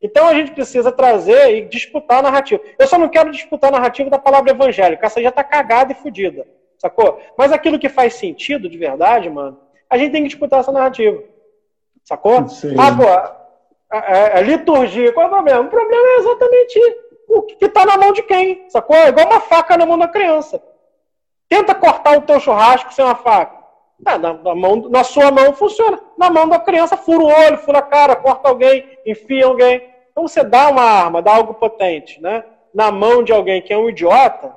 Então 0.00 0.28
a 0.28 0.34
gente 0.34 0.52
precisa 0.52 0.92
trazer 0.92 1.56
e 1.56 1.64
disputar 1.64 2.18
a 2.18 2.22
narrativa. 2.22 2.62
Eu 2.78 2.86
só 2.86 2.96
não 2.98 3.08
quero 3.08 3.30
disputar 3.30 3.72
a 3.72 3.78
narrativa 3.78 4.08
da 4.08 4.18
palavra 4.18 4.50
evangélica, 4.50 5.06
essa 5.06 5.20
já 5.20 5.28
está 5.28 5.42
cagada 5.42 5.92
e 5.92 5.96
fodida, 5.96 6.46
sacou? 6.78 7.20
Mas 7.36 7.52
aquilo 7.52 7.78
que 7.78 7.88
faz 7.88 8.14
sentido 8.14 8.68
de 8.68 8.78
verdade, 8.78 9.28
mano, 9.28 9.58
a 9.90 9.98
gente 9.98 10.12
tem 10.12 10.22
que 10.22 10.28
disputar 10.28 10.60
essa 10.60 10.70
narrativa, 10.70 11.22
sacou? 12.04 12.48
Sim. 12.48 12.76
Pô, 12.76 13.08
a, 13.08 13.36
a, 13.90 14.38
a, 14.38 14.40
liturgia, 14.40 15.12
qual 15.12 15.26
é 15.26 15.28
o 15.28 15.32
problema? 15.32 15.60
O 15.60 15.68
problema 15.68 16.08
é 16.08 16.16
exatamente 16.18 16.80
o 17.28 17.42
que 17.42 17.64
está 17.64 17.84
na 17.84 17.96
mão 17.96 18.12
de 18.12 18.22
quem, 18.22 18.66
sacou? 18.68 18.96
É 18.96 19.08
igual 19.08 19.26
uma 19.26 19.40
faca 19.40 19.76
na 19.76 19.84
mão 19.84 19.98
da 19.98 20.06
criança. 20.06 20.62
Tenta 21.48 21.74
cortar 21.74 22.18
o 22.18 22.22
teu 22.22 22.38
churrasco 22.38 22.92
sem 22.92 23.04
uma 23.04 23.14
faca. 23.14 23.58
É, 24.06 24.16
na, 24.16 24.32
na, 24.32 24.54
mão, 24.54 24.76
na 24.88 25.02
sua 25.02 25.30
mão 25.30 25.52
funciona. 25.52 25.98
Na 26.16 26.30
mão 26.30 26.48
da 26.48 26.58
criança, 26.58 26.96
fura 26.96 27.24
o 27.24 27.26
olho, 27.26 27.58
fura 27.58 27.78
a 27.78 27.82
cara, 27.82 28.14
corta 28.14 28.48
alguém, 28.48 28.84
enfia 29.04 29.46
alguém. 29.46 29.82
Então 30.10 30.26
você 30.26 30.44
dá 30.44 30.68
uma 30.68 30.82
arma, 30.82 31.22
dá 31.22 31.34
algo 31.34 31.54
potente, 31.54 32.20
né? 32.20 32.44
Na 32.74 32.92
mão 32.92 33.22
de 33.22 33.32
alguém 33.32 33.62
que 33.62 33.72
é 33.72 33.78
um 33.78 33.88
idiota, 33.88 34.54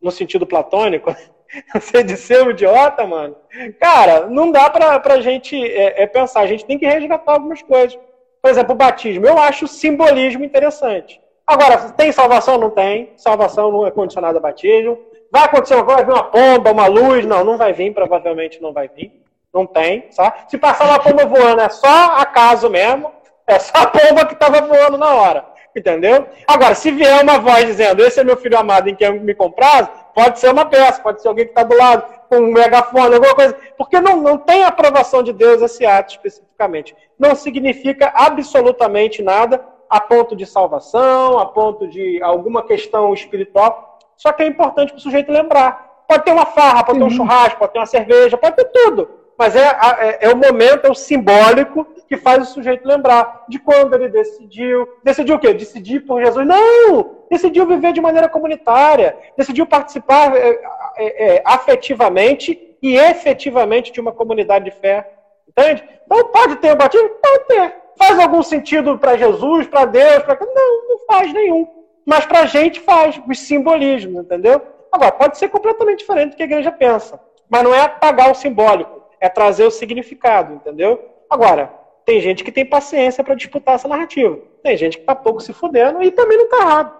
no 0.00 0.10
sentido 0.10 0.46
platônico, 0.46 1.14
você 1.74 2.02
de 2.02 2.16
ser 2.16 2.42
um 2.42 2.50
idiota, 2.50 3.06
mano. 3.06 3.36
Cara, 3.80 4.26
não 4.26 4.50
dá 4.50 4.70
pra, 4.70 4.98
pra 5.00 5.20
gente 5.20 5.56
é, 5.56 6.02
é 6.02 6.06
pensar. 6.06 6.40
A 6.40 6.46
gente 6.46 6.64
tem 6.64 6.78
que 6.78 6.86
resgatar 6.86 7.32
algumas 7.32 7.62
coisas. 7.62 7.98
Por 8.40 8.50
exemplo, 8.50 8.74
o 8.74 8.78
batismo. 8.78 9.26
Eu 9.26 9.38
acho 9.38 9.64
o 9.64 9.68
simbolismo 9.68 10.44
interessante. 10.44 11.20
Agora, 11.46 11.76
tem 11.92 12.12
salvação? 12.12 12.58
Não 12.58 12.70
tem. 12.70 13.12
Salvação 13.16 13.72
não 13.72 13.86
é 13.86 13.90
condicionada 13.90 14.38
a 14.38 14.40
batismo. 14.40 14.98
Vai 15.30 15.44
acontecer 15.44 15.82
vai 15.82 16.04
vir 16.04 16.12
uma 16.12 16.24
pomba, 16.24 16.72
uma 16.72 16.86
luz? 16.86 17.26
Não, 17.26 17.44
não 17.44 17.56
vai 17.56 17.72
vir, 17.72 17.92
provavelmente 17.92 18.60
não 18.62 18.72
vai 18.72 18.88
vir. 18.88 19.12
Não 19.52 19.66
tem, 19.66 20.06
sabe? 20.10 20.36
Se 20.48 20.58
passar 20.58 20.86
uma 20.86 20.98
pomba 20.98 21.26
voando, 21.26 21.60
é 21.60 21.68
só 21.68 22.16
acaso 22.16 22.68
mesmo. 22.68 23.12
É 23.46 23.58
só 23.58 23.78
a 23.78 23.86
pomba 23.86 24.26
que 24.26 24.34
estava 24.34 24.60
voando 24.60 24.98
na 24.98 25.14
hora. 25.14 25.44
Entendeu? 25.74 26.26
Agora, 26.46 26.74
se 26.74 26.90
vier 26.90 27.22
uma 27.22 27.38
voz 27.38 27.66
dizendo, 27.66 28.02
esse 28.02 28.18
é 28.18 28.24
meu 28.24 28.36
filho 28.36 28.58
amado 28.58 28.88
em 28.88 28.94
quem 28.94 29.20
me 29.20 29.34
comprar, 29.34 30.10
pode 30.14 30.40
ser 30.40 30.50
uma 30.50 30.64
peça, 30.64 31.00
pode 31.00 31.22
ser 31.22 31.28
alguém 31.28 31.44
que 31.44 31.52
está 31.52 31.62
do 31.62 31.76
lado 31.76 32.04
com 32.28 32.36
um 32.36 32.52
megafone, 32.52 33.14
alguma 33.14 33.34
coisa. 33.34 33.56
Porque 33.76 34.00
não, 34.00 34.20
não 34.20 34.38
tem 34.38 34.64
aprovação 34.64 35.22
de 35.22 35.32
Deus 35.32 35.62
esse 35.62 35.86
ato 35.86 36.12
especificamente. 36.12 36.96
Não 37.18 37.34
significa 37.34 38.12
absolutamente 38.14 39.22
nada 39.22 39.64
a 39.88 40.00
ponto 40.00 40.36
de 40.36 40.44
salvação, 40.44 41.38
a 41.38 41.46
ponto 41.46 41.86
de 41.86 42.20
alguma 42.22 42.62
questão 42.62 43.14
espiritual. 43.14 43.87
Só 44.18 44.32
que 44.32 44.42
é 44.42 44.46
importante 44.46 44.90
para 44.90 44.98
o 44.98 45.00
sujeito 45.00 45.32
lembrar. 45.32 46.04
Pode 46.08 46.24
ter 46.24 46.32
uma 46.32 46.44
farra, 46.44 46.82
pode 46.82 46.98
ter 46.98 47.04
um 47.04 47.10
churrasco, 47.10 47.58
pode 47.58 47.72
ter 47.72 47.78
uma 47.78 47.86
cerveja, 47.86 48.36
pode 48.36 48.56
ter 48.56 48.64
tudo. 48.64 49.08
Mas 49.38 49.54
é, 49.54 49.68
é, 50.00 50.18
é, 50.22 50.28
o 50.30 50.36
momento, 50.36 50.86
é 50.86 50.90
o 50.90 50.94
simbólico 50.94 51.86
que 52.08 52.16
faz 52.16 52.42
o 52.42 52.52
sujeito 52.52 52.86
lembrar 52.86 53.44
de 53.48 53.60
quando 53.60 53.94
ele 53.94 54.08
decidiu. 54.08 54.88
Decidiu 55.04 55.36
o 55.36 55.38
quê? 55.38 55.54
Decidir 55.54 56.00
por 56.00 56.20
Jesus? 56.20 56.44
Não! 56.44 57.18
Decidiu 57.30 57.64
viver 57.64 57.92
de 57.92 58.00
maneira 58.00 58.28
comunitária. 58.28 59.16
Decidiu 59.36 59.64
participar 59.64 60.34
é, 60.34 60.58
é, 60.96 61.36
é 61.36 61.42
afetivamente 61.44 62.76
e 62.82 62.96
efetivamente 62.96 63.92
de 63.92 64.00
uma 64.00 64.10
comunidade 64.10 64.64
de 64.64 64.72
fé. 64.72 65.08
Entende? 65.46 65.88
Então 66.04 66.24
pode 66.32 66.56
ter 66.56 66.72
o 66.72 66.76
batismo? 66.76 67.08
Pode 67.22 67.44
ter. 67.44 67.76
Faz 67.96 68.18
algum 68.18 68.42
sentido 68.42 68.98
para 68.98 69.16
Jesus, 69.16 69.68
para 69.68 69.84
Deus? 69.84 70.24
Pra... 70.24 70.36
Não, 70.40 70.88
não 70.88 70.98
faz 71.06 71.32
nenhum. 71.32 71.77
Mas 72.08 72.24
para 72.24 72.40
a 72.40 72.46
gente 72.46 72.80
faz, 72.80 73.20
os 73.28 73.40
simbolismos, 73.40 74.24
entendeu? 74.24 74.62
Agora, 74.90 75.12
pode 75.12 75.36
ser 75.36 75.50
completamente 75.50 75.98
diferente 75.98 76.30
do 76.30 76.36
que 76.36 76.42
a 76.42 76.46
igreja 76.46 76.72
pensa. 76.72 77.20
Mas 77.50 77.62
não 77.62 77.74
é 77.74 77.82
apagar 77.82 78.30
o 78.30 78.34
simbólico 78.34 78.98
é 79.20 79.28
trazer 79.28 79.64
o 79.64 79.70
significado, 79.70 80.54
entendeu? 80.54 81.06
Agora, 81.28 81.70
tem 82.06 82.18
gente 82.18 82.42
que 82.42 82.50
tem 82.50 82.64
paciência 82.64 83.22
para 83.22 83.34
disputar 83.34 83.74
essa 83.74 83.88
narrativa. 83.88 84.38
Tem 84.62 84.74
gente 84.74 84.96
que 84.96 85.04
tá 85.04 85.14
pouco 85.14 85.40
se 85.40 85.52
fudendo 85.52 86.02
e 86.02 86.10
também 86.10 86.38
não 86.38 86.48
tá 86.48 86.56
errado. 86.56 86.98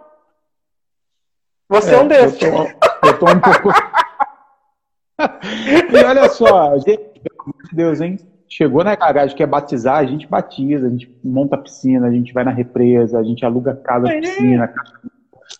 Você 1.70 1.94
é, 1.94 1.94
é 1.94 2.00
um 2.00 2.06
desses. 2.06 2.42
Eu 2.42 2.52
tô, 2.52 3.06
eu 3.06 3.18
tô 3.18 3.26
um 3.30 3.40
pouco. 3.40 3.68
e 5.90 6.04
olha 6.04 6.28
só, 6.28 6.76
gente, 6.80 7.22
de 7.22 7.72
Deus, 7.72 8.00
hein? 8.02 8.18
Chegou 8.48 8.82
na 8.82 8.94
garagem 8.94 9.36
que 9.36 9.42
é 9.42 9.46
batizar, 9.46 9.96
a 9.96 10.04
gente 10.06 10.26
batiza, 10.26 10.86
a 10.86 10.90
gente 10.90 11.14
monta 11.22 11.54
a 11.54 11.58
piscina, 11.58 12.06
a 12.06 12.10
gente 12.10 12.32
vai 12.32 12.44
na 12.44 12.50
represa, 12.50 13.18
a 13.18 13.22
gente 13.22 13.44
aluga 13.44 13.76
casa, 13.76 14.08
é. 14.08 14.20
piscina. 14.20 14.72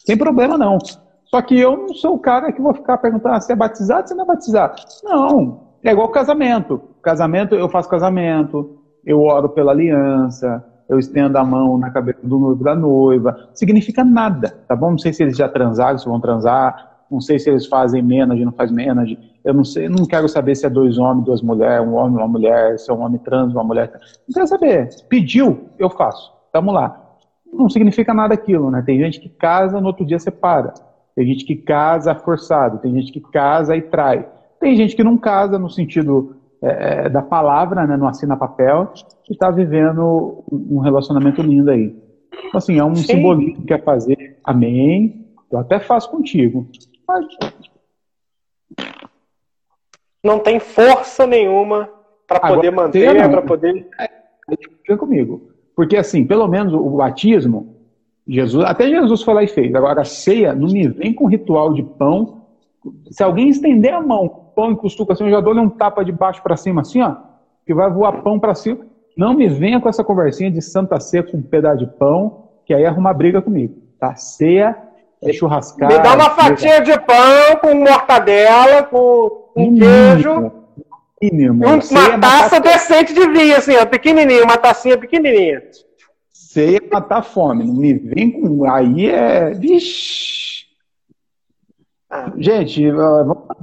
Sem 0.05 0.16
problema 0.16 0.57
não. 0.57 0.79
Só 1.24 1.42
que 1.42 1.59
eu 1.59 1.77
não 1.77 1.94
sou 1.94 2.14
o 2.14 2.18
cara 2.18 2.51
que 2.51 2.61
vou 2.61 2.72
ficar 2.72 2.96
perguntando 2.98 3.35
ah, 3.35 3.40
se 3.40 3.53
é 3.53 3.57
batizado, 3.57 4.09
se 4.09 4.14
não 4.14 4.24
é 4.24 4.27
batizado. 4.27 4.83
Não, 5.05 5.68
é 5.85 5.92
igual 5.92 6.09
casamento. 6.09 6.81
Casamento, 7.03 7.55
eu 7.55 7.68
faço 7.68 7.88
casamento, 7.88 8.79
eu 9.05 9.22
oro 9.22 9.51
pela 9.51 9.72
aliança, 9.72 10.64
eu 10.88 10.98
estendo 10.98 11.37
a 11.37 11.44
mão 11.44 11.77
na 11.77 11.90
cabeça 11.90 12.20
do 12.22 12.38
noivo 12.38 12.64
da 12.64 12.74
noiva. 12.74 13.51
Significa 13.53 14.03
nada, 14.03 14.59
tá 14.66 14.74
bom? 14.74 14.92
Não 14.92 14.98
sei 14.98 15.12
se 15.12 15.22
eles 15.22 15.37
já 15.37 15.48
transaram, 15.48 15.98
se 15.98 16.07
vão 16.07 16.18
transar, 16.18 16.88
não 17.11 17.21
sei 17.21 17.38
se 17.38 17.49
eles 17.49 17.66
fazem 17.66 18.03
menos, 18.03 18.38
não 18.40 18.53
faz 18.53 18.71
menos. 18.71 19.16
Eu 19.44 19.55
não 19.55 19.64
sei, 19.64 19.88
não 19.88 20.05
quero 20.05 20.29
saber 20.29 20.55
se 20.55 20.66
é 20.66 20.71
dois 20.71 20.99
homens, 20.99 21.25
duas 21.25 21.42
mulheres, 21.42 21.87
um 21.87 21.94
homem, 21.94 22.16
uma 22.16 22.29
mulher, 22.29 22.79
se 22.79 22.90
é 22.90 22.94
um 22.94 23.03
homem 23.03 23.18
trans, 23.18 23.53
uma 23.53 23.64
mulher. 23.64 23.90
Não 24.27 24.35
quero 24.35 24.47
saber. 24.47 24.88
Pediu, 25.09 25.68
eu 25.79 25.88
faço. 25.88 26.33
Tamo 26.53 26.73
lá. 26.73 27.05
Não 27.53 27.68
significa 27.68 28.12
nada 28.12 28.35
aquilo, 28.35 28.71
né? 28.71 28.83
Tem 28.85 28.99
gente 28.99 29.21
que 29.21 29.29
casa, 29.29 29.81
no 29.81 29.87
outro 29.87 30.05
dia 30.05 30.18
separa. 30.18 30.75
Tem 31.16 31.27
gente 31.27 31.44
que 31.44 31.57
casa 31.57 32.14
forçado, 32.14 32.79
tem 32.79 32.94
gente 32.94 33.11
que 33.11 33.21
casa 33.21 33.75
e 33.75 33.83
trai. 33.83 34.29
Tem 34.61 34.77
gente 34.77 34.94
que 34.94 35.03
não 35.03 35.16
casa 35.16 35.59
no 35.59 35.68
sentido 35.68 36.37
é, 36.62 37.07
é 37.07 37.09
da 37.09 37.23
palavra, 37.23 37.87
né, 37.87 37.97
não 37.97 38.07
assina 38.07 38.37
papel, 38.37 38.92
e 39.29 39.33
está 39.33 39.51
vivendo 39.51 40.44
um 40.51 40.79
relacionamento 40.79 41.42
lindo 41.42 41.71
aí. 41.71 41.97
Então, 42.33 42.59
assim, 42.59 42.79
é 42.79 42.85
um 42.85 42.94
Sim. 42.94 43.14
simbolismo 43.14 43.57
que 43.57 43.66
quer 43.66 43.83
fazer. 43.83 44.38
Amém. 44.44 45.27
Eu 45.51 45.59
até 45.59 45.81
faço 45.81 46.11
contigo. 46.11 46.68
Não 50.23 50.38
tem 50.38 50.59
força 50.59 51.27
nenhuma 51.27 51.88
para 52.27 52.40
poder 52.40 52.71
manter, 52.71 53.31
para 53.31 53.42
poder. 53.42 53.88
É, 53.99 54.97
comigo. 54.97 55.51
Porque, 55.75 55.97
assim, 55.97 56.27
pelo 56.27 56.47
menos 56.49 56.75
o 56.75 56.90
batismo, 56.90 57.77
Jesus, 58.27 58.64
até 58.64 58.88
Jesus 58.88 59.23
foi 59.23 59.35
lá 59.35 59.42
e 59.42 59.49
fez. 59.49 59.75
Agora, 59.75 60.03
a 60.03 60.05
ceia 60.05 60.55
não 60.55 60.68
me 60.68 60.88
vem 60.88 61.14
com 61.14 61.27
ritual 61.27 61.73
de 61.73 61.83
pão. 61.83 62.42
Se 63.11 63.23
alguém 63.23 63.49
estender 63.49 63.94
a 63.94 64.01
mão 64.01 64.49
pão 64.59 64.73
e 64.73 64.77
custuca 64.77 65.12
assim, 65.12 65.23
eu 65.23 65.31
já 65.31 65.40
dou-lhe 65.40 65.61
um 65.61 65.68
tapa 65.68 66.05
de 66.05 66.11
baixo 66.11 66.42
para 66.42 66.57
cima, 66.57 66.81
assim, 66.81 67.01
ó, 67.01 67.14
que 67.64 67.73
vai 67.73 67.88
voar 67.88 68.25
pão 68.25 68.40
para 68.40 68.57
cima. 68.57 68.81
Não 69.16 69.33
me 69.33 69.47
venha 69.47 69.81
com 69.81 69.88
essa 69.88 70.03
conversinha 70.03 70.51
de 70.51 70.61
Santa 70.61 70.99
Ceia 70.99 71.23
com 71.23 71.37
um 71.37 71.42
pedaço 71.42 71.79
de 71.79 71.87
pão, 71.87 72.49
que 72.66 72.75
aí 72.75 72.85
arruma 72.85 73.14
briga 73.14 73.40
comigo, 73.40 73.77
tá? 74.01 74.16
Ceia 74.16 74.77
é 75.23 75.33
churrascada. 75.33 75.97
Me 75.97 76.03
dá 76.03 76.15
uma 76.15 76.31
fatia 76.31 76.81
de 76.81 76.99
pão 77.01 77.57
com 77.61 77.75
mortadela, 77.75 78.83
com 78.85 79.51
um 79.57 79.75
queijo. 79.77 80.53
Mínimo. 81.21 81.67
Um, 81.67 81.81
uma 81.91 82.15
é 82.15 82.19
taça 82.19 82.61
decente 82.61 83.13
de 83.13 83.27
vinho, 83.29 83.57
assim, 83.57 83.75
ó, 83.77 83.85
pequenininha, 83.85 84.45
uma 84.45 84.57
tacinha 84.57 84.97
pequenininha. 84.97 85.63
Ceia 86.33 86.79
é 86.79 86.89
matar 86.95 87.23
fome. 87.23 87.65
Não 87.65 87.75
me 87.75 87.93
vem 87.93 88.31
com. 88.31 88.71
Aí 88.71 89.07
é. 89.07 89.51
Vixe. 89.51 90.67
Gente, 92.39 92.91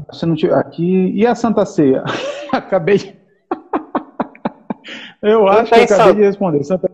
você 0.08 0.26
não 0.26 0.36
tiver 0.36 0.56
aqui. 0.56 1.12
E 1.16 1.26
a 1.26 1.34
Santa 1.34 1.66
Ceia? 1.66 2.04
acabei. 2.52 3.18
eu 5.22 5.48
acho 5.48 5.72
que 5.72 5.80
eu 5.80 5.84
acabei 5.84 5.88
santo. 5.88 6.16
de 6.16 6.22
responder. 6.22 6.64
Santa... 6.64 6.92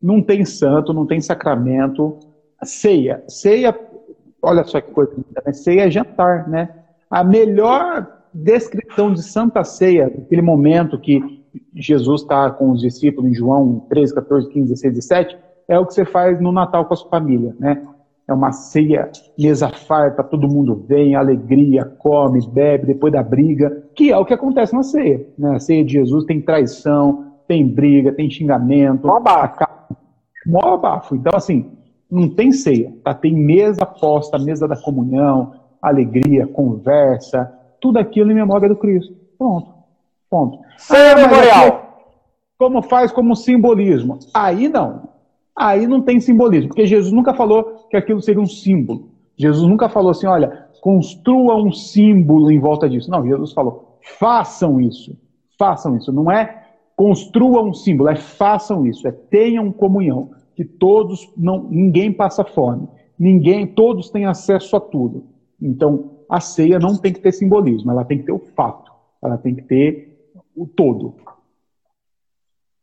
Não 0.00 0.22
tem 0.22 0.44
santo, 0.44 0.94
não 0.94 1.06
tem 1.06 1.20
sacramento. 1.20 2.18
Ceia. 2.64 3.22
Ceia, 3.28 3.78
olha 4.42 4.64
só 4.64 4.80
que 4.80 4.90
coisa. 4.92 5.12
Né? 5.16 5.52
Ceia 5.52 5.86
é 5.86 5.90
jantar, 5.90 6.48
né? 6.48 6.70
A 7.10 7.24
melhor 7.24 8.06
descrição 8.32 9.12
de 9.12 9.22
Santa 9.22 9.64
Ceia, 9.64 10.06
aquele 10.06 10.42
momento 10.42 10.98
que 10.98 11.42
Jesus 11.74 12.22
está 12.22 12.50
com 12.50 12.70
os 12.70 12.80
discípulos 12.80 13.30
em 13.30 13.34
João 13.34 13.80
13, 13.88 14.14
14, 14.14 14.48
15, 14.48 14.68
16, 14.68 14.94
17, 14.94 15.38
é 15.66 15.78
o 15.78 15.86
que 15.86 15.94
você 15.94 16.04
faz 16.04 16.40
no 16.40 16.52
Natal 16.52 16.84
com 16.84 16.94
a 16.94 16.96
sua 16.96 17.10
família, 17.10 17.54
né? 17.58 17.82
é 18.30 18.32
uma 18.32 18.52
ceia, 18.52 19.10
mesa 19.36 19.68
farta, 19.68 20.22
todo 20.22 20.48
mundo 20.48 20.84
vem, 20.86 21.16
alegria, 21.16 21.84
come, 21.84 22.40
bebe, 22.46 22.86
depois 22.86 23.12
da 23.12 23.24
briga, 23.24 23.82
que 23.92 24.12
é 24.12 24.16
o 24.16 24.24
que 24.24 24.32
acontece 24.32 24.72
na 24.72 24.84
ceia. 24.84 25.26
Né? 25.36 25.56
A 25.56 25.58
ceia 25.58 25.84
de 25.84 25.94
Jesus 25.94 26.24
tem 26.26 26.40
traição, 26.40 27.32
tem 27.48 27.66
briga, 27.66 28.12
tem 28.12 28.30
xingamento. 28.30 29.04
Mó 29.04 29.16
abafo. 29.16 29.66
Mó 30.46 30.74
abafo. 30.74 31.16
Então, 31.16 31.32
assim, 31.34 31.72
não 32.10 32.28
tem 32.28 32.52
ceia, 32.52 32.92
tá? 33.04 33.14
Tem 33.14 33.32
mesa 33.32 33.86
posta, 33.86 34.38
mesa 34.38 34.66
da 34.66 34.76
comunhão, 34.76 35.54
alegria, 35.80 36.46
conversa, 36.46 37.52
tudo 37.80 37.98
aquilo 37.98 38.30
em 38.30 38.34
memória 38.34 38.68
do 38.68 38.76
Cristo. 38.76 39.14
Pronto. 39.38 39.72
Ponto. 40.28 40.58
Ceia 40.76 41.12
ah, 41.12 41.16
memorial. 41.16 42.04
como 42.58 42.82
faz 42.82 43.10
como 43.10 43.34
simbolismo? 43.34 44.18
Aí 44.34 44.68
não. 44.68 45.08
Aí 45.56 45.86
não 45.86 46.00
tem 46.00 46.20
simbolismo, 46.20 46.68
porque 46.68 46.86
Jesus 46.86 47.12
nunca 47.12 47.34
falou 47.34 47.86
que 47.90 47.96
aquilo 47.96 48.22
seria 48.22 48.40
um 48.40 48.46
símbolo. 48.46 49.10
Jesus 49.36 49.68
nunca 49.68 49.88
falou 49.88 50.10
assim, 50.10 50.26
olha, 50.26 50.68
construa 50.80 51.56
um 51.56 51.72
símbolo 51.72 52.50
em 52.50 52.58
volta 52.58 52.88
disso. 52.88 53.10
Não, 53.10 53.26
Jesus 53.26 53.52
falou, 53.52 53.98
façam 54.18 54.80
isso. 54.80 55.16
Façam 55.58 55.96
isso. 55.96 56.12
Não 56.12 56.30
é 56.30 56.60
construa 57.00 57.62
um 57.62 57.72
símbolo, 57.72 58.10
é 58.10 58.14
façam 58.14 58.84
isso, 58.84 59.08
é 59.08 59.10
tenham 59.10 59.72
comunhão, 59.72 60.32
que 60.60 60.64
todos 60.66 61.32
não, 61.38 61.62
ninguém 61.70 62.12
passa 62.12 62.44
fome, 62.44 62.86
ninguém, 63.18 63.66
todos 63.66 64.10
têm 64.10 64.26
acesso 64.26 64.76
a 64.76 64.80
tudo. 64.80 65.24
Então, 65.58 66.18
a 66.28 66.38
ceia 66.38 66.78
não 66.78 66.98
tem 66.98 67.14
que 67.14 67.20
ter 67.20 67.32
simbolismo, 67.32 67.90
ela 67.90 68.04
tem 68.04 68.18
que 68.18 68.24
ter 68.24 68.32
o 68.32 68.38
fato, 68.38 68.92
ela 69.22 69.38
tem 69.38 69.54
que 69.54 69.62
ter 69.62 70.30
o 70.54 70.66
todo. 70.66 71.16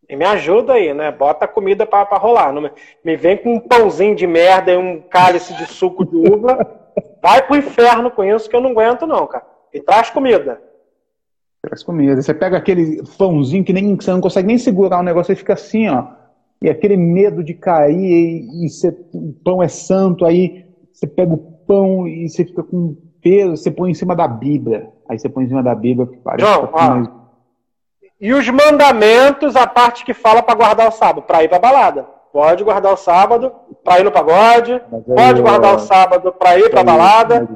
E 0.10 0.16
me 0.16 0.26
ajuda 0.26 0.74
aí, 0.74 0.92
né? 0.92 1.12
Bota 1.12 1.46
a 1.46 1.48
comida 1.48 1.86
para 1.86 2.18
rolar. 2.18 2.52
Não 2.52 2.64
me, 2.64 2.72
me 3.06 3.16
vem 3.16 3.38
com 3.38 3.54
um 3.54 3.60
pãozinho 3.60 4.16
de 4.16 4.26
merda 4.26 4.72
e 4.72 4.78
um 4.78 5.00
cálice 5.00 5.54
de 5.56 5.68
suco 5.68 6.04
de 6.04 6.16
uva. 6.16 6.58
Vai 7.22 7.46
pro 7.46 7.58
inferno 7.58 8.10
com 8.10 8.24
isso 8.24 8.50
que 8.50 8.56
eu 8.56 8.62
não 8.62 8.72
aguento, 8.72 9.06
não, 9.06 9.28
cara. 9.28 9.46
E 9.72 9.80
traz 9.80 10.10
comida. 10.10 10.60
Traz 11.62 11.84
comida. 11.84 12.20
Você 12.20 12.34
pega 12.34 12.58
aquele 12.58 13.04
pãozinho 13.20 13.64
que 13.64 13.74
nem 13.74 13.96
você 13.96 14.10
não 14.10 14.22
consegue 14.22 14.48
nem 14.48 14.58
segurar 14.58 15.00
o 15.00 15.04
negócio, 15.04 15.32
e 15.32 15.36
fica 15.36 15.54
assim, 15.54 15.88
ó. 15.90 16.17
E 16.62 16.70
aquele 16.70 16.98
medo 16.98 17.44
de 17.44 17.54
cair, 17.54 18.48
e, 18.52 18.70
você, 18.70 18.90
o 19.14 19.34
pão 19.44 19.62
é 19.62 19.68
santo, 19.68 20.26
aí 20.26 20.66
você 20.92 21.06
pega 21.06 21.34
o 21.34 21.38
pão 21.38 22.08
e 22.08 22.28
você 22.28 22.44
fica 22.44 22.64
com 22.64 22.96
peso, 23.22 23.58
você 23.58 23.70
põe 23.70 23.92
em 23.92 23.94
cima 23.94 24.16
da 24.16 24.28
Bíblia. 24.28 24.90
Aí 25.08 25.20
você 25.20 25.30
põe 25.30 25.46
em 25.46 25.48
cima 25.48 25.62
da 25.62 25.76
Bíblia, 25.76 26.08
que 26.08 26.18
parece 26.18 26.46
João, 26.46 26.70
ó, 26.74 27.18
e 28.20 28.34
os 28.34 28.50
mandamentos, 28.50 29.56
a 29.56 29.68
parte 29.68 30.04
que 30.04 30.14
fala 30.14 30.42
para 30.42 30.56
guardar 30.56 30.88
o 30.88 30.92
sábado, 30.92 31.22
para 31.22 31.44
ir 31.44 31.50
para 31.50 31.60
balada. 31.60 32.08
Pode 32.34 32.64
guardar 32.64 32.94
o 32.94 32.98
sábado 32.98 33.54
para 33.84 34.00
ir 34.00 34.04
no 34.04 34.12
pagode, 34.12 34.82
pode 35.16 35.42
guardar 35.42 35.76
o 35.76 35.80
sábado 35.80 36.32
para 36.34 36.58
ir 36.60 36.70
para 36.70 36.84
balada. 36.84 37.48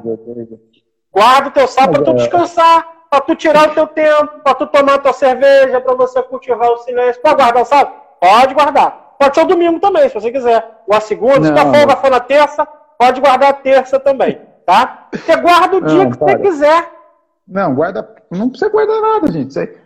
Guarda 1.12 1.48
o 1.48 1.52
teu 1.52 1.66
sábado 1.66 2.02
para 2.02 2.12
tu 2.12 2.16
descansar, 2.16 3.06
para 3.10 3.20
tu 3.20 3.34
tirar 3.34 3.70
o 3.70 3.74
teu 3.74 3.86
tempo, 3.88 4.40
para 4.42 4.54
tu 4.54 4.66
tomar 4.68 4.94
a 4.94 4.98
tua 4.98 5.12
cerveja, 5.12 5.80
para 5.80 5.94
você 5.94 6.22
cultivar 6.22 6.70
o 6.70 6.78
silêncio. 6.78 7.20
Pode 7.20 7.36
guardar 7.36 7.62
o 7.62 7.66
sábado? 7.66 8.01
Pode 8.22 8.54
guardar. 8.54 9.16
Pode 9.18 9.34
ser 9.34 9.42
o 9.42 9.48
domingo 9.48 9.80
também, 9.80 10.08
se 10.08 10.14
você 10.14 10.30
quiser. 10.30 10.82
Ou 10.86 10.96
a 10.96 11.00
segunda, 11.00 11.44
se 11.44 11.52
tua 11.52 11.74
folga 11.74 11.96
for 11.96 12.08
na 12.08 12.20
terça, 12.20 12.64
pode 12.96 13.20
guardar 13.20 13.50
a 13.50 13.54
terça 13.54 13.98
também, 13.98 14.38
tá? 14.64 15.08
Você 15.12 15.36
guarda 15.38 15.76
o 15.76 15.80
dia 15.80 16.08
que 16.08 16.16
para. 16.16 16.28
você 16.28 16.38
quiser. 16.38 16.88
Não, 17.48 17.74
guarda. 17.74 18.08
Não 18.30 18.48
precisa 18.48 18.70
guardar 18.70 19.00
nada, 19.00 19.32
gente. 19.32 19.52
Você 19.52 19.76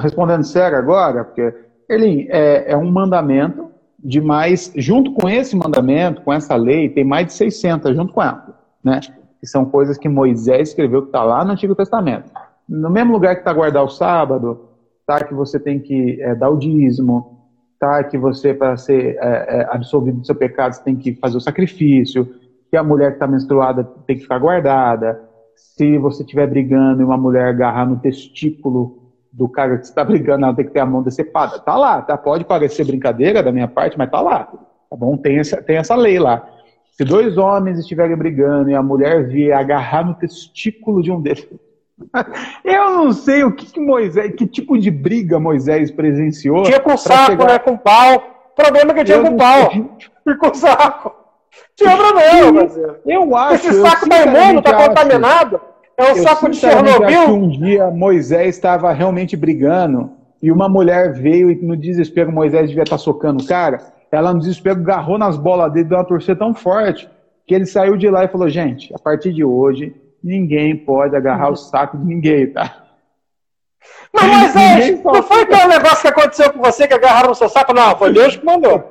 respondendo 0.00 0.42
sério 0.42 0.76
agora, 0.76 1.24
porque 1.24 1.54
ele 1.88 2.26
é, 2.28 2.72
é, 2.72 2.76
um 2.76 2.90
mandamento 2.90 3.70
de 4.02 4.20
mais, 4.20 4.72
junto 4.74 5.12
com 5.12 5.28
esse 5.28 5.54
mandamento, 5.56 6.22
com 6.22 6.32
essa 6.32 6.56
lei, 6.56 6.88
tem 6.88 7.04
mais 7.04 7.26
de 7.26 7.32
600 7.34 7.94
junto 7.94 8.12
com 8.12 8.20
ela, 8.20 8.58
né? 8.82 8.98
Que 9.40 9.46
são 9.46 9.64
coisas 9.64 9.96
que 9.96 10.08
Moisés 10.08 10.70
escreveu 10.70 11.02
que 11.02 11.08
está 11.08 11.22
lá 11.22 11.44
no 11.44 11.52
Antigo 11.52 11.74
Testamento. 11.76 12.32
No 12.68 12.90
mesmo 12.90 13.12
lugar 13.12 13.36
que 13.36 13.42
está 13.42 13.52
guardar 13.52 13.84
o 13.84 13.88
sábado, 13.88 14.70
tá 15.06 15.22
que 15.22 15.34
você 15.34 15.60
tem 15.60 15.78
que 15.78 16.20
é, 16.20 16.34
dar 16.34 16.50
o 16.50 16.58
dízimo, 16.58 17.35
tá 17.78 18.02
que 18.04 18.16
você 18.16 18.54
para 18.54 18.76
ser 18.76 19.16
é, 19.20 19.60
é, 19.60 19.68
absolvido 19.70 20.20
do 20.20 20.26
seu 20.26 20.34
pecado 20.34 20.74
você 20.74 20.82
tem 20.82 20.96
que 20.96 21.14
fazer 21.14 21.36
o 21.36 21.40
sacrifício, 21.40 22.28
que 22.70 22.76
a 22.76 22.82
mulher 22.82 23.10
que 23.10 23.16
está 23.16 23.26
menstruada 23.26 23.84
tem 24.06 24.16
que 24.16 24.22
ficar 24.22 24.38
guardada. 24.38 25.20
Se 25.54 25.96
você 25.98 26.22
estiver 26.22 26.46
brigando 26.46 27.00
e 27.00 27.04
uma 27.04 27.16
mulher 27.16 27.48
agarrar 27.48 27.86
no 27.86 27.98
testículo 27.98 29.06
do 29.32 29.48
cara 29.48 29.78
que 29.78 29.84
está 29.84 30.02
brigando, 30.04 30.44
ela 30.44 30.54
tem 30.54 30.64
que 30.64 30.72
ter 30.72 30.80
a 30.80 30.86
mão 30.86 31.02
decepada. 31.02 31.58
Tá 31.58 31.76
lá, 31.76 32.00
tá? 32.02 32.16
Pode 32.16 32.44
parecer 32.44 32.84
brincadeira 32.84 33.42
da 33.42 33.52
minha 33.52 33.68
parte, 33.68 33.96
mas 33.96 34.10
tá 34.10 34.20
lá. 34.20 34.44
Tá 34.44 34.96
bom? 34.96 35.16
Tem 35.16 35.38
essa, 35.38 35.62
tem 35.62 35.76
essa 35.76 35.94
lei 35.94 36.18
lá. 36.18 36.48
Se 36.92 37.04
dois 37.04 37.36
homens 37.36 37.78
estiverem 37.78 38.16
brigando 38.16 38.70
e 38.70 38.74
a 38.74 38.82
mulher 38.82 39.28
vier 39.28 39.56
agarrar 39.56 40.06
no 40.06 40.14
testículo 40.14 41.02
de 41.02 41.12
um 41.12 41.20
deles. 41.20 41.46
Eu 42.64 42.90
não 42.90 43.12
sei 43.12 43.44
o 43.44 43.52
que, 43.52 43.66
que, 43.66 43.80
Moisés, 43.80 44.34
que 44.34 44.46
tipo 44.46 44.78
de 44.78 44.90
briga 44.90 45.38
Moisés 45.38 45.90
presenciou. 45.90 46.62
Tinha 46.64 46.80
com 46.80 46.96
saco, 46.96 47.32
chegar... 47.32 47.46
né? 47.46 47.58
Com 47.58 47.76
pau. 47.76 48.50
O 48.52 48.54
problema 48.54 48.92
é 48.92 48.94
que 48.94 49.04
tinha 49.04 49.22
com 49.22 49.36
pau. 49.36 49.70
E 50.26 50.34
com 50.34 50.54
saco. 50.54 51.14
Tinha 51.74 51.96
problema. 51.96 52.68
Eu 53.06 53.36
acho. 53.36 53.68
Esse 53.68 53.80
saco 53.80 54.08
tá 54.08 54.24
imundo, 54.24 54.62
tá 54.62 54.88
contaminado. 54.88 55.60
É 55.96 56.12
o 56.12 56.16
saco 56.16 56.50
de 56.50 56.56
Chernobyl? 56.56 57.06
que 57.06 57.30
um 57.30 57.48
dia 57.48 57.90
Moisés 57.90 58.56
estava 58.56 58.92
realmente 58.92 59.34
brigando 59.34 60.10
e 60.42 60.52
uma 60.52 60.68
mulher 60.68 61.14
veio 61.14 61.50
e 61.50 61.54
no 61.54 61.74
desespero 61.74 62.30
Moisés 62.30 62.68
devia 62.68 62.82
estar 62.82 62.98
socando 62.98 63.42
o 63.42 63.46
cara. 63.46 63.80
Ela 64.12 64.32
no 64.32 64.40
desespero 64.40 64.78
agarrou 64.78 65.18
nas 65.18 65.38
bolas 65.38 65.72
dele, 65.72 65.88
deu 65.88 65.98
uma 65.98 66.04
torcida 66.04 66.36
tão 66.36 66.54
forte 66.54 67.08
que 67.46 67.54
ele 67.54 67.64
saiu 67.64 67.96
de 67.96 68.10
lá 68.10 68.24
e 68.24 68.28
falou: 68.28 68.48
gente, 68.48 68.94
a 68.94 68.98
partir 68.98 69.32
de 69.32 69.42
hoje 69.42 69.94
ninguém 70.26 70.76
pode 70.76 71.16
agarrar 71.16 71.50
o 71.50 71.56
saco 71.56 71.96
de 71.96 72.04
ninguém, 72.04 72.52
tá? 72.52 72.84
Mas 74.12 74.54
Moisés, 74.54 75.04
não 75.04 75.22
foi 75.22 75.42
aquele 75.42 75.66
negócio 75.66 76.02
que 76.02 76.08
aconteceu 76.08 76.52
com 76.52 76.60
você 76.60 76.88
que 76.88 76.94
agarraram 76.94 77.30
o 77.30 77.34
seu 77.34 77.48
saco? 77.48 77.72
Não, 77.72 77.96
foi 77.96 78.12
Deus 78.12 78.36
que 78.36 78.44
mandou. 78.44 78.82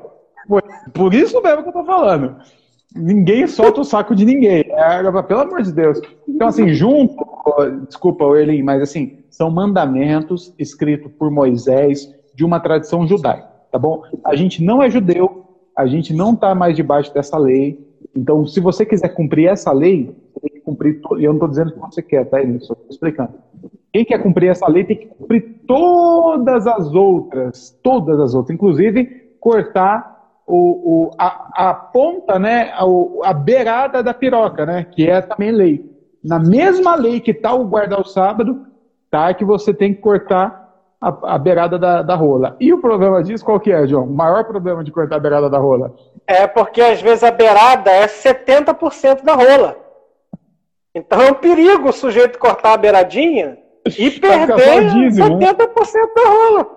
Por 0.93 1.13
isso 1.13 1.41
mesmo 1.41 1.63
que 1.63 1.69
eu 1.69 1.73
tô 1.73 1.83
falando 1.83 2.38
ninguém 2.95 3.45
solta 3.45 3.81
o 3.81 3.83
saco 3.83 4.15
de 4.15 4.23
ninguém. 4.23 4.63
É, 4.69 5.21
pelo 5.23 5.41
amor 5.41 5.61
de 5.61 5.71
Deus. 5.71 5.99
Então, 6.27 6.47
assim, 6.47 6.69
junto, 6.69 7.15
desculpa, 7.88 8.23
Erlin, 8.38 8.63
mas 8.63 8.81
assim, 8.81 9.19
são 9.29 9.51
mandamentos 9.51 10.53
escritos 10.57 11.11
por 11.11 11.29
Moisés 11.29 12.09
de 12.33 12.45
uma 12.45 12.59
tradição 12.59 13.05
judaica, 13.05 13.47
tá 13.71 13.77
bom? 13.77 14.03
A 14.25 14.36
gente 14.36 14.63
não 14.63 14.81
é 14.81 14.89
judeu, 14.89 15.45
a 15.77 15.86
gente 15.86 16.13
não 16.13 16.33
está 16.33 16.55
mais 16.55 16.75
debaixo 16.75 17.13
dessa 17.13 17.38
lei. 17.38 17.84
Então, 18.16 18.45
se 18.45 18.59
você 18.59 18.86
quiser 18.86 19.09
cumprir 19.09 19.49
essa 19.49 19.72
lei, 19.72 20.16
você 20.34 20.39
tem 20.41 20.51
que 20.51 20.61
cumprir. 20.61 21.01
E 21.18 21.24
eu 21.24 21.34
não 21.34 21.36
estou 21.36 21.49
dizendo 21.49 21.72
que 21.74 21.80
você 21.80 22.01
quer, 22.01 22.26
tá? 22.26 22.38
Só 22.59 22.74
estou 22.74 22.88
explicando. 22.89 23.34
Quem 23.91 24.05
quer 24.05 24.22
cumprir 24.22 24.49
essa 24.49 24.68
lei 24.68 24.84
tem 24.84 24.97
que 24.97 25.05
cumprir 25.07 25.61
todas 25.68 26.68
as 26.68 26.93
outras, 26.93 27.78
todas 27.82 28.20
as 28.20 28.34
outras, 28.34 28.53
inclusive 28.53 29.05
cortar 29.39 30.16
o, 30.47 30.55
o, 31.07 31.11
a, 31.18 31.70
a, 31.70 31.74
ponta, 31.74 32.38
né, 32.38 32.72
a, 32.74 32.84
a, 33.24 33.34
beirada 33.34 34.03
da 34.03 34.13
piroca, 34.13 34.66
né, 34.66 34.84
que 34.84 35.09
é 35.09 35.22
também 35.22 35.51
lei. 35.51 35.95
Na 36.24 36.39
mesma 36.39 36.95
lei 36.95 37.20
que 37.20 37.32
está 37.32 37.53
o 37.53 37.66
guardar 37.66 37.99
o 37.99 38.05
sábado, 38.05 38.66
tá, 39.09 39.34
que 39.34 39.45
você 39.45 39.74
tem 39.74 39.93
que 39.93 40.01
cortar 40.01 40.66
a, 40.99 41.36
a 41.36 41.38
beirada 41.38 41.80
da, 41.80 42.01
da, 42.01 42.16
rola. 42.16 42.55
E 42.59 42.74
o 42.74 42.82
problema 42.82 43.24
disso 43.24 43.45
qual 43.45 43.59
que 43.59 43.72
é, 43.72 43.88
João? 43.88 44.05
O 44.05 44.13
maior 44.13 44.43
problema 44.45 44.84
de 44.84 44.91
cortar 44.91 45.18
a 45.18 45.20
beirada 45.20 45.49
da 45.49 45.57
rola? 45.57 45.93
É 46.28 46.47
porque 46.47 46.82
às 46.82 47.01
vezes 47.01 47.23
a 47.23 47.32
beirada 47.32 47.91
é 47.91 48.07
70% 48.07 49.23
da 49.23 49.34
rola. 49.34 49.78
Então 50.93 51.21
é 51.21 51.32
um 51.32 51.36
perigo 51.36 51.89
o 51.89 51.93
sujeito 51.93 52.39
cortar 52.39 52.73
a 52.73 52.78
beiradinha 52.78 53.57
e 53.97 54.09
perder 54.19 54.89
dízimo, 54.89 55.39
70% 55.39 55.39
né? 55.39 56.07
da 56.15 56.30
rola. 56.30 56.76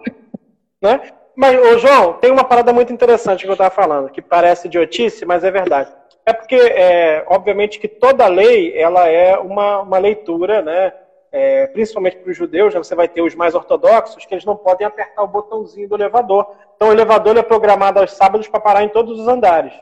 Né? 0.83 1.01
Mas, 1.37 1.57
ô 1.57 1.79
João, 1.79 2.15
tem 2.15 2.33
uma 2.33 2.43
parada 2.43 2.73
muito 2.73 2.93
interessante 2.93 3.45
que 3.45 3.49
eu 3.49 3.53
estava 3.53 3.71
falando, 3.71 4.11
que 4.11 4.21
parece 4.21 4.67
idiotice, 4.67 5.25
mas 5.25 5.45
é 5.45 5.51
verdade. 5.53 5.89
É 6.27 6.33
porque, 6.33 6.57
é, 6.57 7.25
obviamente, 7.29 7.79
que 7.79 7.87
toda 7.87 8.27
lei 8.27 8.77
ela 8.77 9.09
é 9.09 9.39
uma, 9.39 9.81
uma 9.81 9.99
leitura, 9.99 10.61
né? 10.61 10.93
É, 11.31 11.67
principalmente 11.69 12.17
para 12.17 12.31
os 12.31 12.37
judeus, 12.37 12.73
né, 12.73 12.83
você 12.83 12.95
vai 12.95 13.07
ter 13.07 13.21
os 13.21 13.35
mais 13.35 13.55
ortodoxos, 13.55 14.25
que 14.25 14.35
eles 14.35 14.45
não 14.45 14.57
podem 14.57 14.87
apertar 14.87 15.23
o 15.23 15.29
botãozinho 15.29 15.89
do 15.89 15.95
elevador. 15.95 16.47
Então, 16.77 16.89
o 16.89 16.93
elevador 16.93 17.37
é 17.37 17.43
programado 17.43 18.01
aos 18.01 18.13
sábados 18.13 18.49
para 18.49 18.61
parar 18.61 18.83
em 18.83 18.89
todos 18.89 19.21
os 19.21 19.29
andares, 19.29 19.73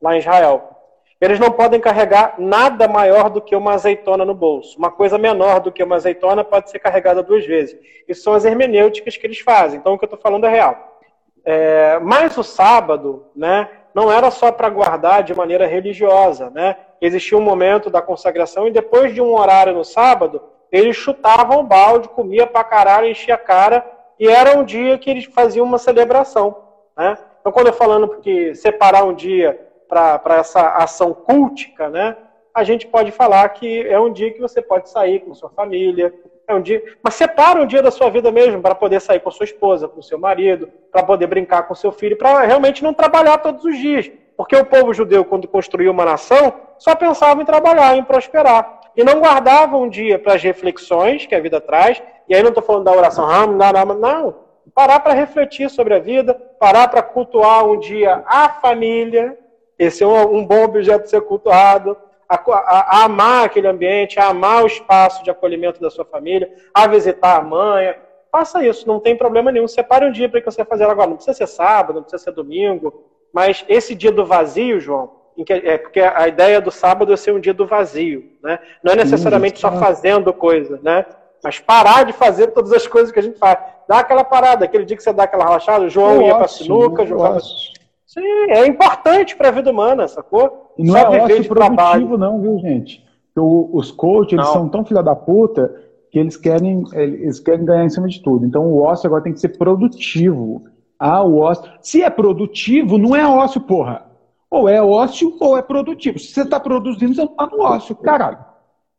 lá 0.00 0.14
em 0.14 0.18
Israel. 0.18 0.72
Eles 1.20 1.38
não 1.38 1.52
podem 1.52 1.80
carregar 1.80 2.34
nada 2.38 2.88
maior 2.88 3.30
do 3.30 3.40
que 3.40 3.54
uma 3.54 3.74
azeitona 3.74 4.24
no 4.24 4.34
bolso. 4.34 4.76
Uma 4.76 4.90
coisa 4.90 5.16
menor 5.16 5.60
do 5.60 5.70
que 5.70 5.82
uma 5.82 5.94
azeitona 5.94 6.42
pode 6.42 6.68
ser 6.68 6.80
carregada 6.80 7.22
duas 7.22 7.46
vezes. 7.46 7.78
Isso 8.08 8.22
são 8.22 8.32
as 8.32 8.44
hermenêuticas 8.44 9.16
que 9.16 9.24
eles 9.24 9.38
fazem. 9.38 9.78
Então, 9.78 9.94
o 9.94 9.98
que 9.98 10.04
eu 10.04 10.06
estou 10.06 10.18
falando 10.18 10.46
é 10.46 10.50
real. 10.50 10.98
É, 11.44 11.98
mas 12.00 12.36
o 12.36 12.42
sábado, 12.42 13.26
né, 13.36 13.68
não 13.94 14.10
era 14.10 14.30
só 14.30 14.50
para 14.50 14.68
guardar 14.68 15.22
de 15.22 15.34
maneira 15.34 15.66
religiosa, 15.66 16.50
né? 16.50 16.76
Existia 17.00 17.36
um 17.36 17.42
momento 17.42 17.90
da 17.90 18.00
consagração 18.00 18.66
e 18.66 18.72
depois 18.72 19.14
de 19.14 19.20
um 19.20 19.34
horário 19.34 19.74
no 19.74 19.84
sábado, 19.84 20.42
eles 20.72 20.96
chutavam 20.96 21.60
o 21.60 21.62
balde, 21.62 22.08
comia 22.08 22.46
pra 22.46 22.64
caralho, 22.64 23.06
enchia 23.06 23.34
a 23.34 23.38
cara 23.38 23.84
e 24.18 24.26
era 24.26 24.58
um 24.58 24.64
dia 24.64 24.96
que 24.96 25.10
eles 25.10 25.26
faziam 25.26 25.66
uma 25.66 25.78
celebração, 25.78 26.56
né? 26.96 27.18
Então, 27.40 27.52
quando 27.52 27.66
eu 27.66 27.72
falando 27.72 28.20
que 28.20 28.54
separar 28.54 29.04
um 29.04 29.12
dia 29.12 29.68
para 29.88 30.36
essa 30.38 30.76
ação 30.76 31.12
cultica, 31.12 31.90
né? 31.90 32.16
A 32.54 32.64
gente 32.64 32.86
pode 32.86 33.10
falar 33.12 33.48
que 33.50 33.86
é 33.86 33.98
um 33.98 34.12
dia 34.12 34.32
que 34.32 34.40
você 34.40 34.62
pode 34.62 34.88
sair 34.88 35.20
com 35.20 35.34
sua 35.34 35.50
família, 35.50 36.14
é 36.46 36.54
um 36.54 36.60
dia, 36.60 36.82
mas 37.02 37.14
separa 37.14 37.60
um 37.60 37.66
dia 37.66 37.82
da 37.82 37.90
sua 37.90 38.10
vida 38.10 38.30
mesmo 38.30 38.60
para 38.60 38.74
poder 38.74 39.00
sair 39.00 39.20
com 39.20 39.30
sua 39.30 39.44
esposa, 39.44 39.88
com 39.88 40.00
seu 40.00 40.18
marido, 40.18 40.68
para 40.90 41.02
poder 41.02 41.26
brincar 41.26 41.64
com 41.64 41.74
seu 41.74 41.92
filho, 41.92 42.16
para 42.16 42.42
realmente 42.42 42.82
não 42.82 42.94
trabalhar 42.94 43.38
todos 43.38 43.64
os 43.64 43.76
dias. 43.76 44.10
Porque 44.36 44.56
o 44.56 44.64
povo 44.64 44.94
judeu, 44.94 45.24
quando 45.24 45.48
construiu 45.48 45.90
uma 45.90 46.04
nação, 46.04 46.54
só 46.78 46.94
pensava 46.94 47.42
em 47.42 47.44
trabalhar, 47.44 47.96
em 47.96 48.04
prosperar. 48.04 48.81
E 48.96 49.02
não 49.02 49.20
guardava 49.20 49.76
um 49.76 49.88
dia 49.88 50.18
para 50.18 50.34
as 50.34 50.42
reflexões 50.42 51.26
que 51.26 51.34
a 51.34 51.40
vida 51.40 51.60
traz. 51.60 52.02
E 52.28 52.34
aí 52.34 52.42
não 52.42 52.50
estou 52.50 52.62
falando 52.62 52.84
da 52.84 52.92
oração, 52.92 53.28
ah, 53.28 53.46
não, 53.46 53.72
não, 53.72 53.94
não. 53.94 54.36
Parar 54.74 55.00
para 55.00 55.12
refletir 55.12 55.68
sobre 55.68 55.94
a 55.94 55.98
vida, 55.98 56.34
parar 56.34 56.88
para 56.88 57.02
cultuar 57.02 57.66
um 57.66 57.78
dia 57.78 58.22
a 58.26 58.48
família. 58.48 59.36
Esse 59.78 60.04
é 60.04 60.06
um, 60.06 60.36
um 60.36 60.46
bom 60.46 60.62
objeto 60.64 61.04
de 61.04 61.10
ser 61.10 61.22
cultuado 61.22 61.96
a, 62.28 62.36
a, 62.36 63.00
a, 63.00 63.04
amar 63.04 63.44
aquele 63.44 63.66
ambiente, 63.66 64.18
a 64.18 64.28
amar 64.28 64.62
o 64.62 64.66
espaço 64.66 65.22
de 65.22 65.30
acolhimento 65.30 65.80
da 65.80 65.90
sua 65.90 66.04
família, 66.04 66.50
a 66.72 66.86
visitar 66.86 67.36
a 67.36 67.42
mãe. 67.42 67.94
Faça 68.30 68.64
isso, 68.64 68.88
não 68.88 68.98
tem 68.98 69.16
problema 69.16 69.52
nenhum. 69.52 69.68
Separe 69.68 70.06
um 70.06 70.12
dia 70.12 70.28
para 70.28 70.40
que 70.40 70.50
você 70.50 70.64
fazer 70.64 70.84
agora. 70.84 71.08
Não 71.08 71.16
precisa 71.16 71.36
ser 71.36 71.46
sábado, 71.46 71.96
não 71.96 72.02
precisa 72.02 72.22
ser 72.22 72.32
domingo, 72.32 73.04
mas 73.32 73.64
esse 73.68 73.94
dia 73.94 74.10
do 74.10 74.24
vazio, 74.24 74.80
João, 74.80 75.21
que, 75.44 75.52
é 75.52 75.78
porque 75.78 76.00
a 76.00 76.28
ideia 76.28 76.60
do 76.60 76.70
sábado 76.70 77.12
é 77.12 77.16
ser 77.16 77.32
um 77.32 77.40
dia 77.40 77.54
do 77.54 77.66
vazio, 77.66 78.24
né? 78.42 78.58
Não 78.82 78.92
é 78.92 78.96
necessariamente 78.96 79.58
só 79.58 79.72
fazendo 79.72 80.32
coisa, 80.32 80.78
né? 80.82 81.06
Mas 81.42 81.58
parar 81.58 82.04
de 82.04 82.12
fazer 82.12 82.48
todas 82.48 82.72
as 82.72 82.86
coisas 82.86 83.10
que 83.10 83.18
a 83.18 83.22
gente 83.22 83.38
faz. 83.38 83.58
Dá 83.88 83.98
aquela 84.00 84.22
parada, 84.22 84.64
aquele 84.64 84.84
dia 84.84 84.96
que 84.96 85.02
você 85.02 85.12
dá 85.12 85.24
aquela 85.24 85.44
relaxada, 85.44 85.84
o 85.84 85.88
João 85.88 86.14
Eu 86.16 86.22
ia 86.22 86.34
pra 86.34 86.44
ócio, 86.44 86.64
sinuca, 86.64 87.04
jogava. 87.06 87.40
Sim, 87.40 88.20
é 88.50 88.66
importante 88.66 89.34
pra 89.34 89.50
vida 89.50 89.70
humana, 89.70 90.06
sacou? 90.06 90.72
E 90.78 90.84
não 90.84 90.92
Só 90.92 90.98
é 91.14 91.20
viver 91.20 91.40
de 91.40 91.48
trabalho. 91.48 92.06
produtivo, 92.06 92.18
não, 92.18 92.40
viu, 92.40 92.58
gente? 92.58 93.02
O- 93.36 93.70
os 93.72 93.90
coaches, 93.90 94.34
eles 94.34 94.46
são 94.48 94.68
tão 94.68 94.84
filha 94.84 95.02
da 95.02 95.16
puta 95.16 95.74
que 96.10 96.18
eles 96.18 96.36
querem, 96.36 96.84
eles 96.92 97.40
querem 97.40 97.64
ganhar 97.64 97.84
em 97.86 97.88
cima 97.90 98.06
de 98.06 98.22
tudo. 98.22 98.44
Então 98.44 98.66
o 98.66 98.82
ócio 98.82 99.06
agora 99.06 99.22
tem 99.22 99.32
que 99.32 99.40
ser 99.40 99.56
produtivo. 99.56 100.62
Ah, 100.98 101.22
o 101.24 101.38
ócio. 101.38 101.68
Se 101.80 102.02
é 102.02 102.10
produtivo, 102.10 102.98
não 102.98 103.16
é 103.16 103.26
ócio, 103.26 103.60
porra. 103.62 104.04
Ou 104.52 104.68
é 104.68 104.82
ócio 104.82 105.34
ou 105.40 105.56
é 105.56 105.62
produtivo. 105.62 106.18
Se 106.18 106.26
você 106.34 106.44
tá 106.46 106.60
produzindo, 106.60 107.14
você 107.14 107.22
não 107.22 107.28
tá 107.34 107.46
no 107.50 107.62
ócio, 107.62 107.96
caralho. 107.96 108.36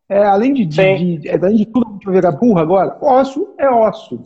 É, 0.09 0.23
além 0.25 0.51
de, 0.51 0.65
de, 0.65 1.17
de- 1.19 1.29
é, 1.29 1.35
além 1.35 1.57
de 1.57 1.65
tudo 1.67 1.85
que 1.85 1.91
a 1.91 1.93
gente 1.93 2.05
vai 2.05 2.15
virar 2.15 2.31
burra 2.31 2.61
agora, 2.63 2.97
ócio 2.99 3.53
é 3.59 3.69
ócio. 3.69 4.19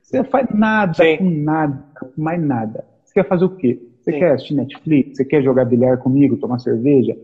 Você 0.00 0.22
faz 0.22 0.46
nada 0.54 0.94
Sim. 0.94 1.16
com 1.16 1.24
nada, 1.30 1.84
com 1.98 2.22
mais 2.22 2.40
nada. 2.40 2.84
Você 3.04 3.12
quer 3.14 3.28
fazer 3.28 3.44
o 3.44 3.50
quê? 3.56 3.82
Você 4.00 4.12
Sim. 4.12 4.18
quer 4.20 4.32
assistir 4.32 4.54
Netflix? 4.54 5.16
Você 5.16 5.24
quer 5.24 5.42
jogar 5.42 5.64
bilhar 5.64 5.98
comigo, 5.98 6.36
tomar 6.36 6.60
cerveja? 6.60 7.16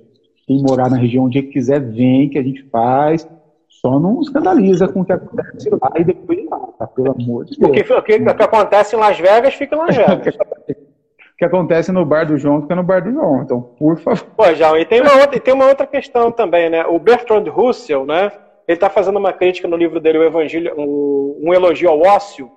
Quem 0.48 0.60
morar 0.60 0.90
na 0.90 0.96
região 0.96 1.24
onde 1.26 1.40
quiser, 1.40 1.80
vem, 1.80 2.28
que 2.28 2.38
a 2.38 2.42
gente 2.42 2.64
faz. 2.64 3.26
Só 3.68 4.00
não 4.00 4.20
escandaliza 4.20 4.88
com 4.88 5.02
o 5.02 5.04
que 5.04 5.12
acontece 5.12 5.70
lá 5.70 5.92
e 5.96 6.02
depois 6.02 6.44
mata, 6.46 6.88
pelo 6.88 7.12
amor 7.12 7.44
de 7.44 7.56
Deus. 7.56 7.70
O 7.70 7.72
que, 7.72 7.80
o, 7.80 8.02
que, 8.02 8.14
o 8.16 8.34
que 8.36 8.42
acontece 8.42 8.96
em 8.96 8.98
Las 8.98 9.18
Vegas 9.18 9.54
fica 9.54 9.76
em 9.76 9.78
Las 9.78 9.94
Vegas. 9.96 10.36
Que 11.36 11.44
acontece 11.44 11.90
no 11.90 12.04
bar 12.04 12.24
do 12.26 12.36
João 12.38 12.62
fica 12.62 12.76
no 12.76 12.82
bar 12.82 13.02
do 13.02 13.10
João. 13.12 13.42
Então, 13.42 13.60
por 13.60 13.98
favor. 13.98 14.24
Pô, 14.36 14.54
João, 14.54 14.76
e 14.78 14.84
tem 14.84 15.00
uma 15.00 15.14
outra, 15.14 15.40
tem 15.40 15.54
uma 15.54 15.66
outra 15.66 15.86
questão 15.86 16.30
também, 16.30 16.70
né? 16.70 16.84
O 16.86 16.98
Bertrand 16.98 17.44
Russell, 17.50 18.06
né? 18.06 18.30
Ele 18.68 18.76
está 18.76 18.88
fazendo 18.88 19.18
uma 19.18 19.32
crítica 19.32 19.66
no 19.68 19.76
livro 19.76 20.00
dele, 20.00 20.18
o 20.18 20.22
Evangelho, 20.24 20.72
um, 20.78 21.52
elogio 21.52 21.90
ao 21.90 22.00
ócio, 22.00 22.50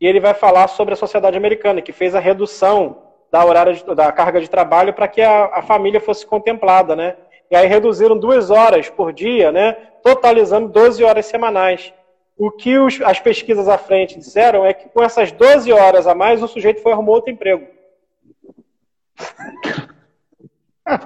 e 0.00 0.06
ele 0.06 0.20
vai 0.20 0.34
falar 0.34 0.68
sobre 0.68 0.92
a 0.94 0.96
sociedade 0.96 1.36
americana, 1.36 1.80
que 1.80 1.92
fez 1.92 2.14
a 2.14 2.20
redução 2.20 2.98
da 3.32 3.44
horária 3.44 3.72
de- 3.72 3.94
da 3.94 4.10
carga 4.12 4.40
de 4.40 4.50
trabalho 4.50 4.92
para 4.92 5.08
que 5.08 5.22
a, 5.22 5.46
a 5.54 5.62
família 5.62 6.00
fosse 6.00 6.26
contemplada, 6.26 6.94
né? 6.96 7.14
E 7.50 7.56
aí 7.56 7.66
reduziram 7.66 8.18
duas 8.18 8.50
horas 8.50 8.90
por 8.90 9.12
dia, 9.12 9.50
né? 9.52 9.74
Totalizando 10.02 10.68
12 10.68 11.02
horas 11.04 11.24
semanais. 11.26 11.94
O 12.36 12.50
que 12.50 12.76
os- 12.78 13.00
as 13.02 13.18
pesquisas 13.20 13.68
à 13.68 13.78
frente 13.78 14.18
disseram 14.18 14.66
é 14.66 14.74
que 14.74 14.88
com 14.88 15.02
essas 15.02 15.30
12 15.32 15.72
horas 15.72 16.06
a 16.06 16.14
mais, 16.14 16.42
o 16.42 16.48
sujeito 16.48 16.82
foi 16.82 16.92
arrumar 16.92 17.12
outro 17.12 17.32
emprego. 17.32 17.64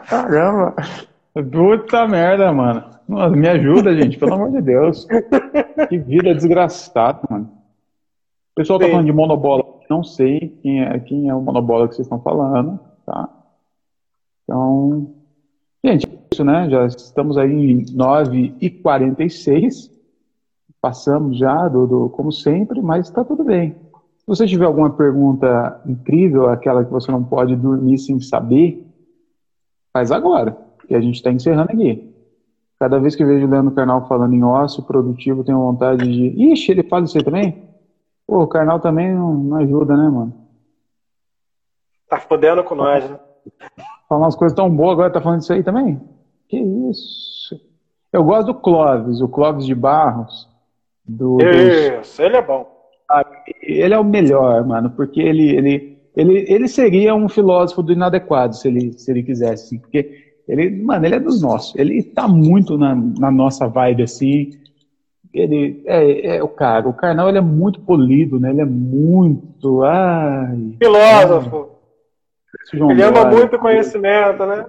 Caramba! 0.09 0.75
Puta 1.51 2.07
merda, 2.07 2.53
mano. 2.53 2.85
Nossa, 3.09 3.35
me 3.37 3.49
ajuda, 3.49 3.95
gente, 4.01 4.19
pelo 4.19 4.35
amor 4.35 4.53
de 4.53 4.61
Deus. 4.63 5.07
Que 5.89 5.99
vida 5.99 6.35
desgraçada, 6.35 7.21
mano. 7.29 7.51
O 8.53 8.55
pessoal 8.57 8.79
tá 8.79 8.85
Sim. 8.85 8.91
falando 8.93 9.07
de 9.07 9.13
monobola. 9.13 9.65
Não 9.91 10.05
sei 10.05 10.57
quem 10.63 10.83
é, 10.83 10.99
quem 11.01 11.29
é 11.29 11.35
o 11.35 11.41
monobola 11.41 11.89
que 11.89 11.95
vocês 11.95 12.07
estão 12.07 12.21
falando, 12.21 12.79
tá? 13.05 13.29
Então, 14.45 15.15
gente, 15.85 16.07
é 16.07 16.11
isso, 16.33 16.45
né? 16.45 16.69
Já 16.71 16.87
estamos 16.87 17.37
aí 17.37 17.53
em 17.53 17.85
9h46. 17.87 19.91
Passamos 20.81 21.39
já, 21.39 21.69
do, 21.69 21.87
do- 21.87 22.09
como 22.11 22.33
sempre, 22.33 22.81
mas 22.83 23.11
tá 23.11 23.25
tudo 23.25 23.45
bem. 23.45 23.77
Se 24.23 24.27
você 24.29 24.47
tiver 24.47 24.65
alguma 24.67 24.91
pergunta 24.91 25.81
incrível, 25.85 26.49
aquela 26.49 26.85
que 26.85 26.91
você 26.91 27.11
não 27.11 27.25
pode 27.25 27.57
dormir 27.57 27.99
sem 27.99 28.21
saber, 28.21 28.87
faz 29.93 30.13
agora, 30.13 30.57
que 30.87 30.95
a 30.95 31.01
gente 31.01 31.17
está 31.17 31.31
encerrando 31.33 31.73
aqui. 31.73 32.09
Cada 32.79 32.99
vez 32.99 33.15
que 33.17 33.23
eu 33.23 33.27
vejo 33.27 33.47
o 33.47 33.51
Leandro 33.51 33.75
Carnal 33.75 34.07
falando 34.07 34.33
em 34.35 34.43
ócio 34.43 34.83
produtivo, 34.83 35.45
tenho 35.45 35.59
vontade 35.59 36.03
de. 36.05 36.53
Ixi, 36.53 36.71
ele 36.73 36.83
faz 36.85 37.09
isso 37.09 37.19
aí 37.19 37.25
também? 37.25 37.63
Pô, 38.27 38.43
o 38.43 38.47
Carnal 38.47 38.81
também 38.81 39.13
não, 39.15 39.35
não 39.35 39.57
ajuda, 39.59 39.97
né, 39.97 40.09
mano? 40.09 40.33
Tá 42.09 42.19
fodendo 42.21 42.63
com 42.63 42.75
nós, 42.75 43.09
né? 43.09 43.19
Falar 44.09 44.21
umas 44.25 44.37
coisas 44.37 44.55
tão 44.55 44.71
boas, 44.71 44.93
agora 44.93 45.13
tá 45.13 45.21
falando 45.21 45.41
isso 45.41 45.53
aí 45.53 45.63
também? 45.63 46.01
Que 46.49 46.59
isso? 46.59 47.61
Eu 48.13 48.23
gosto 48.23 48.47
do 48.49 48.55
Clóvis, 48.55 49.21
o 49.21 49.29
Clóvis 49.29 49.65
de 49.67 49.75
Barros. 49.75 50.49
Do, 51.05 51.39
dos- 51.39 51.47
Isso, 51.47 52.23
ele 52.23 52.37
é 52.37 52.43
bom. 52.43 52.72
Ele 53.63 53.95
é 53.95 53.99
o 53.99 54.05
melhor, 54.05 54.67
mano, 54.67 54.91
porque 54.91 55.21
ele, 55.21 55.57
ele, 55.57 55.99
ele, 56.17 56.45
ele 56.49 56.69
seria 56.69 57.15
um 57.15 57.29
filósofo 57.29 57.83
do 57.83 57.93
inadequado, 57.93 58.55
se 58.55 58.69
ele, 58.69 58.93
se 58.93 59.11
ele 59.11 59.23
quisesse, 59.23 59.65
assim, 59.65 59.79
porque 59.79 60.33
ele, 60.49 60.71
mano, 60.83 61.07
ele 61.07 61.15
é 61.17 61.21
dos 61.21 61.41
nossos, 61.41 61.75
ele 61.77 62.03
tá 62.03 62.27
muito 62.29 62.77
na, 62.77 62.95
na 62.95 63.31
nossa 63.31 63.67
vibe, 63.67 64.03
assim, 64.03 64.51
ele 65.33 65.83
é, 65.87 66.37
é 66.37 66.43
o 66.43 66.49
cara, 66.49 66.89
o 66.89 66.95
Carnal, 66.95 67.29
ele 67.29 67.39
é 67.39 67.43
muito 67.43 67.81
polido, 67.81 68.39
né, 68.39 68.51
ele 68.51 68.61
é 68.61 68.67
muito, 68.67 69.83
ai... 69.83 70.77
Filósofo. 70.83 71.73
João 72.73 72.91
Ele 72.91 73.03
ama 73.03 73.25
Dória, 73.25 73.39
muito 73.39 73.59
conhecimento, 73.59 74.47
né? 74.47 74.67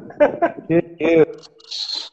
que 0.67 1.05
isso. 1.05 2.11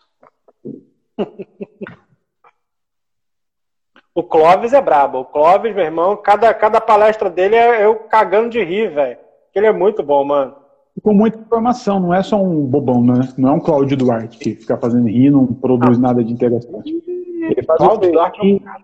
O 4.21 4.23
Clóvis 4.23 4.75
é 4.75 4.83
brabo. 4.83 5.21
O 5.21 5.25
Clóvis, 5.25 5.75
meu 5.75 5.83
irmão, 5.83 6.15
cada, 6.15 6.53
cada 6.53 6.79
palestra 6.79 7.31
dele 7.31 7.57
é 7.57 7.87
eu 7.87 7.95
cagando 7.95 8.51
de 8.51 8.63
rir, 8.63 8.91
velho. 8.91 9.17
Ele 9.55 9.67
é 9.67 9.73
muito 9.73 10.03
bom, 10.03 10.23
mano. 10.23 10.55
com 11.03 11.15
muita 11.15 11.39
informação, 11.39 11.99
não 11.99 12.13
é 12.13 12.23
só 12.23 12.37
um 12.37 12.67
bobão, 12.67 13.03
né? 13.03 13.27
Não 13.39 13.49
é 13.49 13.53
um 13.53 13.61
Cláudio 13.61 13.97
Duarte 13.97 14.37
que 14.37 14.57
fica 14.57 14.77
fazendo 14.77 15.09
rir, 15.09 15.31
não 15.31 15.47
produz 15.47 15.99
nada 15.99 16.23
de 16.23 16.35
interessante. 16.35 17.03
Ele 17.41 17.63
faz 17.63 17.79
Cláudio 17.79 18.11
o 18.11 18.13
Duarte 18.13 18.41
é 18.41 18.45
um 18.45 18.59
cara. 18.59 18.83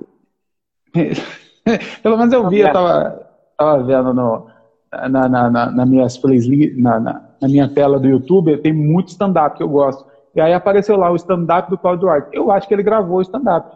Pelo 2.02 2.16
menos 2.16 2.32
eu 2.32 2.48
vi, 2.48 2.60
eu 2.60 2.72
tava, 2.72 3.28
tava 3.58 3.82
vendo 3.82 4.14
no, 4.14 4.46
na, 4.90 5.28
na, 5.28 5.50
na, 5.50 5.70
na, 5.70 5.86
minhas 5.86 6.16
playlist, 6.16 6.78
na, 6.78 6.98
na, 6.98 7.28
na 7.42 7.48
minha 7.48 7.68
tela 7.68 8.00
do 8.00 8.08
YouTube, 8.08 8.56
tem 8.56 8.72
muito 8.72 9.08
stand-up 9.08 9.58
que 9.58 9.62
eu 9.62 9.68
gosto. 9.68 10.06
E 10.34 10.40
aí 10.40 10.54
apareceu 10.54 10.96
lá 10.96 11.10
o 11.10 11.16
stand-up 11.16 11.68
do 11.68 11.76
Cláudio 11.76 12.06
Duarte. 12.06 12.28
Eu 12.32 12.50
acho 12.50 12.66
que 12.66 12.72
ele 12.72 12.82
gravou 12.82 13.18
o 13.18 13.22
stand-up. 13.22 13.75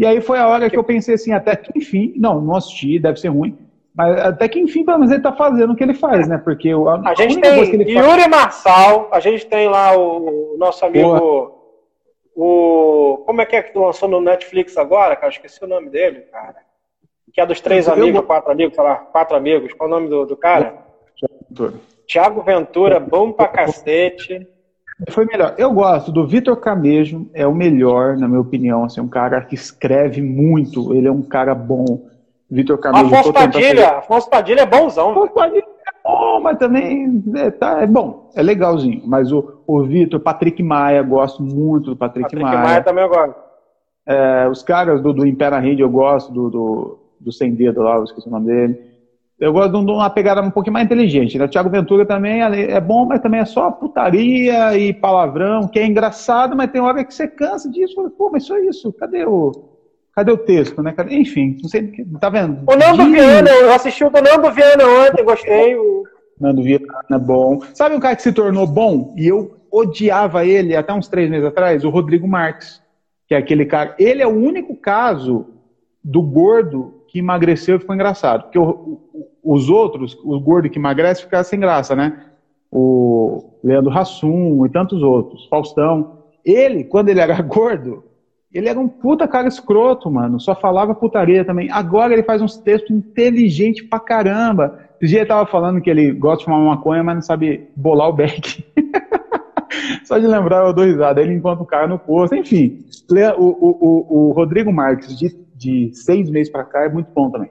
E 0.00 0.06
aí 0.06 0.20
foi 0.22 0.38
a 0.38 0.48
hora 0.48 0.70
que 0.70 0.76
eu 0.78 0.82
pensei 0.82 1.14
assim, 1.14 1.30
até 1.32 1.54
que 1.54 1.70
enfim, 1.76 2.14
não, 2.16 2.40
não 2.40 2.56
assisti, 2.56 2.98
deve 2.98 3.20
ser 3.20 3.28
ruim. 3.28 3.56
Mas 3.94 4.18
até 4.18 4.48
que 4.48 4.58
enfim, 4.58 4.82
pelo 4.84 4.98
menos 4.98 5.12
ele 5.12 5.22
tá 5.22 5.32
fazendo 5.32 5.72
o 5.74 5.76
que 5.76 5.82
ele 5.84 5.92
faz, 5.92 6.26
né? 6.26 6.38
Porque 6.38 6.74
o- 6.74 6.88
A 6.88 7.14
gente 7.14 7.38
coisa 7.38 7.70
que 7.70 7.70
tem 7.76 7.80
ele 7.82 7.92
faz- 7.94 8.06
Yuri 8.06 8.28
Marçal, 8.28 9.08
a 9.12 9.20
gente 9.20 9.46
tem 9.46 9.68
lá 9.68 9.94
o, 9.94 10.54
o 10.54 10.56
nosso 10.56 10.86
amigo. 10.86 11.54
O. 12.34 13.22
Como 13.26 13.42
é 13.42 13.44
que 13.46 13.56
é 13.56 13.62
que 13.62 13.72
tu 13.74 13.80
lançou 13.80 14.08
no 14.08 14.20
Netflix 14.22 14.76
agora, 14.78 15.14
cara? 15.16 15.30
Esqueci 15.30 15.62
o 15.62 15.68
nome 15.68 15.90
dele, 15.90 16.20
cara. 16.32 16.56
Que 17.34 17.40
é 17.40 17.44
dos 17.46 17.60
três 17.60 17.86
Eu- 17.86 17.92
amigos, 17.92 18.24
quatro 18.24 18.50
amigos, 18.50 18.74
sei 18.74 18.82
lá, 18.84 18.94
quatro 18.96 19.36
amigos. 19.36 19.72
Qual 19.74 19.88
é 19.90 19.92
o 19.92 19.94
nome 19.96 20.08
do, 20.08 20.24
do 20.24 20.36
cara? 20.36 20.78
Tiago 22.06 22.40
Ventura, 22.42 22.98
bom 22.98 23.32
pra 23.32 23.48
cacete. 23.48 24.48
Foi 25.08 25.24
melhor. 25.24 25.54
Eu 25.56 25.72
gosto 25.72 26.12
do 26.12 26.26
Vitor 26.26 26.56
Camejo, 26.56 27.28
é 27.32 27.46
o 27.46 27.54
melhor, 27.54 28.16
na 28.16 28.28
minha 28.28 28.40
opinião. 28.40 28.84
Assim, 28.84 29.00
um 29.00 29.08
cara 29.08 29.40
que 29.40 29.54
escreve 29.54 30.20
muito, 30.20 30.92
ele 30.94 31.08
é 31.08 31.12
um 31.12 31.22
cara 31.22 31.54
bom. 31.54 32.08
Vitor 32.50 32.78
Camejo. 32.78 33.06
Afonso 33.06 33.32
Padilha, 33.32 33.88
Afonso 33.98 34.30
Padilha 34.30 34.60
é 34.60 34.66
bonzão. 34.66 35.10
Afonso 35.10 35.32
Padilha 35.32 35.64
é 35.64 36.08
bom, 36.08 36.40
mas 36.40 36.58
também 36.58 37.22
é, 37.36 37.50
tá, 37.50 37.82
é 37.82 37.86
bom, 37.86 38.30
é 38.34 38.42
legalzinho. 38.42 39.02
Mas 39.06 39.32
o, 39.32 39.62
o 39.66 39.82
Vitor, 39.84 40.20
Patrick 40.20 40.62
Maia, 40.62 41.02
gosto 41.02 41.42
muito 41.42 41.90
do 41.90 41.96
Patrick, 41.96 42.24
Patrick 42.24 42.44
Maia. 42.44 42.58
Maia 42.58 42.82
também 42.82 43.04
eu 43.04 43.10
gosto. 43.10 43.36
É, 44.04 44.48
os 44.48 44.62
caras 44.62 45.00
do, 45.00 45.12
do 45.12 45.26
Impera 45.26 45.58
Rede 45.60 45.82
eu 45.82 45.88
gosto, 45.88 46.32
do, 46.32 46.50
do, 46.50 46.98
do 47.20 47.32
Sem 47.32 47.54
Dedo 47.54 47.82
lá, 47.82 47.96
eu 47.96 48.04
esqueci 48.04 48.26
o 48.26 48.30
nome 48.30 48.46
dele. 48.46 48.89
Eu 49.40 49.52
gosto 49.54 49.70
de 49.72 49.78
um- 49.78 49.94
uma 49.94 50.10
pegada 50.10 50.42
um 50.42 50.50
pouquinho 50.50 50.74
mais 50.74 50.84
inteligente. 50.84 51.38
Né? 51.38 51.46
O 51.46 51.48
Thiago 51.48 51.70
Ventura 51.70 52.04
também 52.04 52.42
é 52.42 52.72
é 52.72 52.80
bom, 52.80 53.06
mas 53.06 53.20
também 53.20 53.40
é 53.40 53.44
só 53.46 53.70
putaria 53.70 54.76
e 54.76 54.92
palavrão, 54.92 55.66
que 55.66 55.78
é 55.78 55.86
engraçado, 55.86 56.54
mas 56.56 56.70
tem 56.70 56.80
hora 56.80 57.02
que 57.04 57.14
você 57.14 57.26
cansa 57.26 57.70
disso. 57.70 57.94
Fala, 57.94 58.10
Pô, 58.10 58.28
mas 58.30 58.44
só 58.44 58.58
isso, 58.58 58.92
cadê 58.92 59.24
o, 59.24 59.52
cadê 60.14 60.30
o 60.30 60.36
texto? 60.36 60.82
Né? 60.82 60.92
Cadê- 60.92 61.14
Enfim, 61.16 61.56
não 61.62 61.68
sei, 61.70 61.90
tá 62.20 62.28
vendo? 62.28 62.58
O 62.70 62.76
Nando 62.76 63.04
De- 63.04 63.10
Viana, 63.12 63.50
eu 63.50 63.72
assisti 63.72 64.04
o 64.04 64.10
do 64.10 64.20
Nando 64.20 64.50
Viana 64.52 64.84
ontem, 65.08 65.24
gostei. 65.24 65.74
O- 65.76 66.04
Nando 66.38 66.62
Viana 66.62 66.84
é 67.10 67.18
bom. 67.18 67.60
Sabe 67.74 67.94
um 67.94 68.00
cara 68.00 68.16
que 68.16 68.22
se 68.22 68.32
tornou 68.32 68.66
bom? 68.66 69.14
E 69.16 69.26
eu 69.26 69.56
odiava 69.72 70.44
ele 70.44 70.74
até 70.76 70.92
uns 70.92 71.08
três 71.08 71.30
meses 71.30 71.46
atrás? 71.46 71.82
O 71.84 71.90
Rodrigo 71.90 72.26
Marques. 72.28 72.80
Que 73.26 73.34
é 73.34 73.38
aquele 73.38 73.64
cara. 73.64 73.94
Ele 73.98 74.20
é 74.22 74.26
o 74.26 74.30
único 74.36 74.74
caso 74.74 75.46
do 76.02 76.20
gordo 76.20 76.94
que 77.08 77.18
emagreceu 77.20 77.76
e 77.76 77.78
ficou 77.78 77.94
engraçado. 77.94 78.44
Porque 78.44 78.58
o- 78.58 78.64
o- 79.14 79.26
os 79.42 79.68
outros, 79.68 80.16
o 80.24 80.38
gordo 80.40 80.68
que 80.68 80.78
emagrece, 80.78 81.22
fica 81.22 81.42
sem 81.42 81.58
graça, 81.58 81.96
né? 81.96 82.24
O 82.70 83.54
Leandro 83.62 83.90
Hassum 83.90 84.64
e 84.64 84.68
tantos 84.68 85.02
outros. 85.02 85.46
Faustão. 85.48 86.18
Ele, 86.44 86.84
quando 86.84 87.08
ele 87.08 87.20
era 87.20 87.40
gordo, 87.42 88.04
ele 88.52 88.68
era 88.68 88.78
um 88.78 88.88
puta 88.88 89.26
cara 89.26 89.48
escroto, 89.48 90.10
mano. 90.10 90.40
Só 90.40 90.54
falava 90.54 90.94
putaria 90.94 91.44
também. 91.44 91.70
Agora 91.70 92.12
ele 92.12 92.22
faz 92.22 92.40
uns 92.42 92.56
textos 92.56 92.90
inteligentes 92.90 93.86
pra 93.88 94.00
caramba. 94.00 94.78
Esse 95.00 95.10
dia 95.10 95.20
ele 95.20 95.28
tava 95.28 95.46
falando 95.46 95.80
que 95.80 95.90
ele 95.90 96.12
gosta 96.12 96.38
de 96.38 96.44
fumar 96.44 96.60
maconha, 96.60 97.02
mas 97.02 97.14
não 97.14 97.22
sabe 97.22 97.68
bolar 97.74 98.08
o 98.08 98.12
beck. 98.12 98.64
Só 100.04 100.18
de 100.18 100.26
lembrar 100.26 100.66
eu 100.66 100.72
dou 100.72 100.84
risada. 100.84 101.20
Ele 101.20 101.34
encontra 101.34 101.62
o 101.62 101.66
cara 101.66 101.86
no 101.86 101.98
posto. 101.98 102.34
Enfim, 102.34 102.84
o, 103.38 103.44
o, 103.44 103.78
o, 103.80 104.28
o 104.28 104.32
Rodrigo 104.32 104.72
Marques, 104.72 105.16
de 105.18 105.28
de 105.60 105.90
seis 105.92 106.30
meses 106.30 106.50
para 106.50 106.64
cá 106.64 106.84
é 106.84 106.88
muito 106.88 107.10
bom 107.14 107.30
também. 107.30 107.50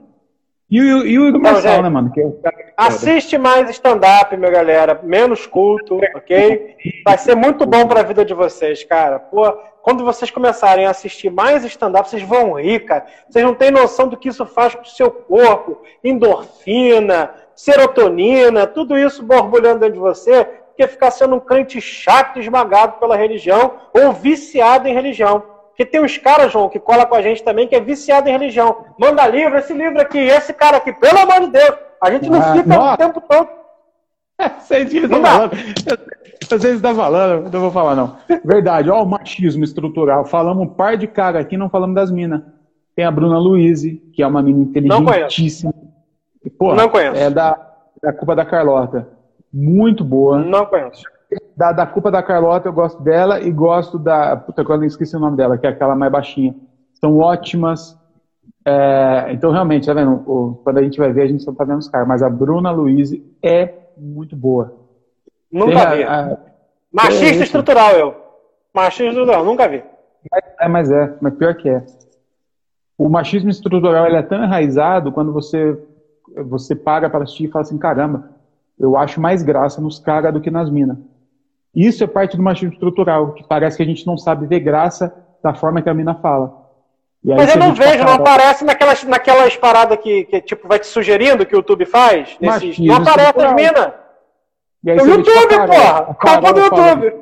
E, 0.72 0.80
o, 0.80 1.05
e 1.05 1.17
o 1.17 1.28
Igor 1.28 1.41
Marçal, 1.41 1.82
né, 1.82 1.89
mano? 1.89 2.11
Que 2.11 2.22
é 2.22 2.32
Assiste 2.78 3.39
mais 3.39 3.70
stand-up, 3.72 4.38
minha 4.38 4.51
galera. 4.51 4.99
Menos 5.03 5.47
culto, 5.47 5.99
ok? 6.15 6.76
Vai 7.03 7.17
ser 7.17 7.36
muito 7.36 7.65
bom 7.65 7.88
para 7.88 8.01
a 8.01 8.03
vida 8.03 8.24
de 8.24 8.36
vocês, 8.36 8.84
cara. 8.84 9.17
Pô, 9.17 9.51
quando 9.82 10.05
vocês 10.05 10.30
começarem 10.30 10.86
a 10.86 10.91
assistir 10.91 11.32
mais 11.32 11.65
stand-up, 11.65 12.07
vocês 12.07 12.22
vão 12.22 12.53
rir, 12.53 12.82
cara. 12.82 13.05
Vocês 13.28 13.43
não 13.43 13.55
têm 13.55 13.72
noção 13.72 14.07
do 14.07 14.15
que 14.15 14.30
isso 14.30 14.45
faz 14.45 14.76
pro 14.76 14.88
seu 14.88 15.09
corpo. 15.09 15.82
Endorfina, 16.03 17.32
serotonina, 17.55 18.67
tudo 18.67 18.95
isso 18.97 19.24
borbulhando 19.24 19.80
dentro 19.80 19.95
de 19.95 19.99
você, 19.99 20.45
porque 20.45 20.88
ficar 20.88 21.09
sendo 21.09 21.36
um 21.36 21.39
crente 21.39 21.82
chato, 21.82 22.39
esmagado 22.39 22.99
pela 22.99 23.17
religião 23.17 23.74
ou 23.91 24.13
viciado 24.13 24.88
em 24.88 24.93
religião. 24.93 25.43
Porque 25.80 25.91
tem 25.93 26.03
uns 26.03 26.17
caras, 26.17 26.51
João, 26.51 26.67
que 26.67 26.77
cola 26.77 27.05
com 27.05 27.15
a 27.15 27.21
gente 27.21 27.41
também, 27.41 27.65
que 27.65 27.73
é 27.73 27.80
viciado 27.80 28.27
em 28.27 28.34
religião. 28.34 28.84
Manda 28.99 29.25
livro, 29.25 29.57
esse 29.57 29.71
livro 29.71 30.01
aqui, 30.01 30.17
esse 30.17 30.51
cara 30.51 30.75
aqui, 30.75 30.91
pelo 30.91 31.19
amor 31.19 31.39
de 31.39 31.51
Deus. 31.53 31.73
A 32.03 32.11
gente 32.11 32.30
não 32.30 32.38
ah, 32.38 32.53
fica 32.53 32.67
nossa. 32.67 32.93
o 32.95 32.97
tempo 32.97 33.21
todo. 33.21 33.47
Vocês 34.59 34.93
estão 34.93 35.21
falando. 35.21 35.51
Vocês 36.49 36.75
estão 36.75 36.95
falando, 36.95 37.49
não 37.49 37.61
vou 37.61 37.71
falar, 37.71 37.95
não. 37.95 38.17
Verdade, 38.43 38.89
ó, 38.89 39.01
o 39.01 39.05
machismo 39.05 39.63
estrutural. 39.63 40.25
Falamos 40.25 40.67
um 40.67 40.69
par 40.69 40.97
de 40.97 41.07
cara 41.07 41.39
aqui, 41.39 41.55
não 41.55 41.69
falamos 41.69 41.95
das 41.95 42.11
minas. 42.11 42.41
Tem 42.93 43.05
a 43.05 43.11
Bruna 43.11 43.39
Luiz, 43.39 43.84
que 44.11 44.21
é 44.21 44.27
uma 44.27 44.41
menina 44.41 44.65
inteligentíssima. 44.65 45.71
Não 45.71 45.82
conheço. 45.82 46.57
Porra, 46.57 46.75
não 46.75 46.89
conheço. 46.89 47.15
É 47.15 47.30
da, 47.30 47.57
da 48.03 48.11
culpa 48.11 48.36
da 48.36 48.43
Carlota. 48.43 49.07
Muito 49.53 50.03
boa. 50.03 50.39
Não 50.39 50.65
conheço. 50.65 51.03
Da, 51.60 51.74
da 51.74 51.86
culpa 51.86 52.10
da 52.10 52.24
Carlota, 52.24 52.70
eu 52.70 52.74
gosto 52.74 53.03
dela 53.03 53.41
e 53.41 53.51
gosto 53.51 53.99
da. 53.99 54.38
Puta, 54.38 54.62
eu 54.62 54.84
esqueci 54.86 55.14
o 55.18 55.20
nome 55.20 55.36
dela, 55.36 55.57
que 55.57 55.68
é 55.68 55.70
aquela 55.70 55.93
mais 55.93 56.10
baixinha. 56.10 56.55
São 56.93 57.18
ótimas. 57.18 57.99
É, 58.66 59.28
então, 59.34 59.51
realmente, 59.51 59.86
tá 59.86 59.93
vendo? 59.93 60.24
O, 60.26 60.62
quando 60.64 60.78
a 60.78 60.84
gente 60.84 60.97
vai 60.97 61.12
ver, 61.12 61.24
a 61.24 61.28
gente 61.28 61.43
só 61.43 61.51
tá 61.51 61.66
vendo 61.66 61.80
os 61.80 61.89
caras. 61.89 62.07
Mas 62.07 62.24
a 62.24 62.30
Bruna 62.30 62.72
Luiz 62.72 63.12
é 63.43 63.74
muito 63.97 64.38
boa. 64.38 64.74
Nunca 65.51 65.97
vi. 65.97 66.03
A, 66.03 66.32
a, 66.32 66.38
Machista 66.93 67.26
é 67.26 67.43
estrutural, 67.43 67.91
eu. 67.91 68.16
Machista 68.74 69.07
estrutural, 69.07 69.43
nunca 69.43 69.68
vi. 69.68 69.84
É, 70.62 70.68
mas 70.70 70.89
é, 70.89 71.14
mas 71.20 71.34
pior 71.34 71.55
que 71.55 71.68
é. 71.68 71.84
O 72.97 73.10
machismo 73.10 73.49
estrutural 73.49 74.05
ele 74.05 74.16
é 74.16 74.22
tão 74.22 74.41
enraizado 74.41 75.12
quando 75.12 75.34
você 75.34 75.78
você 76.45 76.74
paga 76.74 77.10
para 77.10 77.26
assistir 77.26 77.45
e 77.45 77.51
fala 77.51 77.64
assim, 77.64 77.78
caramba, 77.78 78.30
eu 78.80 78.95
acho 78.95 79.20
mais 79.20 79.43
graça 79.43 79.82
nos 79.82 79.99
caras 79.99 80.34
do 80.34 80.39
que 80.39 80.49
nas 80.49 80.70
minas. 80.70 80.97
Isso 81.76 82.03
é 82.03 82.07
parte 82.07 82.36
do 82.36 82.43
machismo 82.43 82.74
estrutural, 82.74 83.34
que 83.34 83.43
parece 83.47 83.78
que 83.78 83.84
a 83.84 83.86
gente 83.86 84.05
não 84.05 84.17
sabe 84.17 84.47
ver 84.47 84.59
graça 84.59 85.13
da 85.43 85.53
forma 85.53 85.82
que 85.82 85.89
a 85.89 85.93
mina 85.93 86.15
fala. 86.15 86.67
Mas 87.24 87.53
eu 87.53 87.57
não 87.57 87.74
vejo, 87.74 88.03
não 88.03 88.13
aparece 88.13 88.63
naquelas, 88.63 89.03
naquelas 89.03 89.55
paradas 89.57 89.99
que, 89.99 90.24
que 90.26 90.41
tipo 90.41 90.67
vai 90.67 90.80
te 90.80 90.88
sugerindo 90.88 91.45
que 91.45 91.53
o 91.53 91.57
YouTube 91.57 91.86
faz. 91.86 92.38
Nesses, 92.39 92.80
não 92.80 92.95
aparece 92.95 93.39
as 93.39 93.53
minas. 93.53 93.91
No 94.82 95.05
YouTube, 95.05 95.55
porra! 95.67 96.15
Culpa 96.15 96.53
do 96.53 96.59
YouTube! 96.61 97.13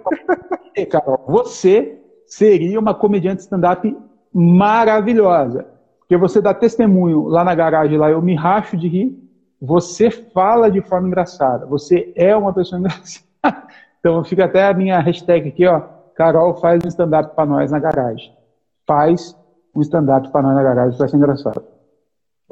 Carol, 0.91 1.26
você 1.28 1.98
seria 2.28 2.80
uma 2.80 2.93
comediante 2.93 3.41
stand-up 3.41 3.98
maravilhosa. 4.32 5.66
Porque 6.00 6.16
você 6.16 6.39
dá 6.39 6.54
testemunho 6.54 7.24
lá 7.24 7.43
na 7.43 7.56
garagem, 7.56 7.98
lá 7.98 8.10
eu 8.12 8.22
me 8.22 8.36
racho 8.36 8.78
de 8.78 8.88
rir. 8.88 9.18
Você 9.60 10.12
fala 10.12 10.70
de 10.70 10.82
forma 10.82 11.08
engraçada. 11.08 11.66
Você 11.66 12.14
é 12.16 12.36
uma 12.36 12.54
pessoa 12.54 12.78
engraçada. 12.80 13.68
Então 14.00 14.24
fica 14.24 14.45
até 14.45 14.66
a 14.66 14.74
minha 14.74 15.00
hashtag 15.00 15.50
aqui, 15.50 15.66
ó. 15.66 15.82
Carol 16.16 16.56
faz 16.56 16.84
um 16.84 16.88
stand-up 16.88 17.36
para 17.36 17.45
nós 17.45 17.72
na 17.72 17.80
garagem. 17.80 18.36
Faz 18.86 19.38
um 19.76 19.82
stand-up 19.82 20.32
para 20.32 20.41
nós 20.41 20.56
na 20.56 20.64
garagem, 20.64 20.98
vai 20.98 21.08
ser 21.08 21.18
engraçado. 21.18 21.64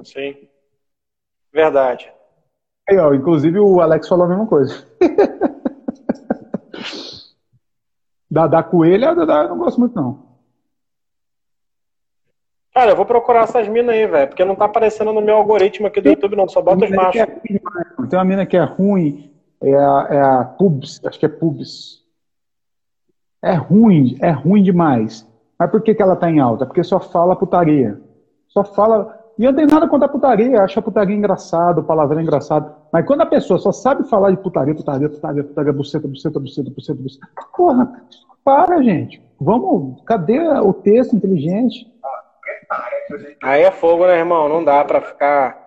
Sim. 0.04 0.36
Verdade. 1.52 2.12
Aí, 2.88 2.98
ó, 2.98 3.14
inclusive 3.14 3.60
o 3.60 3.82
Alex 3.82 4.08
falou 4.08 4.26
a 4.26 4.30
mesma 4.30 4.46
coisa. 4.46 4.86
da, 8.30 8.46
da 8.46 8.62
coelha, 8.62 9.16
da, 9.16 9.26
da, 9.26 9.44
eu 9.44 9.50
não 9.50 9.58
gosto 9.58 9.80
muito, 9.80 9.96
não. 9.96 10.26
Cara, 12.74 12.92
eu 12.92 12.96
vou 12.96 13.06
procurar 13.06 13.46
essas 13.46 13.68
minas 13.70 13.96
aí, 13.96 14.06
velho, 14.06 14.28
porque 14.28 14.44
não 14.44 14.54
tá 14.54 14.66
aparecendo 14.66 15.14
no 15.14 15.22
meu 15.22 15.38
algoritmo 15.38 15.88
aqui 15.88 16.02
do 16.02 16.10
YouTube, 16.10 16.36
não, 16.36 16.48
só 16.48 16.62
bota 16.62 16.84
os 16.84 16.92
machos. 16.92 17.22
É, 17.22 17.26
tem 17.26 18.20
uma 18.20 18.26
mina 18.26 18.46
que 18.46 18.58
é 18.58 18.64
ruim, 18.64 19.34
é 19.62 19.76
a, 19.76 20.08
é 20.10 20.22
a 20.22 20.46
Pubs, 20.46 21.02
acho 21.06 21.20
que 21.20 21.26
é 21.26 21.30
Pubs. 21.30 22.04
É 23.42 23.54
ruim, 23.54 24.18
é 24.22 24.32
ruim 24.32 24.64
demais. 24.64 25.28
Mas 25.58 25.70
por 25.70 25.82
que, 25.82 25.94
que 25.94 26.02
ela 26.02 26.16
tá 26.16 26.30
em 26.30 26.40
alta? 26.40 26.66
Porque 26.66 26.84
só 26.84 27.00
fala 27.00 27.36
putaria. 27.36 28.00
Só 28.48 28.64
fala. 28.64 29.24
E 29.38 29.44
eu 29.44 29.52
não 29.52 29.58
tenho 29.58 29.70
nada 29.70 29.88
contra 29.88 30.08
a 30.08 30.12
putaria, 30.12 30.62
acho 30.62 30.80
a 30.80 30.82
putaria 30.82 31.16
engraçado, 31.16 31.84
palavrão 31.84 32.22
engraçado. 32.22 32.74
Mas 32.92 33.06
quando 33.06 33.22
a 33.22 33.26
pessoa 33.26 33.60
só 33.60 33.72
sabe 33.72 34.08
falar 34.08 34.32
de 34.32 34.38
putaria, 34.38 34.74
putaria, 34.74 35.10
putaria, 35.10 35.44
putaria, 35.44 35.74
buceta, 35.74 36.08
buceta, 36.08 36.40
buceta, 36.40 36.70
buceta, 36.70 37.02
buceta. 37.02 37.28
Porra, 37.56 38.02
para, 38.44 38.82
gente. 38.82 39.22
Vamos, 39.40 40.02
cadê 40.06 40.40
o 40.40 40.74
texto 40.74 41.16
inteligente? 41.16 41.92
Aí 43.44 43.64
é 43.64 43.72
fogo, 43.72 44.06
né, 44.08 44.18
irmão? 44.18 44.48
Não 44.48 44.64
dá 44.64 44.84
pra 44.86 45.02
ficar 45.02 45.65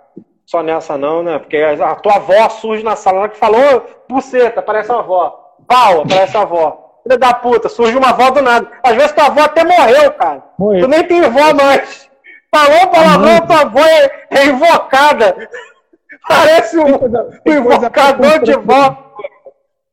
só 0.49 0.63
nessa 0.63 0.97
não, 0.97 1.23
né? 1.23 1.39
Porque 1.39 1.59
a 1.59 1.95
tua 1.97 2.17
avó 2.17 2.49
surge 2.49 2.83
na 2.83 2.97
sala 2.97 3.29
que 3.29 3.37
falou, 3.37 3.85
buceta, 4.09 4.63
parece 4.63 4.91
a 4.91 4.99
avó. 4.99 5.55
Pau, 5.67 6.07
parece 6.09 6.39
a 6.39 6.41
avó. 6.41 7.01
Filha 7.03 7.19
da 7.19 7.35
puta, 7.35 7.69
surge 7.69 7.95
uma 7.95 8.09
avó 8.09 8.31
do 8.31 8.41
nada. 8.41 8.67
Às 8.83 8.95
vezes 8.95 9.13
tua 9.13 9.27
avó 9.27 9.43
até 9.43 9.63
morreu, 9.63 10.11
cara. 10.13 10.43
Morreu. 10.59 10.81
Tu 10.81 10.89
nem 10.89 11.05
tem 11.05 11.23
avó 11.23 11.53
mais. 11.53 12.09
Falou 12.51 12.91
palavrão, 12.91 13.47
tua 13.47 13.61
avó 13.61 13.81
é, 13.81 14.27
é 14.31 14.47
invocada. 14.47 15.37
Parece 16.27 16.79
um, 16.79 16.95
um 16.95 17.53
invocador 17.53 18.43
de 18.43 18.55
vó. 18.55 19.13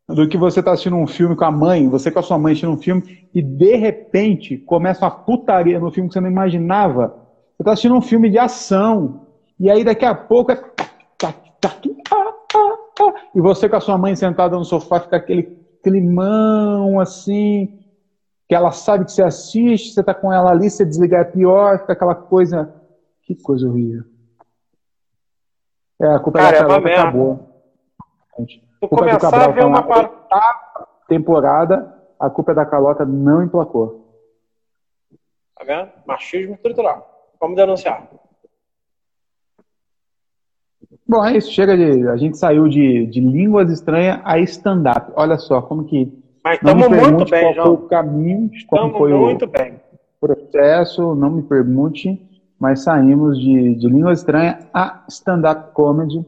Do 0.07 0.29
que 0.29 0.37
você 0.37 0.63
tá 0.63 0.71
assistindo 0.71 0.95
um 0.95 1.07
filme 1.07 1.35
com 1.35 1.43
a 1.43 1.51
mãe, 1.51 1.89
você 1.89 2.09
com 2.09 2.19
a 2.19 2.23
sua 2.23 2.37
mãe 2.37 2.53
assistindo 2.53 2.71
um 2.71 2.81
filme, 2.81 3.27
e 3.33 3.41
de 3.41 3.75
repente 3.75 4.57
começa 4.57 5.03
uma 5.03 5.11
putaria 5.11 5.79
no 5.79 5.91
filme 5.91 6.07
que 6.07 6.13
você 6.13 6.21
não 6.21 6.29
imaginava. 6.29 7.13
Você 7.57 7.63
tá 7.65 7.71
assistindo 7.73 7.95
um 7.95 8.01
filme 8.01 8.29
de 8.29 8.37
ação, 8.37 9.24
e 9.59 9.69
aí 9.69 9.83
daqui 9.83 10.05
a 10.05 10.13
pouco 10.13 10.51
é. 10.51 10.61
E 13.33 13.41
você 13.41 13.67
com 13.67 13.75
a 13.75 13.81
sua 13.81 13.97
mãe 13.97 14.15
sentada 14.15 14.55
no 14.55 14.63
sofá 14.63 14.99
fica 14.99 15.17
aquele 15.17 15.43
climão 15.83 16.99
assim, 16.99 17.79
que 18.47 18.55
ela 18.55 18.71
sabe 18.71 19.05
que 19.05 19.11
você 19.11 19.23
assiste, 19.23 19.93
você 19.93 20.03
tá 20.03 20.13
com 20.13 20.31
ela 20.31 20.51
ali, 20.51 20.69
você 20.69 20.85
desligar 20.85 21.21
é 21.21 21.25
pior, 21.25 21.79
fica 21.79 21.93
aquela 21.93 22.15
coisa. 22.15 22.73
Que 23.23 23.35
coisa 23.35 23.67
horrível. 23.67 24.03
É, 25.99 26.07
a 26.07 26.19
culpa 26.19 26.39
Cara, 26.39 26.51
da 26.51 26.67
Carol 26.67 26.87
é 26.87 26.93
acabou. 26.93 27.49
Tu 28.81 28.87
começar 28.87 29.43
a 29.43 29.47
ver 29.47 29.65
uma 29.65 29.83
temporada, 31.07 32.03
a 32.19 32.29
culpa 32.29 32.51
é 32.51 32.55
da 32.55 32.65
Calota 32.65 33.05
não 33.05 33.43
emplacou. 33.43 34.05
Tá 35.57 35.63
vendo? 35.63 35.89
Machismo 36.05 36.53
estrutural. 36.55 37.31
Vamos 37.39 37.55
denunciar. 37.55 38.07
Bom, 41.07 41.23
é 41.23 41.37
isso. 41.37 41.51
Chega 41.51 41.75
de. 41.75 42.07
A 42.07 42.17
gente 42.17 42.37
saiu 42.37 42.67
de, 42.67 43.05
de 43.07 43.19
línguas 43.19 43.71
estranhas 43.71 44.19
a 44.23 44.39
stand-up. 44.39 45.11
Olha 45.15 45.37
só 45.37 45.61
como 45.61 45.83
que. 45.83 46.11
Mas 46.43 46.55
estamos 46.55 46.87
muito 46.87 47.29
bem, 47.29 47.41
qual 47.41 47.53
João. 47.53 47.65
Foi 47.65 47.85
o 47.85 47.89
caminho, 47.89 48.51
como 48.67 48.97
foi 48.97 49.13
muito 49.13 49.45
o 49.45 49.47
bem. 49.47 49.73
processo, 50.19 51.15
não 51.15 51.31
me 51.31 51.41
pergunte, 51.41 52.21
mas 52.59 52.83
saímos 52.83 53.39
de, 53.39 53.75
de 53.75 53.87
línguas 53.87 54.19
estranhas 54.19 54.57
a 54.73 55.03
stand-up 55.09 55.73
comedy. 55.73 56.23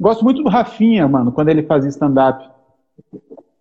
Gosto 0.00 0.24
muito 0.24 0.42
do 0.42 0.48
Rafinha, 0.48 1.06
mano, 1.06 1.32
quando 1.32 1.48
ele 1.48 1.62
fazia 1.62 1.90
stand-up. 1.90 2.48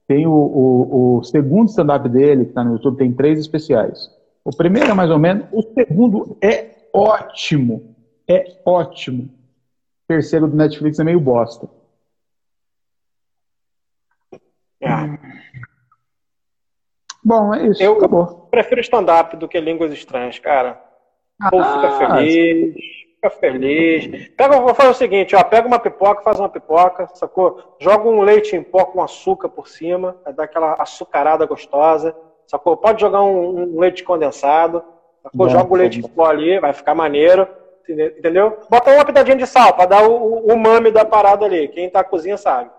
Tem 0.08 0.28
o, 0.28 0.32
o, 0.32 1.18
o 1.18 1.24
segundo 1.24 1.70
stand-up 1.70 2.08
dele, 2.08 2.44
que 2.44 2.52
está 2.52 2.64
no 2.64 2.74
YouTube, 2.74 2.98
tem 2.98 3.12
três 3.12 3.40
especiais. 3.40 4.10
O 4.44 4.56
primeiro 4.56 4.92
é 4.92 4.94
mais 4.94 5.10
ou 5.10 5.18
menos, 5.18 5.46
o 5.52 5.62
segundo 5.74 6.38
é 6.42 6.70
ótimo. 6.94 7.96
É 8.28 8.58
ótimo 8.66 9.30
terceiro 10.08 10.48
do 10.48 10.56
Netflix 10.56 11.00
é 11.00 11.04
meio 11.04 11.20
bosta. 11.20 11.70
É. 14.82 14.88
Bom, 17.24 17.54
é 17.54 17.68
isso. 17.68 17.82
Eu 17.82 17.98
acabou. 17.98 18.48
prefiro 18.52 18.82
stand-up 18.82 19.36
do 19.38 19.48
que 19.48 19.60
línguas 19.60 19.92
estranhas, 19.92 20.38
cara. 20.38 20.80
O 21.42 21.50
povo 21.50 21.64
fica 21.64 21.88
ah, 21.88 21.98
feliz, 21.98 22.76
fica 23.16 23.30
feliz. 23.32 24.28
Pega, 24.30 24.60
vou 24.60 24.76
fazer 24.76 24.90
o 24.90 24.94
seguinte, 24.94 25.36
ó, 25.36 25.44
pega 25.44 25.68
uma 25.68 25.80
pipoca, 25.80 26.22
faz 26.22 26.40
uma 26.40 26.48
pipoca, 26.48 27.10
sacou? 27.16 27.76
Joga 27.80 28.08
um 28.08 28.22
leite 28.22 28.56
em 28.56 28.62
pó 28.62 28.86
com 28.86 29.02
açúcar 29.02 29.50
por 29.50 29.68
cima, 29.68 30.16
vai 30.24 30.34
dar 30.34 30.44
aquela 30.44 30.74
açucarada 30.74 31.46
gostosa, 31.46 32.16
sacou? 32.46 32.78
Pode 32.78 33.02
jogar 33.02 33.24
um, 33.24 33.76
um 33.76 33.80
leite 33.80 34.04
condensado, 34.04 34.84
sacou? 35.24 35.50
Joga 35.50 35.74
o 35.74 35.78
leite 35.78 36.00
em 36.00 36.04
pó 36.04 36.28
ali, 36.28 36.60
vai 36.60 36.74
ficar 36.74 36.94
maneiro 36.94 37.48
entendeu? 37.90 38.58
Bota 38.70 38.92
uma 38.92 39.06
pitadinha 39.06 39.38
de 39.38 39.48
sal 39.48 39.74
para 39.74 39.86
dar 39.86 40.08
o, 40.08 40.56
mame 40.58 40.92
da 40.92 41.06
parada 41.06 41.46
ali. 41.46 41.68
Quem 41.68 41.90
tá 41.90 42.00
na 42.00 42.06
cozinha 42.06 42.38
sabe. 42.38 42.70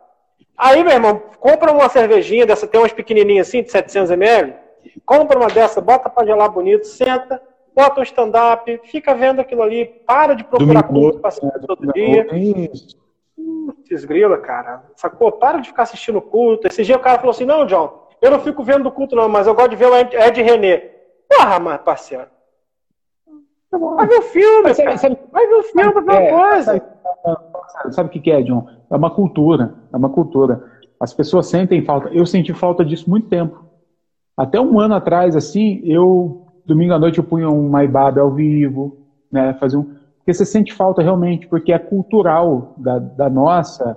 Aí, 0.57 0.82
meu 0.82 0.92
irmão, 0.92 1.22
compra 1.38 1.72
uma 1.72 1.88
cervejinha 1.88 2.46
dessa, 2.46 2.66
tem 2.66 2.80
umas 2.80 2.92
pequenininhas 2.92 3.48
assim, 3.48 3.62
de 3.62 3.70
700 3.70 4.11
ml. 4.11 4.54
Compra 5.04 5.38
uma 5.38 5.48
dessa, 5.48 5.80
bota 5.80 6.09
para 6.09 6.26
gelar 6.26 6.48
bonito, 6.48 6.86
senta, 6.86 7.42
bota 7.74 8.00
um 8.00 8.04
stand-up, 8.04 8.80
fica 8.84 9.14
vendo 9.14 9.40
aquilo 9.40 9.62
ali, 9.62 9.84
para 10.07 10.34
de 10.34 10.44
procurar 10.44 10.84
culto 10.84 11.18
pra 11.18 11.28
assistir 11.28 11.46
é, 11.46 11.59
todo 11.59 11.92
dia. 11.92 12.26
Putz, 13.36 14.04
grila, 14.04 14.38
cara. 14.38 14.82
Sacou? 14.94 15.30
Para 15.32 15.59
de 15.59 15.68
ficar 15.68 15.82
assistindo 15.82 16.22
culto. 16.22 16.66
Esse 16.66 16.82
dia 16.82 16.96
o 16.96 17.00
cara 17.00 17.18
falou 17.18 17.32
assim: 17.32 17.44
não, 17.44 17.66
John, 17.66 18.09
eu 18.22 18.30
não 18.30 18.40
fico 18.40 18.62
vendo 18.62 18.84
do 18.84 18.90
culto, 18.90 19.14
não, 19.14 19.28
mas 19.28 19.46
eu 19.46 19.54
gosto 19.54 19.70
de 19.70 19.76
ver 19.76 19.86
o 19.86 19.96
Ed 19.96 20.42
René. 20.42 20.90
Porra, 21.28 21.59
mas, 21.59 21.80
parceiro. 21.82 22.26
Tá 23.79 23.95
vai 23.95 24.07
ver 24.07 24.18
o 24.18 24.22
filme, 24.22 24.74
sabe, 24.74 24.99
sabe, 24.99 25.16
vai 25.33 25.47
ver 25.47 25.55
o 25.55 25.62
filme, 25.62 25.93
vai 25.93 26.03
ver 26.03 26.11
uma 26.11 26.22
é, 26.22 26.31
coisa. 26.31 26.83
Sabe 27.91 28.09
o 28.09 28.12
que, 28.12 28.20
que 28.20 28.31
é, 28.31 28.43
John? 28.43 28.66
É 28.91 28.97
uma 28.97 29.11
cultura. 29.11 29.74
É 29.93 29.97
uma 29.97 30.09
cultura. 30.09 30.62
As 31.01 31.12
pessoas 31.12 31.47
sentem 31.47 31.85
falta. 31.85 32.09
Eu 32.09 32.24
senti 32.27 32.53
falta 32.53 32.85
disso 32.85 33.09
muito 33.09 33.29
tempo. 33.29 33.64
Até 34.37 34.61
um 34.61 34.79
ano 34.79 34.95
atrás, 34.95 35.35
assim, 35.35 35.81
eu, 35.85 36.47
domingo 36.64 36.93
à 36.93 36.99
noite, 36.99 37.18
eu 37.18 37.24
punha 37.24 37.49
um 37.49 37.68
Maibab 37.68 38.18
ao 38.18 38.31
vivo, 38.31 38.97
né? 39.31 39.55
Fazer 39.55 39.77
um. 39.77 39.85
Porque 40.18 40.35
você 40.35 40.45
sente 40.45 40.72
falta 40.74 41.03
realmente, 41.03 41.47
porque 41.47 41.72
é 41.72 41.79
cultural 41.79 42.74
da, 42.77 42.99
da 42.99 43.31
nossa 43.31 43.97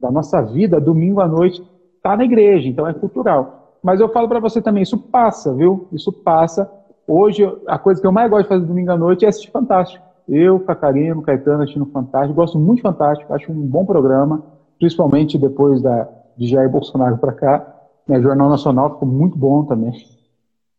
da 0.00 0.10
nossa 0.10 0.40
vida, 0.42 0.80
domingo 0.80 1.20
à 1.20 1.26
noite, 1.26 1.62
tá 2.02 2.16
na 2.16 2.24
igreja, 2.24 2.68
então 2.68 2.86
é 2.86 2.94
cultural. 2.94 3.76
Mas 3.82 4.00
eu 4.00 4.08
falo 4.08 4.28
para 4.28 4.40
você 4.40 4.62
também, 4.62 4.82
isso 4.82 4.98
passa, 4.98 5.52
viu? 5.54 5.88
Isso 5.92 6.12
passa. 6.12 6.70
Hoje, 7.10 7.42
a 7.66 7.78
coisa 7.78 7.98
que 7.98 8.06
eu 8.06 8.12
mais 8.12 8.28
gosto 8.28 8.42
de 8.42 8.48
fazer 8.50 8.66
domingo 8.66 8.92
à 8.92 8.96
noite 8.98 9.24
é 9.24 9.28
assistir 9.28 9.50
Fantástico. 9.50 10.04
Eu, 10.28 10.60
Cacarino, 10.60 11.22
Caetano 11.22 11.62
assistindo 11.62 11.86
Fantástico. 11.86 12.34
Gosto 12.34 12.58
muito 12.58 12.76
de 12.76 12.82
Fantástico, 12.82 13.32
acho 13.32 13.50
um 13.50 13.66
bom 13.66 13.86
programa, 13.86 14.44
principalmente 14.78 15.38
depois 15.38 15.80
da, 15.80 16.06
de 16.36 16.46
Jair 16.46 16.68
Bolsonaro 16.68 17.16
para 17.16 17.32
cá. 17.32 17.74
Né, 18.06 18.20
Jornal 18.20 18.50
Nacional 18.50 18.92
ficou 18.92 19.08
muito 19.08 19.38
bom 19.38 19.64
também. 19.64 19.92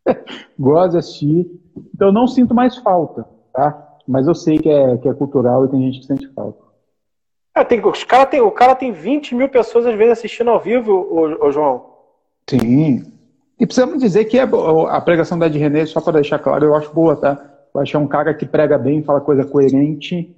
Gosto 0.58 0.92
de 0.92 0.98
assistir. 1.00 1.48
Então 1.96 2.12
não 2.12 2.28
sinto 2.28 2.54
mais 2.54 2.78
falta, 2.78 3.26
tá? 3.52 3.98
Mas 4.08 4.28
eu 4.28 4.36
sei 4.36 4.60
que 4.60 4.70
é, 4.70 4.98
que 4.98 5.10
é 5.10 5.14
cultural 5.16 5.66
e 5.66 5.70
tem 5.70 5.82
gente 5.82 6.02
que 6.02 6.06
sente 6.06 6.28
falta. 6.34 6.60
É, 7.56 7.64
tem, 7.64 7.84
os 7.84 8.04
cara 8.04 8.28
tem, 8.28 8.40
o 8.40 8.52
cara 8.52 8.76
tem 8.76 8.92
20 8.92 9.34
mil 9.34 9.50
pessoas 9.50 9.88
às 9.88 9.96
vezes 9.96 10.20
assistindo 10.20 10.52
ao 10.52 10.60
vivo, 10.60 10.92
o, 10.92 11.48
o 11.48 11.52
João. 11.52 11.86
Sim. 12.48 13.19
E 13.60 13.66
precisamos 13.66 14.00
dizer 14.00 14.26
que 14.26 14.38
é 14.38 14.48
a 14.90 15.02
pregação 15.02 15.38
da 15.38 15.48
Ed 15.48 15.58
René, 15.58 15.86
só 15.86 16.00
para 16.00 16.14
deixar 16.14 16.40
claro, 16.40 16.66
eu 16.66 16.76
acho 16.76 16.94
boa, 16.94 17.16
tá? 17.16 17.38
Eu 17.74 17.82
acho 17.82 17.92
que 17.92 17.98
é 17.98 18.00
um 18.00 18.08
cara 18.08 18.34
que 18.34 18.46
prega 18.46 18.78
bem, 18.78 19.04
fala 19.04 19.20
coisa 19.20 19.44
coerente, 19.44 20.34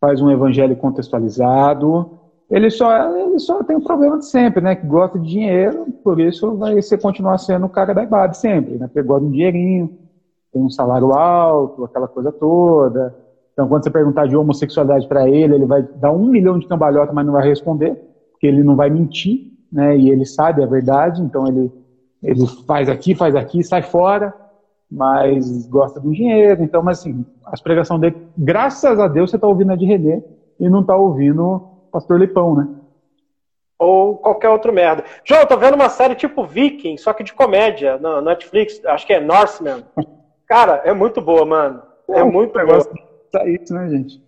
faz 0.00 0.20
um 0.20 0.30
evangelho 0.30 0.76
contextualizado, 0.76 2.10
ele 2.50 2.70
só, 2.70 3.16
ele 3.16 3.38
só 3.38 3.62
tem 3.62 3.76
um 3.76 3.80
problema 3.80 4.18
de 4.18 4.26
sempre, 4.26 4.60
né? 4.60 4.74
Que 4.74 4.86
gosta 4.86 5.18
de 5.18 5.28
dinheiro, 5.28 5.86
por 6.02 6.20
isso 6.20 6.56
vai 6.56 6.80
ser, 6.82 7.00
continuar 7.00 7.38
sendo 7.38 7.66
o 7.66 7.70
cara 7.70 7.94
da 7.94 8.02
IBAB 8.02 8.34
sempre, 8.34 8.74
né? 8.74 8.86
Porque 8.86 9.02
gosta 9.02 9.22
de 9.22 9.28
um 9.28 9.32
dinheirinho, 9.32 9.90
tem 10.52 10.62
um 10.62 10.70
salário 10.70 11.12
alto, 11.12 11.84
aquela 11.84 12.06
coisa 12.06 12.30
toda. 12.30 13.14
Então, 13.52 13.66
quando 13.68 13.84
você 13.84 13.90
perguntar 13.90 14.26
de 14.26 14.36
homossexualidade 14.36 15.06
para 15.08 15.28
ele, 15.28 15.54
ele 15.54 15.66
vai 15.66 15.82
dar 15.82 16.12
um 16.12 16.26
milhão 16.26 16.58
de 16.58 16.66
cambalhota, 16.66 17.12
mas 17.12 17.24
não 17.24 17.32
vai 17.32 17.48
responder, 17.48 17.94
porque 18.32 18.46
ele 18.46 18.62
não 18.62 18.76
vai 18.76 18.90
mentir, 18.90 19.52
né? 19.72 19.96
E 19.96 20.10
ele 20.10 20.26
sabe 20.26 20.62
a 20.62 20.66
verdade, 20.66 21.22
então 21.22 21.46
ele, 21.46 21.72
ele 22.24 22.46
faz 22.66 22.88
aqui, 22.88 23.14
faz 23.14 23.36
aqui, 23.36 23.62
sai 23.62 23.82
fora, 23.82 24.34
mas 24.90 25.66
gosta 25.66 26.00
do 26.00 26.10
dinheiro. 26.10 26.62
Então, 26.62 26.82
mas 26.82 27.00
assim, 27.00 27.24
as 27.44 27.60
pregações 27.60 28.00
dele, 28.00 28.16
graças 28.36 28.98
a 28.98 29.06
Deus, 29.06 29.30
você 29.30 29.36
está 29.36 29.46
ouvindo 29.46 29.72
a 29.72 29.76
de 29.76 29.84
René 29.84 30.22
e 30.58 30.68
não 30.68 30.80
está 30.80 30.96
ouvindo 30.96 31.68
Pastor 31.92 32.18
Lipão, 32.18 32.56
né? 32.56 32.68
Ou 33.78 34.16
qualquer 34.16 34.48
outro 34.48 34.72
merda. 34.72 35.04
João, 35.22 35.42
eu 35.42 35.46
tô 35.46 35.56
vendo 35.58 35.74
uma 35.74 35.90
série 35.90 36.14
tipo 36.14 36.44
Viking, 36.44 36.96
só 36.96 37.12
que 37.12 37.22
de 37.22 37.34
comédia, 37.34 37.98
na 37.98 38.22
Netflix, 38.22 38.82
acho 38.86 39.06
que 39.06 39.12
é 39.12 39.20
Norseman. 39.20 39.84
Cara, 40.46 40.80
é 40.84 40.94
muito 40.94 41.20
boa, 41.20 41.44
mano. 41.44 41.82
É, 42.08 42.20
é 42.20 42.24
muito 42.24 42.52
boa. 42.52 42.88
Tá 43.30 43.46
isso, 43.46 43.74
né, 43.74 43.88
gente? 43.88 44.22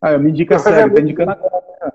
Ah, 0.00 0.12
eu 0.12 0.20
me 0.20 0.30
indica 0.30 0.56
a 0.56 0.58
série, 0.58 0.80
é 0.80 0.88
tô 0.88 1.00
indicando 1.00 1.32
agora. 1.32 1.62
Né? 1.82 1.92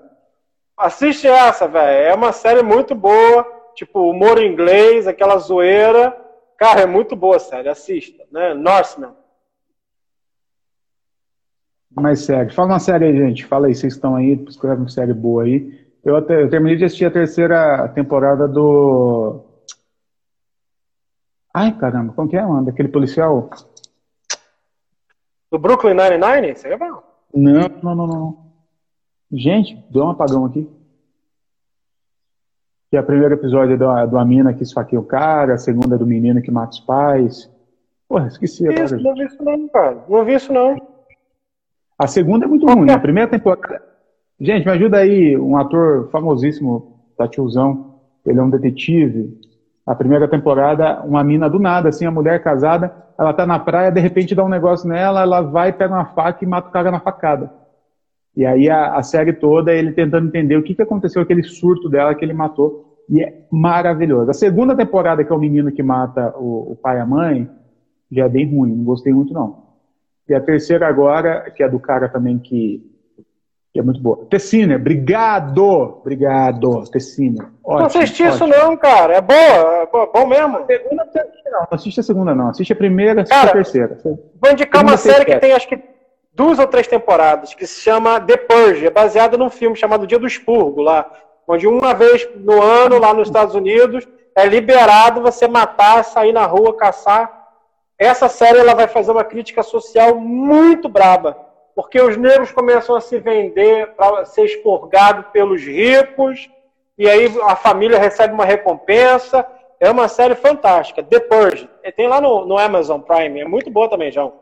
Assiste 0.76 1.26
essa, 1.26 1.66
velho. 1.66 2.08
É 2.08 2.14
uma 2.14 2.30
série 2.32 2.62
muito 2.62 2.94
boa, 2.94 3.57
tipo 3.78 4.10
humor 4.10 4.42
inglês, 4.42 5.06
aquela 5.06 5.38
zoeira. 5.38 6.16
Cara, 6.56 6.80
é 6.80 6.86
muito 6.86 7.14
boa 7.14 7.36
a 7.36 7.40
série, 7.40 7.68
assista, 7.68 8.24
né? 8.32 8.52
Norseman. 8.52 9.14
mais 11.94 12.20
série. 12.20 12.50
Fala 12.50 12.72
uma 12.72 12.80
série 12.80 13.04
aí, 13.06 13.16
gente. 13.16 13.46
Fala 13.46 13.68
aí, 13.68 13.74
vocês 13.74 13.94
estão 13.94 14.16
aí, 14.16 14.32
escreve 14.48 14.82
uma 14.82 14.88
série 14.88 15.14
boa 15.14 15.44
aí. 15.44 15.86
Eu, 16.04 16.16
até, 16.16 16.42
eu 16.42 16.50
terminei 16.50 16.76
de 16.76 16.84
assistir 16.84 17.04
a 17.04 17.10
terceira 17.10 17.88
temporada 17.88 18.48
do. 18.48 19.44
Ai, 21.54 21.76
caramba, 21.76 22.12
como 22.12 22.28
que 22.28 22.36
é, 22.36 22.44
mano? 22.44 22.66
Daquele 22.66 22.88
policial. 22.88 23.50
Do 25.50 25.58
Brooklyn 25.58 25.94
Nine-Nine? 25.94 26.52
Isso 26.52 26.66
aí 26.66 26.72
é 26.72 26.76
bom. 26.76 27.02
Não, 27.34 27.68
não, 27.82 27.94
não, 27.94 28.06
não. 28.06 28.52
Gente, 29.32 29.76
deu 29.90 30.04
um 30.04 30.10
apagão 30.10 30.44
aqui. 30.44 30.68
Que 32.90 32.96
é 32.96 33.00
o 33.00 33.04
primeiro 33.04 33.34
episódio 33.34 33.74
é 33.74 33.76
do, 33.76 34.06
do 34.06 34.24
mina 34.24 34.54
que 34.54 34.62
esfaqueia 34.62 35.00
o 35.00 35.04
cara, 35.04 35.54
a 35.54 35.58
segunda 35.58 35.96
é 35.96 35.98
do 35.98 36.06
menino 36.06 36.40
que 36.40 36.50
mata 36.50 36.72
os 36.72 36.80
pais. 36.80 37.50
Porra, 38.08 38.28
esqueci 38.28 38.66
agora. 38.66 38.84
Isso, 38.84 39.00
não 39.00 39.14
vi 39.14 39.24
isso 39.24 39.44
não, 39.44 39.68
cara. 39.68 40.04
Não 40.08 40.24
vi 40.24 40.34
isso 40.34 40.52
não. 40.52 40.76
A 41.98 42.06
segunda 42.06 42.46
é 42.46 42.48
muito 42.48 42.66
ruim. 42.66 42.90
A 42.90 42.98
primeira 42.98 43.28
temporada. 43.28 43.82
Gente, 44.40 44.64
me 44.64 44.72
ajuda 44.72 44.98
aí, 44.98 45.36
um 45.36 45.56
ator 45.56 46.08
famosíssimo, 46.10 47.00
Tatiuzão. 47.16 48.00
Ele 48.24 48.38
é 48.38 48.42
um 48.42 48.48
detetive. 48.48 49.38
A 49.84 49.94
primeira 49.94 50.28
temporada, 50.28 51.02
uma 51.02 51.24
mina 51.24 51.48
do 51.48 51.58
nada, 51.58 51.88
assim, 51.88 52.06
a 52.06 52.10
mulher 52.10 52.42
casada, 52.42 52.94
ela 53.18 53.32
tá 53.32 53.46
na 53.46 53.58
praia, 53.58 53.90
de 53.90 54.00
repente 54.00 54.34
dá 54.34 54.44
um 54.44 54.48
negócio 54.48 54.88
nela, 54.88 55.22
ela 55.22 55.40
vai, 55.40 55.72
pega 55.72 55.94
uma 55.94 56.04
faca 56.04 56.44
e 56.44 56.46
mata 56.46 56.68
o 56.68 56.70
cara 56.70 56.90
na 56.90 57.00
facada. 57.00 57.50
E 58.36 58.46
aí 58.46 58.70
a, 58.70 58.94
a 58.94 59.02
série 59.02 59.32
toda, 59.32 59.72
ele 59.72 59.92
tentando 59.92 60.28
entender 60.28 60.56
o 60.56 60.62
que, 60.62 60.74
que 60.74 60.82
aconteceu, 60.82 61.22
aquele 61.22 61.42
surto 61.42 61.88
dela 61.88 62.14
que 62.14 62.24
ele 62.24 62.32
matou. 62.32 62.88
E 63.08 63.22
é 63.22 63.46
maravilhoso. 63.50 64.30
A 64.30 64.34
segunda 64.34 64.76
temporada, 64.76 65.24
que 65.24 65.32
é 65.32 65.34
o 65.34 65.38
menino 65.38 65.72
que 65.72 65.82
mata 65.82 66.34
o, 66.36 66.72
o 66.72 66.76
pai 66.76 66.98
e 66.98 67.00
a 67.00 67.06
mãe, 67.06 67.50
já 68.12 68.26
é 68.26 68.28
bem 68.28 68.46
ruim, 68.48 68.74
não 68.74 68.84
gostei 68.84 69.12
muito 69.12 69.32
não. 69.32 69.68
E 70.28 70.34
a 70.34 70.40
terceira 70.40 70.86
agora, 70.86 71.50
que 71.50 71.62
é 71.62 71.68
do 71.68 71.80
cara 71.80 72.08
também 72.08 72.38
que, 72.38 72.84
que 73.72 73.80
é 73.80 73.82
muito 73.82 74.00
boa. 74.00 74.26
Tessina, 74.28 74.76
obrigado! 74.76 75.64
Obrigado, 75.64 76.84
Tessina. 76.90 77.50
Não 77.66 77.86
assisti 77.86 78.24
isso 78.24 78.46
não, 78.46 78.76
cara. 78.76 79.14
É 79.14 79.20
boa, 79.22 79.82
é 79.82 79.86
bom 79.86 80.26
mesmo. 80.26 80.58
A 80.58 80.66
segunda 80.66 81.08
não, 81.46 81.60
não 81.60 81.68
assiste 81.70 82.00
a 82.00 82.02
segunda 82.02 82.34
não. 82.34 82.48
Assiste 82.48 82.72
a 82.72 82.76
primeira, 82.76 83.22
assiste 83.22 83.34
cara, 83.34 83.50
a 83.50 83.52
terceira. 83.52 83.98
Vou 84.04 84.52
indicar 84.52 84.82
uma 84.82 84.98
série 84.98 85.24
que 85.24 85.36
tem 85.38 85.52
acho 85.52 85.68
que 85.68 85.82
duas 86.38 86.58
ou 86.58 86.66
três 86.68 86.86
temporadas, 86.86 87.52
que 87.52 87.66
se 87.66 87.80
chama 87.80 88.20
The 88.20 88.36
Purge, 88.36 88.86
é 88.86 88.90
baseada 88.90 89.36
num 89.36 89.50
filme 89.50 89.76
chamado 89.76 90.06
Dia 90.06 90.18
do 90.18 90.26
Expurgo, 90.26 90.80
lá, 90.80 91.10
onde 91.46 91.66
uma 91.66 91.92
vez 91.92 92.28
no 92.36 92.62
ano, 92.62 92.98
lá 92.98 93.12
nos 93.12 93.26
Estados 93.26 93.56
Unidos, 93.56 94.06
é 94.36 94.46
liberado 94.46 95.20
você 95.20 95.48
matar, 95.48 96.04
sair 96.04 96.32
na 96.32 96.46
rua, 96.46 96.76
caçar 96.76 97.38
essa 97.98 98.28
série 98.28 98.60
ela 98.60 98.74
vai 98.74 98.86
fazer 98.86 99.10
uma 99.10 99.24
crítica 99.24 99.60
social 99.64 100.14
muito 100.14 100.88
braba, 100.88 101.36
porque 101.74 102.00
os 102.00 102.16
negros 102.16 102.52
começam 102.52 102.94
a 102.94 103.00
se 103.00 103.18
vender 103.18 103.94
para 103.96 104.24
ser 104.24 104.44
expurgado 104.44 105.24
pelos 105.32 105.62
ricos, 105.62 106.48
e 106.96 107.08
aí 107.08 107.26
a 107.42 107.56
família 107.56 107.98
recebe 107.98 108.32
uma 108.32 108.44
recompensa. 108.44 109.44
É 109.80 109.88
uma 109.88 110.08
série 110.08 110.34
fantástica, 110.34 111.04
The 111.04 111.20
Purge. 111.20 111.68
Tem 111.96 112.08
lá 112.08 112.20
no, 112.20 112.44
no 112.44 112.58
Amazon 112.58 113.00
Prime, 113.00 113.40
é 113.40 113.44
muito 113.44 113.70
boa 113.70 113.88
também, 113.88 114.10
João. 114.10 114.32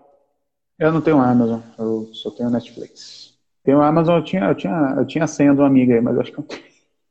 Eu 0.78 0.92
não 0.92 1.00
tenho 1.00 1.18
Amazon, 1.18 1.60
eu 1.78 2.10
só 2.12 2.30
tenho 2.30 2.50
Netflix. 2.50 3.34
Tenho 3.64 3.80
Amazon, 3.80 4.18
eu 4.18 4.24
tinha, 4.24 4.44
eu 4.44 4.54
tinha, 4.54 4.94
eu 4.98 5.06
tinha 5.06 5.24
a 5.24 5.26
senha 5.26 5.54
de 5.54 5.60
uma 5.60 5.66
amiga 5.66 5.94
aí, 5.94 6.00
mas 6.00 6.18
acho 6.18 6.32
que 6.32 6.38
não 6.38 6.46
tenho. 6.46 6.62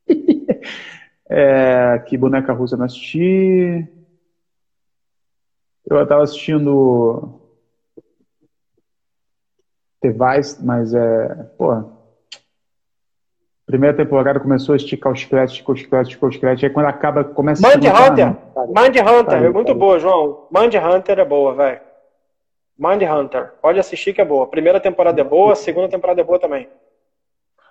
é, 1.27 1.99
que 2.07 2.17
boneca 2.17 2.53
russa 2.53 2.77
não 2.77 2.85
assisti. 2.85 3.87
Eu 5.85 6.01
estava 6.01 6.23
assistindo 6.23 7.39
The 10.01 10.11
Vice, 10.11 10.63
mas 10.63 10.93
é. 10.93 11.33
Pô. 11.57 11.95
Primeira 13.65 13.97
temporada 13.97 14.39
começou 14.39 14.73
a 14.73 14.75
esticar 14.75 15.11
o 15.11 15.15
chiclete, 15.15 15.53
esticou 15.53 15.73
o 15.73 15.77
chiclete, 15.77 16.09
esticou 16.09 16.29
o 16.29 16.31
chiclete. 16.31 16.65
Aí 16.65 16.71
quando 16.71 16.85
acaba, 16.85 17.23
começa 17.23 17.67
Mind 17.67 17.85
a. 17.87 18.11
Hunter! 18.11 18.27
Mind 18.67 18.95
Hunter, 18.97 19.43
é 19.43 19.49
muito 19.49 19.73
boa, 19.73 19.99
João. 19.99 20.47
Mind 20.51 20.75
Hunter 20.75 21.19
é 21.19 21.25
boa, 21.25 21.55
velho. 21.55 21.94
Mind 22.77 23.01
Hunter. 23.01 23.53
Pode 23.61 23.79
assistir 23.79 24.13
que 24.13 24.21
é 24.21 24.25
boa. 24.25 24.47
Primeira 24.47 24.79
temporada 24.79 25.19
é 25.19 25.23
boa, 25.23 25.55
segunda 25.55 25.87
temporada 25.87 26.21
é 26.21 26.23
boa 26.23 26.39
também. 26.39 26.67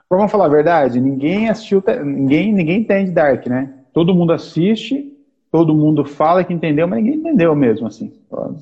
Vamos 0.08 0.30
falar 0.30 0.46
a 0.46 0.48
verdade, 0.48 1.00
ninguém 1.00 1.48
assistiu, 1.48 1.82
ninguém, 2.04 2.52
ninguém 2.52 2.80
entende 2.80 3.10
Dark, 3.10 3.46
né? 3.46 3.72
Todo 3.92 4.14
mundo 4.14 4.32
assiste, 4.32 5.12
todo 5.50 5.74
mundo 5.74 6.04
fala 6.04 6.44
que 6.44 6.52
entendeu, 6.52 6.86
mas 6.86 7.02
ninguém 7.02 7.18
entendeu 7.18 7.54
mesmo, 7.54 7.86
assim. 7.86 8.12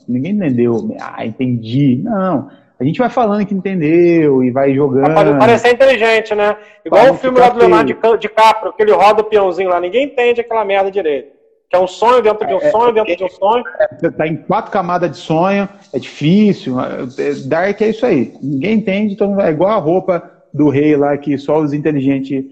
Ninguém 0.09 0.33
entendeu. 0.33 0.95
Ah, 1.01 1.27
entendi. 1.27 2.01
Não. 2.03 2.51
A 2.79 2.85
gente 2.85 2.99
vai 2.99 3.09
falando 3.09 3.47
que 3.47 3.55
entendeu 3.55 4.43
e 4.43 4.51
vai 4.51 4.75
jogando. 4.75 5.15
Pode 5.15 5.39
parecer 5.39 5.73
inteligente, 5.73 6.35
né? 6.35 6.57
Igual 6.85 7.13
o 7.13 7.15
filme 7.15 7.39
lá 7.39 7.49
do 7.49 7.59
Leonardo 7.59 8.19
DiCaprio, 8.19 8.73
que 8.73 8.83
ele 8.83 8.93
roda 8.93 9.23
o 9.23 9.25
peãozinho 9.25 9.71
lá. 9.71 9.81
Ninguém 9.81 10.07
entende 10.07 10.41
aquela 10.41 10.65
merda 10.65 10.91
direito. 10.91 11.42
Que 11.73 11.77
é 11.77 11.81
um 11.81 11.87
sonho 11.87 12.21
dentro 12.21 12.47
de 12.47 12.53
um 12.53 12.59
é, 12.59 12.71
sonho 12.71 12.93
dentro 12.93 13.17
de 13.17 13.25
um 13.25 13.31
sonho. 13.31 13.65
É, 13.81 13.89
você 13.99 14.11
tá 14.11 14.29
em 14.29 14.37
quatro 14.37 14.71
camadas 14.71 15.11
de 15.11 15.17
sonho, 15.17 15.67
é 15.91 15.99
difícil. 15.99 16.79
É, 16.79 17.07
Dark 17.47 17.81
é 17.81 17.89
isso 17.89 18.05
aí. 18.05 18.35
Ninguém 18.43 18.75
entende, 18.75 19.15
então 19.15 19.41
é 19.41 19.51
igual 19.51 19.71
a 19.71 19.77
roupa 19.77 20.31
do 20.53 20.69
rei 20.69 20.95
lá 20.95 21.17
que 21.17 21.39
só 21.39 21.59
os 21.59 21.73
inteligentes 21.73 22.45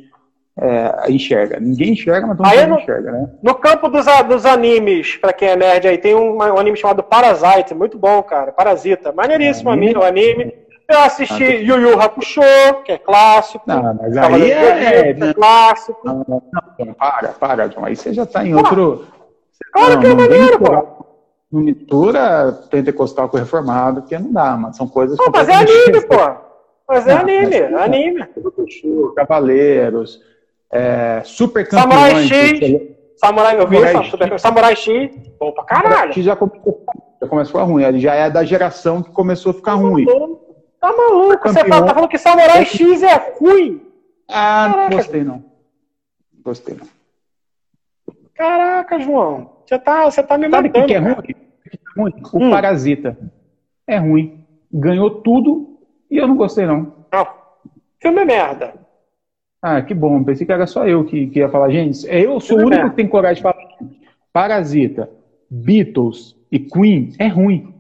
é, 0.59 1.13
enxerga. 1.13 1.61
Ninguém 1.61 1.93
enxerga, 1.93 2.29
mas 2.29 2.39
todo 2.39 2.47
mundo 2.47 2.69
no, 2.69 2.81
enxerga, 2.81 3.13
né? 3.13 3.31
No 3.43 3.55
campo 3.57 3.91
dos, 3.91 4.07
dos 4.27 4.47
animes, 4.47 5.19
pra 5.19 5.35
quem 5.35 5.49
é 5.49 5.57
nerd 5.57 5.87
aí, 5.87 5.99
tem 5.99 6.15
um, 6.15 6.39
um 6.39 6.59
anime 6.59 6.79
chamado 6.79 7.03
Parasite, 7.03 7.75
muito 7.75 7.99
bom, 7.99 8.23
cara. 8.23 8.53
Parasita. 8.53 9.13
Maneiríssimo 9.13 9.69
é, 9.69 9.75
anime, 9.75 9.97
o 9.97 10.03
anime. 10.03 10.55
Eu 10.91 11.01
assisti 11.03 11.45
ah, 11.45 11.61
Yu 11.61 11.77
Yu 11.79 12.01
Hakusho, 12.01 12.41
que 12.85 12.91
é 12.91 12.99
clássico. 12.99 13.63
Não, 13.65 13.95
mas 13.95 14.17
aí 14.17 14.51
é, 14.51 14.57
é, 14.57 15.11
é, 15.11 15.35
clássico. 15.35 16.01
Não, 16.05 16.25
não, 16.27 16.43
não, 16.53 16.95
para, 16.95 17.29
para, 17.29 17.69
John. 17.69 17.85
Aí 17.85 17.95
você 17.95 18.13
já 18.13 18.27
tá 18.27 18.45
em 18.45 18.57
outro. 18.57 19.07
Claro 19.73 19.95
não, 19.95 20.01
que 20.01 20.07
é 20.09 20.15
maneiro, 20.15 20.59
pô. 20.59 21.01
Não 21.53 21.63
mistura 21.63 22.53
pentecostal 22.71 23.29
com 23.29 23.37
reformado, 23.37 24.03
porque 24.03 24.19
não 24.19 24.33
dá, 24.33 24.57
mas 24.57 24.77
são 24.77 24.89
coisas. 24.89 25.17
Pô, 25.17 25.31
mas 25.33 25.49
é 25.49 25.55
anime, 25.55 26.01
pô. 26.09 26.17
Mas 26.89 27.07
é 27.07 27.13
anime, 27.13 27.55
é 27.55 27.75
anime. 27.75 28.25
Cavaleiros, 29.15 30.21
é, 30.73 31.23
super 31.25 31.69
campeões. 31.69 31.93
Samurai 31.93 32.27
X. 32.27 32.81
Samurai, 33.17 33.61
eu 33.61 33.69
vi 33.69 33.77
Samurai, 33.77 34.05
X. 34.05 34.43
Samurai 34.43 34.77
X. 34.77 35.17
Bom 35.39 35.53
pra 35.53 35.65
caralho. 35.65 36.13
X 36.13 36.25
já 36.25 36.35
começou, 36.35 36.85
já 37.23 37.29
começou 37.29 37.61
a 37.61 37.65
ruim. 37.65 37.85
Ele 37.85 38.01
já 38.01 38.15
é 38.15 38.29
da 38.29 38.43
geração 38.43 39.03
que 39.03 39.13
começou 39.13 39.51
a 39.51 39.55
ficar 39.55 39.75
ruim. 39.75 40.05
Tá 40.81 40.93
maluco? 40.97 41.49
Você 41.49 41.63
tá, 41.65 41.85
tá 41.85 41.95
falando 41.95 42.09
que 42.09 42.19
Samurai 42.19 42.65
X 42.65 43.03
é 43.03 43.35
ruim? 43.39 43.83
Ah, 44.29 44.71
Caraca. 44.71 44.89
não 44.89 44.97
gostei 44.97 45.25
não. 45.25 45.45
Gostei 46.43 46.75
não. 46.75 46.87
Caraca, 48.35 48.99
João. 48.99 49.59
Você 49.67 49.79
tá, 49.79 50.05
você 50.07 50.23
tá 50.23 50.39
me 50.39 50.49
Sabe 50.49 50.69
matando. 50.69 50.93
Sabe 50.93 51.11
o 51.19 51.23
que, 51.23 51.35
é 51.35 51.39
ruim? 51.95 52.15
O 52.33 52.39
hum. 52.39 52.51
Parasita. 52.51 53.19
É 53.87 53.99
ruim. 53.99 54.47
Ganhou 54.73 55.11
tudo 55.11 55.79
e 56.11 56.17
eu 56.17 56.27
não 56.27 56.37
gostei 56.37 56.65
não. 56.65 56.95
Não. 57.13 57.29
Filme 58.01 58.23
é 58.23 58.25
merda. 58.25 58.75
Ah, 59.61 59.83
que 59.83 59.93
bom. 59.93 60.25
Pensei 60.25 60.47
que 60.47 60.53
era 60.53 60.67
só 60.67 60.87
eu 60.87 61.05
que, 61.05 61.27
que 61.27 61.41
ia 61.41 61.51
falar. 61.51 61.71
Gente, 61.71 62.07
eu 62.09 62.41
sou 62.41 62.57
Filme 62.57 62.63
o 62.63 62.67
único 62.67 62.77
merda. 62.77 62.91
que 62.91 62.97
tem 62.97 63.09
coragem 63.09 63.37
de 63.37 63.43
falar. 63.43 63.69
Parasita, 64.33 65.11
Beatles 65.51 66.35
e 66.51 66.59
Queen 66.59 67.13
é 67.19 67.27
ruim. 67.27 67.75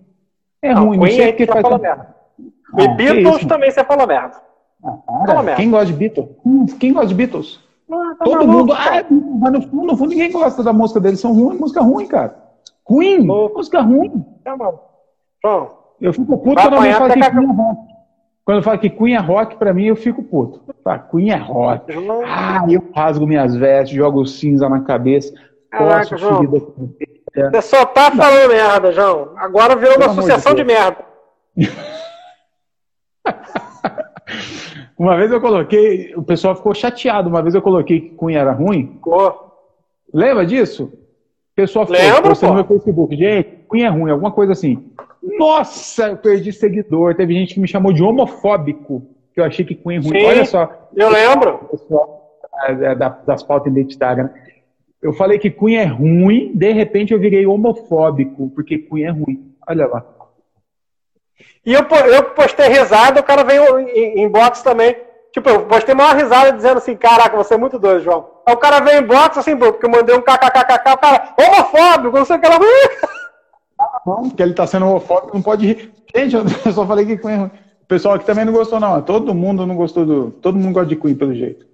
É 0.61 0.75
não, 0.75 0.89
ruim. 0.89 0.99
Queen 0.99 1.11
não 1.11 1.17
sei 1.17 1.29
é 1.29 1.33
que 1.33 1.47
faz... 1.47 1.81
merda. 1.81 2.20
E 2.79 2.85
ah, 2.85 2.95
Beatles 2.95 3.45
também 3.47 3.71
você 3.71 3.85
fala 3.85 4.07
merda. 4.07 4.37
Ah, 4.85 4.99
fala 5.27 5.43
merda. 5.43 5.57
Quem 5.61 5.71
gosta 5.71 5.87
de 5.87 5.93
Beatles? 5.93 6.29
Hum, 6.45 6.67
quem 6.79 6.93
gosta 6.93 7.09
de 7.09 7.15
Beatles? 7.15 7.61
Ah, 7.91 8.15
tá 8.19 8.25
Todo 8.25 8.47
maluco, 8.47 8.53
mundo. 8.53 8.73
Ah, 8.73 9.05
mas 9.41 9.53
no 9.53 9.63
fundo, 9.63 9.87
no 9.87 9.97
fundo, 9.97 10.11
ninguém 10.11 10.31
gosta 10.31 10.63
da 10.63 10.73
música 10.73 11.01
deles. 11.01 11.21
São 11.21 11.33
ruins, 11.33 11.59
música 11.59 11.81
ruim, 11.81 12.07
cara. 12.07 12.37
Queen, 12.87 13.27
música 13.27 13.81
ruim. 13.81 14.25
Tá 14.45 14.57
bom. 14.57 14.79
Bom. 15.43 15.81
Eu 16.01 16.13
fico 16.13 16.39
puto 16.39 16.61
quando 16.61 16.75
alguém 16.75 16.93
fala 16.95 17.13
que 17.13 17.21
Queen 17.21 17.45
é 17.45 17.53
rock. 17.53 17.91
Quando 18.45 18.57
eu 18.57 18.63
falo 18.63 18.79
que 18.79 18.91
Queen 18.91 19.15
é 19.15 19.19
rock, 19.19 19.57
pra 19.57 19.75
mim, 19.75 19.85
eu 19.85 19.97
fico 19.97 20.23
puto. 20.23 20.61
Tá, 20.83 20.99
Queen 20.99 21.31
é 21.31 21.37
rock. 21.37 21.93
Ah, 22.27 22.65
eu 22.69 22.83
rasgo 22.95 23.27
minhas 23.27 23.55
vestes, 23.55 23.97
jogo 23.97 24.25
cinza 24.27 24.69
na 24.69 24.81
cabeça. 24.81 25.33
Caraca, 25.71 26.17
João. 26.17 26.43
Você 26.47 27.63
só 27.63 27.85
tá 27.85 28.11
falando 28.11 28.49
merda, 28.49 28.93
João. 28.93 29.31
Agora 29.37 29.77
virou 29.77 29.97
uma 29.97 30.09
sucessão 30.15 30.53
de, 30.53 30.63
de 30.63 30.65
merda. 30.65 30.99
uma 35.01 35.17
vez 35.17 35.33
eu 35.33 35.41
coloquei, 35.41 36.15
o 36.15 36.23
pessoal 36.23 36.55
ficou 36.55 36.75
chateado. 36.75 37.31
Uma 37.31 37.41
vez 37.41 37.55
eu 37.55 37.63
coloquei 37.63 38.03
que 38.03 38.11
Cunha 38.11 38.39
era 38.39 38.53
ruim. 38.53 38.89
Ficou. 38.89 39.51
Lembra 40.13 40.45
disso? 40.45 40.93
O 40.93 41.57
pessoal 41.57 41.87
ficou 41.87 42.03
Lembra, 42.03 42.35
no 42.35 42.55
meu 42.55 42.65
Facebook. 42.67 43.17
Gente, 43.17 43.49
Cunha 43.67 43.87
é 43.87 43.89
ruim, 43.89 44.11
alguma 44.11 44.31
coisa 44.31 44.53
assim. 44.53 44.91
Nossa, 45.39 46.09
eu 46.09 46.19
perdi 46.19 46.53
seguidor. 46.53 47.15
Teve 47.15 47.33
gente 47.33 47.55
que 47.55 47.61
me 47.61 47.67
chamou 47.67 47.95
de 47.95 48.03
homofóbico, 48.03 49.03
que 49.33 49.41
eu 49.41 49.45
achei 49.45 49.65
que 49.65 49.75
Cunha 49.75 50.01
é 50.01 50.03
ruim. 50.03 50.21
Sim, 50.21 50.27
Olha 50.27 50.45
só. 50.45 50.71
Eu 50.95 51.09
lembro. 51.09 51.61
Pessoal, 51.71 52.39
é, 52.67 52.95
das 52.95 53.43
pautas 53.43 53.73
identitárias, 53.73 54.27
né? 54.27 54.35
Eu 55.01 55.15
falei 55.15 55.39
que 55.39 55.51
Cunha 55.51 55.81
é 55.81 55.87
ruim, 55.87 56.53
de 56.55 56.73
repente 56.73 57.15
eu 57.15 57.19
virei 57.19 57.47
homofóbico, 57.47 58.51
porque 58.51 58.77
Cunha 58.77 59.09
é 59.09 59.11
ruim. 59.11 59.51
Olha 59.67 59.87
lá. 59.87 60.05
E 61.65 61.73
eu, 61.73 61.83
eu 61.83 62.23
postei 62.31 62.69
risada, 62.69 63.21
o 63.21 63.25
cara 63.25 63.45
veio 63.45 63.79
em, 63.79 64.23
inbox 64.23 64.63
também. 64.63 64.97
Tipo, 65.33 65.49
eu 65.49 65.67
postei 65.67 65.95
uma 65.95 66.13
risada 66.13 66.53
dizendo 66.53 66.79
assim, 66.79 66.97
caraca, 66.97 67.37
você 67.37 67.55
é 67.55 67.59
muito 67.59 67.79
doido, 67.79 68.03
João. 68.03 68.27
Aí 68.47 68.55
o 68.55 68.59
cara 68.59 68.81
veio 68.81 69.01
em 69.01 69.07
box 69.07 69.39
assim, 69.39 69.57
porque 69.57 69.87
eu 69.87 69.91
mandei 69.91 70.17
um 70.17 70.23
kkkk, 70.23 70.93
o 70.93 70.99
cara, 70.99 71.35
homofóbico, 71.39 72.17
não 72.17 72.25
sei 72.25 72.37
o 72.37 72.41
que 72.41 72.49
lá. 72.49 72.59
Não, 74.07 74.29
porque 74.29 74.43
ele 74.43 74.53
tá 74.53 74.67
sendo 74.67 74.87
homofóbico, 74.87 75.35
não 75.35 75.43
pode 75.43 75.67
rir. 75.67 75.93
Gente, 76.15 76.37
eu 76.37 76.45
só 76.73 76.87
falei 76.87 77.07
que 77.07 77.17
Queen 77.17 77.45
O 77.45 77.51
pessoal 77.89 78.15
aqui 78.15 78.27
também 78.27 78.45
não 78.45 78.53
gostou, 78.53 78.79
não. 78.79 79.01
Todo 79.01 79.35
mundo 79.35 79.67
não 79.67 79.75
gostou 79.75 80.05
do. 80.05 80.31
Todo 80.33 80.59
mundo 80.59 80.75
gosta 80.75 80.89
de 80.89 80.97
Queen, 80.97 81.15
pelo 81.15 81.35
jeito. 81.35 81.67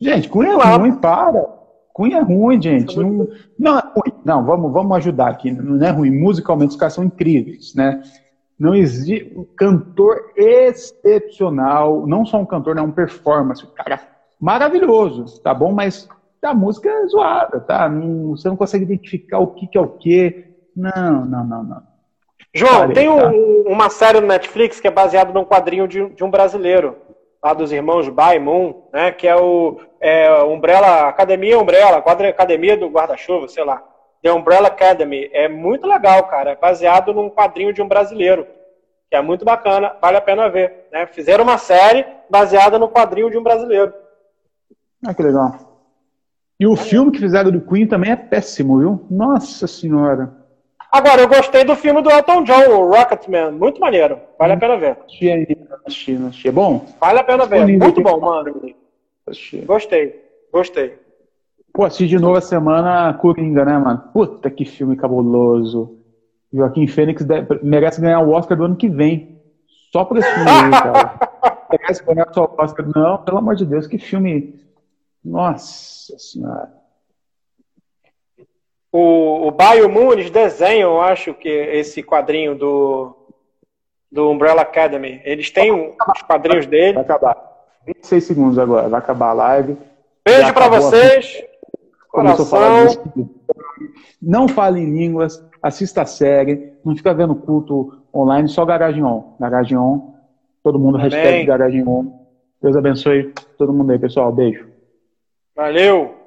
Gente, 0.00 0.28
Queen 0.28 0.48
é 0.48 0.76
ruim, 0.76 0.94
para. 0.94 1.46
Queen 1.94 2.14
é 2.14 2.20
ruim, 2.20 2.60
gente. 2.62 2.96
Não, 2.96 3.28
não 3.58 3.78
é 3.78 3.82
ruim. 3.82 4.20
Não, 4.24 4.44
vamos, 4.44 4.72
vamos 4.72 4.96
ajudar 4.96 5.28
aqui. 5.28 5.50
Não 5.50 5.84
é 5.84 5.90
ruim. 5.90 6.10
Musicalmente, 6.10 6.70
os 6.70 6.76
caras 6.76 6.94
são 6.94 7.04
incríveis, 7.04 7.74
né? 7.74 8.02
Não 8.60 8.74
existe 8.74 9.32
um 9.34 9.42
cantor 9.42 10.32
excepcional, 10.36 12.06
não 12.06 12.26
só 12.26 12.36
um 12.36 12.44
cantor, 12.44 12.74
não, 12.74 12.84
um 12.84 12.92
performance, 12.92 13.64
um 13.64 13.70
cara 13.70 14.02
maravilhoso, 14.38 15.40
tá 15.40 15.54
bom? 15.54 15.72
Mas 15.72 16.06
a 16.42 16.52
música 16.52 16.90
é 16.90 17.06
zoada, 17.06 17.58
tá? 17.60 17.88
Não, 17.88 18.36
você 18.36 18.50
não 18.50 18.56
consegue 18.56 18.84
identificar 18.84 19.38
o 19.38 19.46
que, 19.46 19.66
que 19.66 19.78
é 19.78 19.80
o 19.80 19.88
que. 19.88 20.44
Não, 20.76 21.24
não, 21.24 21.42
não, 21.42 21.62
não. 21.62 21.82
João, 22.54 22.80
Parei, 22.80 22.94
tem 22.94 23.08
um, 23.08 23.18
tá? 23.18 23.30
uma 23.70 23.88
série 23.88 24.20
no 24.20 24.26
Netflix 24.26 24.78
que 24.78 24.88
é 24.88 24.90
baseada 24.90 25.32
num 25.32 25.44
quadrinho 25.44 25.88
de, 25.88 26.10
de 26.10 26.22
um 26.22 26.30
brasileiro, 26.30 26.96
lá 27.42 27.54
dos 27.54 27.72
irmãos 27.72 28.10
Bai 28.10 28.38
Moon, 28.38 28.82
né? 28.92 29.10
Que 29.10 29.26
é 29.26 29.36
o 29.36 29.80
é, 29.98 30.42
Umbrella, 30.42 31.08
Academia 31.08 31.58
Umbrella, 31.58 32.02
quadra 32.02 32.28
Academia 32.28 32.76
do 32.76 32.88
Guarda-Chuva, 32.88 33.48
sei 33.48 33.64
lá. 33.64 33.82
The 34.22 34.32
Umbrella 34.32 34.68
Academy. 34.68 35.28
É 35.32 35.48
muito 35.48 35.86
legal, 35.86 36.24
cara. 36.24 36.50
É 36.50 36.56
baseado 36.56 37.12
num 37.12 37.30
quadrinho 37.30 37.72
de 37.72 37.82
um 37.82 37.88
brasileiro. 37.88 38.46
Que 39.08 39.16
é 39.16 39.22
muito 39.22 39.44
bacana, 39.44 39.96
vale 40.00 40.16
a 40.16 40.20
pena 40.20 40.48
ver. 40.48 40.86
Né? 40.92 41.06
Fizeram 41.06 41.42
uma 41.42 41.58
série 41.58 42.06
baseada 42.28 42.78
no 42.78 42.88
quadrinho 42.88 43.30
de 43.30 43.36
um 43.36 43.42
brasileiro. 43.42 43.92
Ah, 45.04 45.12
que 45.12 45.22
legal. 45.22 45.70
E 46.60 46.66
o 46.66 46.76
filme 46.76 47.10
que 47.10 47.18
fizeram 47.18 47.50
do 47.50 47.60
Queen 47.60 47.86
também 47.86 48.12
é 48.12 48.16
péssimo, 48.16 48.78
viu? 48.78 49.06
Nossa 49.10 49.66
senhora. 49.66 50.30
Agora, 50.92 51.22
eu 51.22 51.28
gostei 51.28 51.64
do 51.64 51.74
filme 51.74 52.02
do 52.02 52.10
Elton 52.10 52.42
John, 52.42 52.68
o 52.68 52.90
Rocketman. 52.90 53.52
Muito 53.52 53.80
maneiro. 53.80 54.20
Vale 54.38 54.52
a 54.52 54.56
pena 54.56 54.76
ver. 54.76 54.98
Achei, 55.06 56.18
achei. 56.28 56.48
É 56.48 56.52
bom? 56.52 56.84
Vale 57.00 57.20
a 57.20 57.24
pena 57.24 57.46
ver. 57.46 57.66
Muito 57.66 58.02
bom, 58.02 58.20
mano. 58.20 58.74
Gostei. 59.66 60.20
Gostei. 60.52 60.98
Pô, 61.80 61.86
assisti 61.86 62.08
de 62.08 62.18
novo 62.18 62.36
a 62.36 62.42
semana 62.42 63.14
Coringa, 63.14 63.64
né, 63.64 63.78
mano? 63.78 64.10
Puta 64.12 64.50
que 64.50 64.66
filme 64.66 64.98
cabuloso. 64.98 65.98
Joaquim 66.52 66.86
Fênix 66.86 67.24
merece 67.62 68.02
ganhar 68.02 68.20
o 68.20 68.32
Oscar 68.32 68.54
do 68.54 68.66
ano 68.66 68.76
que 68.76 68.86
vem. 68.86 69.40
Só 69.90 70.04
por 70.04 70.18
esse 70.18 70.30
filme 70.30 70.50
aí, 70.50 70.70
cara. 70.72 71.18
merece 71.72 72.04
ganhar 72.04 72.26
só 72.34 72.44
o 72.44 72.62
Oscar. 72.62 72.86
Não, 72.94 73.16
pelo 73.24 73.38
amor 73.38 73.56
de 73.56 73.64
Deus, 73.64 73.86
que 73.86 73.96
filme. 73.96 74.60
Nossa 75.24 76.18
Senhora. 76.18 76.70
O, 78.92 79.48
o 79.48 79.50
Baio 79.50 79.88
Muniz 79.88 80.30
desenha, 80.30 80.82
eu 80.82 81.00
acho 81.00 81.32
que 81.32 81.48
esse 81.48 82.02
quadrinho 82.02 82.54
do, 82.54 83.16
do 84.12 84.28
Umbrella 84.28 84.60
Academy. 84.60 85.22
Eles 85.24 85.50
têm 85.50 85.72
os 85.72 86.22
quadrinhos 86.26 86.66
dele. 86.66 86.92
Vai 86.92 87.04
acabar. 87.04 87.38
26 87.86 88.22
segundos 88.22 88.58
agora, 88.58 88.86
vai 88.86 88.98
acabar 88.98 89.30
a 89.30 89.32
live. 89.32 89.78
Beijo 90.26 90.52
para 90.52 90.68
vocês. 90.68 91.48
Coração. 92.10 92.46
Não 94.20 94.48
fale 94.48 94.80
em 94.80 94.90
línguas, 94.90 95.42
assista 95.62 96.02
a 96.02 96.06
série, 96.06 96.72
não 96.84 96.96
fica 96.96 97.14
vendo 97.14 97.34
culto 97.34 98.02
online, 98.14 98.48
só 98.48 98.64
Garagem 98.64 99.02
On. 99.04 99.36
Garagem 99.38 99.78
On, 99.78 100.14
todo 100.62 100.78
mundo, 100.78 100.96
Amém. 100.96 101.10
hashtag 101.10 101.46
Garagem 101.46 101.86
On. 101.86 102.12
Deus 102.60 102.76
abençoe 102.76 103.32
todo 103.56 103.72
mundo 103.72 103.92
aí, 103.92 103.98
pessoal. 103.98 104.30
Beijo. 104.32 104.66
Valeu! 105.56 106.20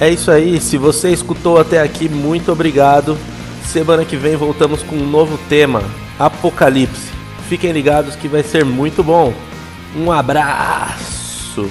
É 0.00 0.10
isso 0.10 0.30
aí, 0.30 0.60
se 0.60 0.76
você 0.76 1.10
escutou 1.10 1.58
até 1.58 1.80
aqui, 1.80 2.08
muito 2.08 2.50
obrigado. 2.50 3.16
Semana 3.62 4.04
que 4.04 4.16
vem 4.16 4.34
voltamos 4.34 4.82
com 4.82 4.96
um 4.96 5.08
novo 5.08 5.38
tema: 5.48 5.80
Apocalipse. 6.18 7.23
Fiquem 7.54 7.70
ligados 7.70 8.16
que 8.16 8.26
vai 8.26 8.42
ser 8.42 8.64
muito 8.64 9.00
bom. 9.04 9.32
Um 9.96 10.10
abraço! 10.10 11.70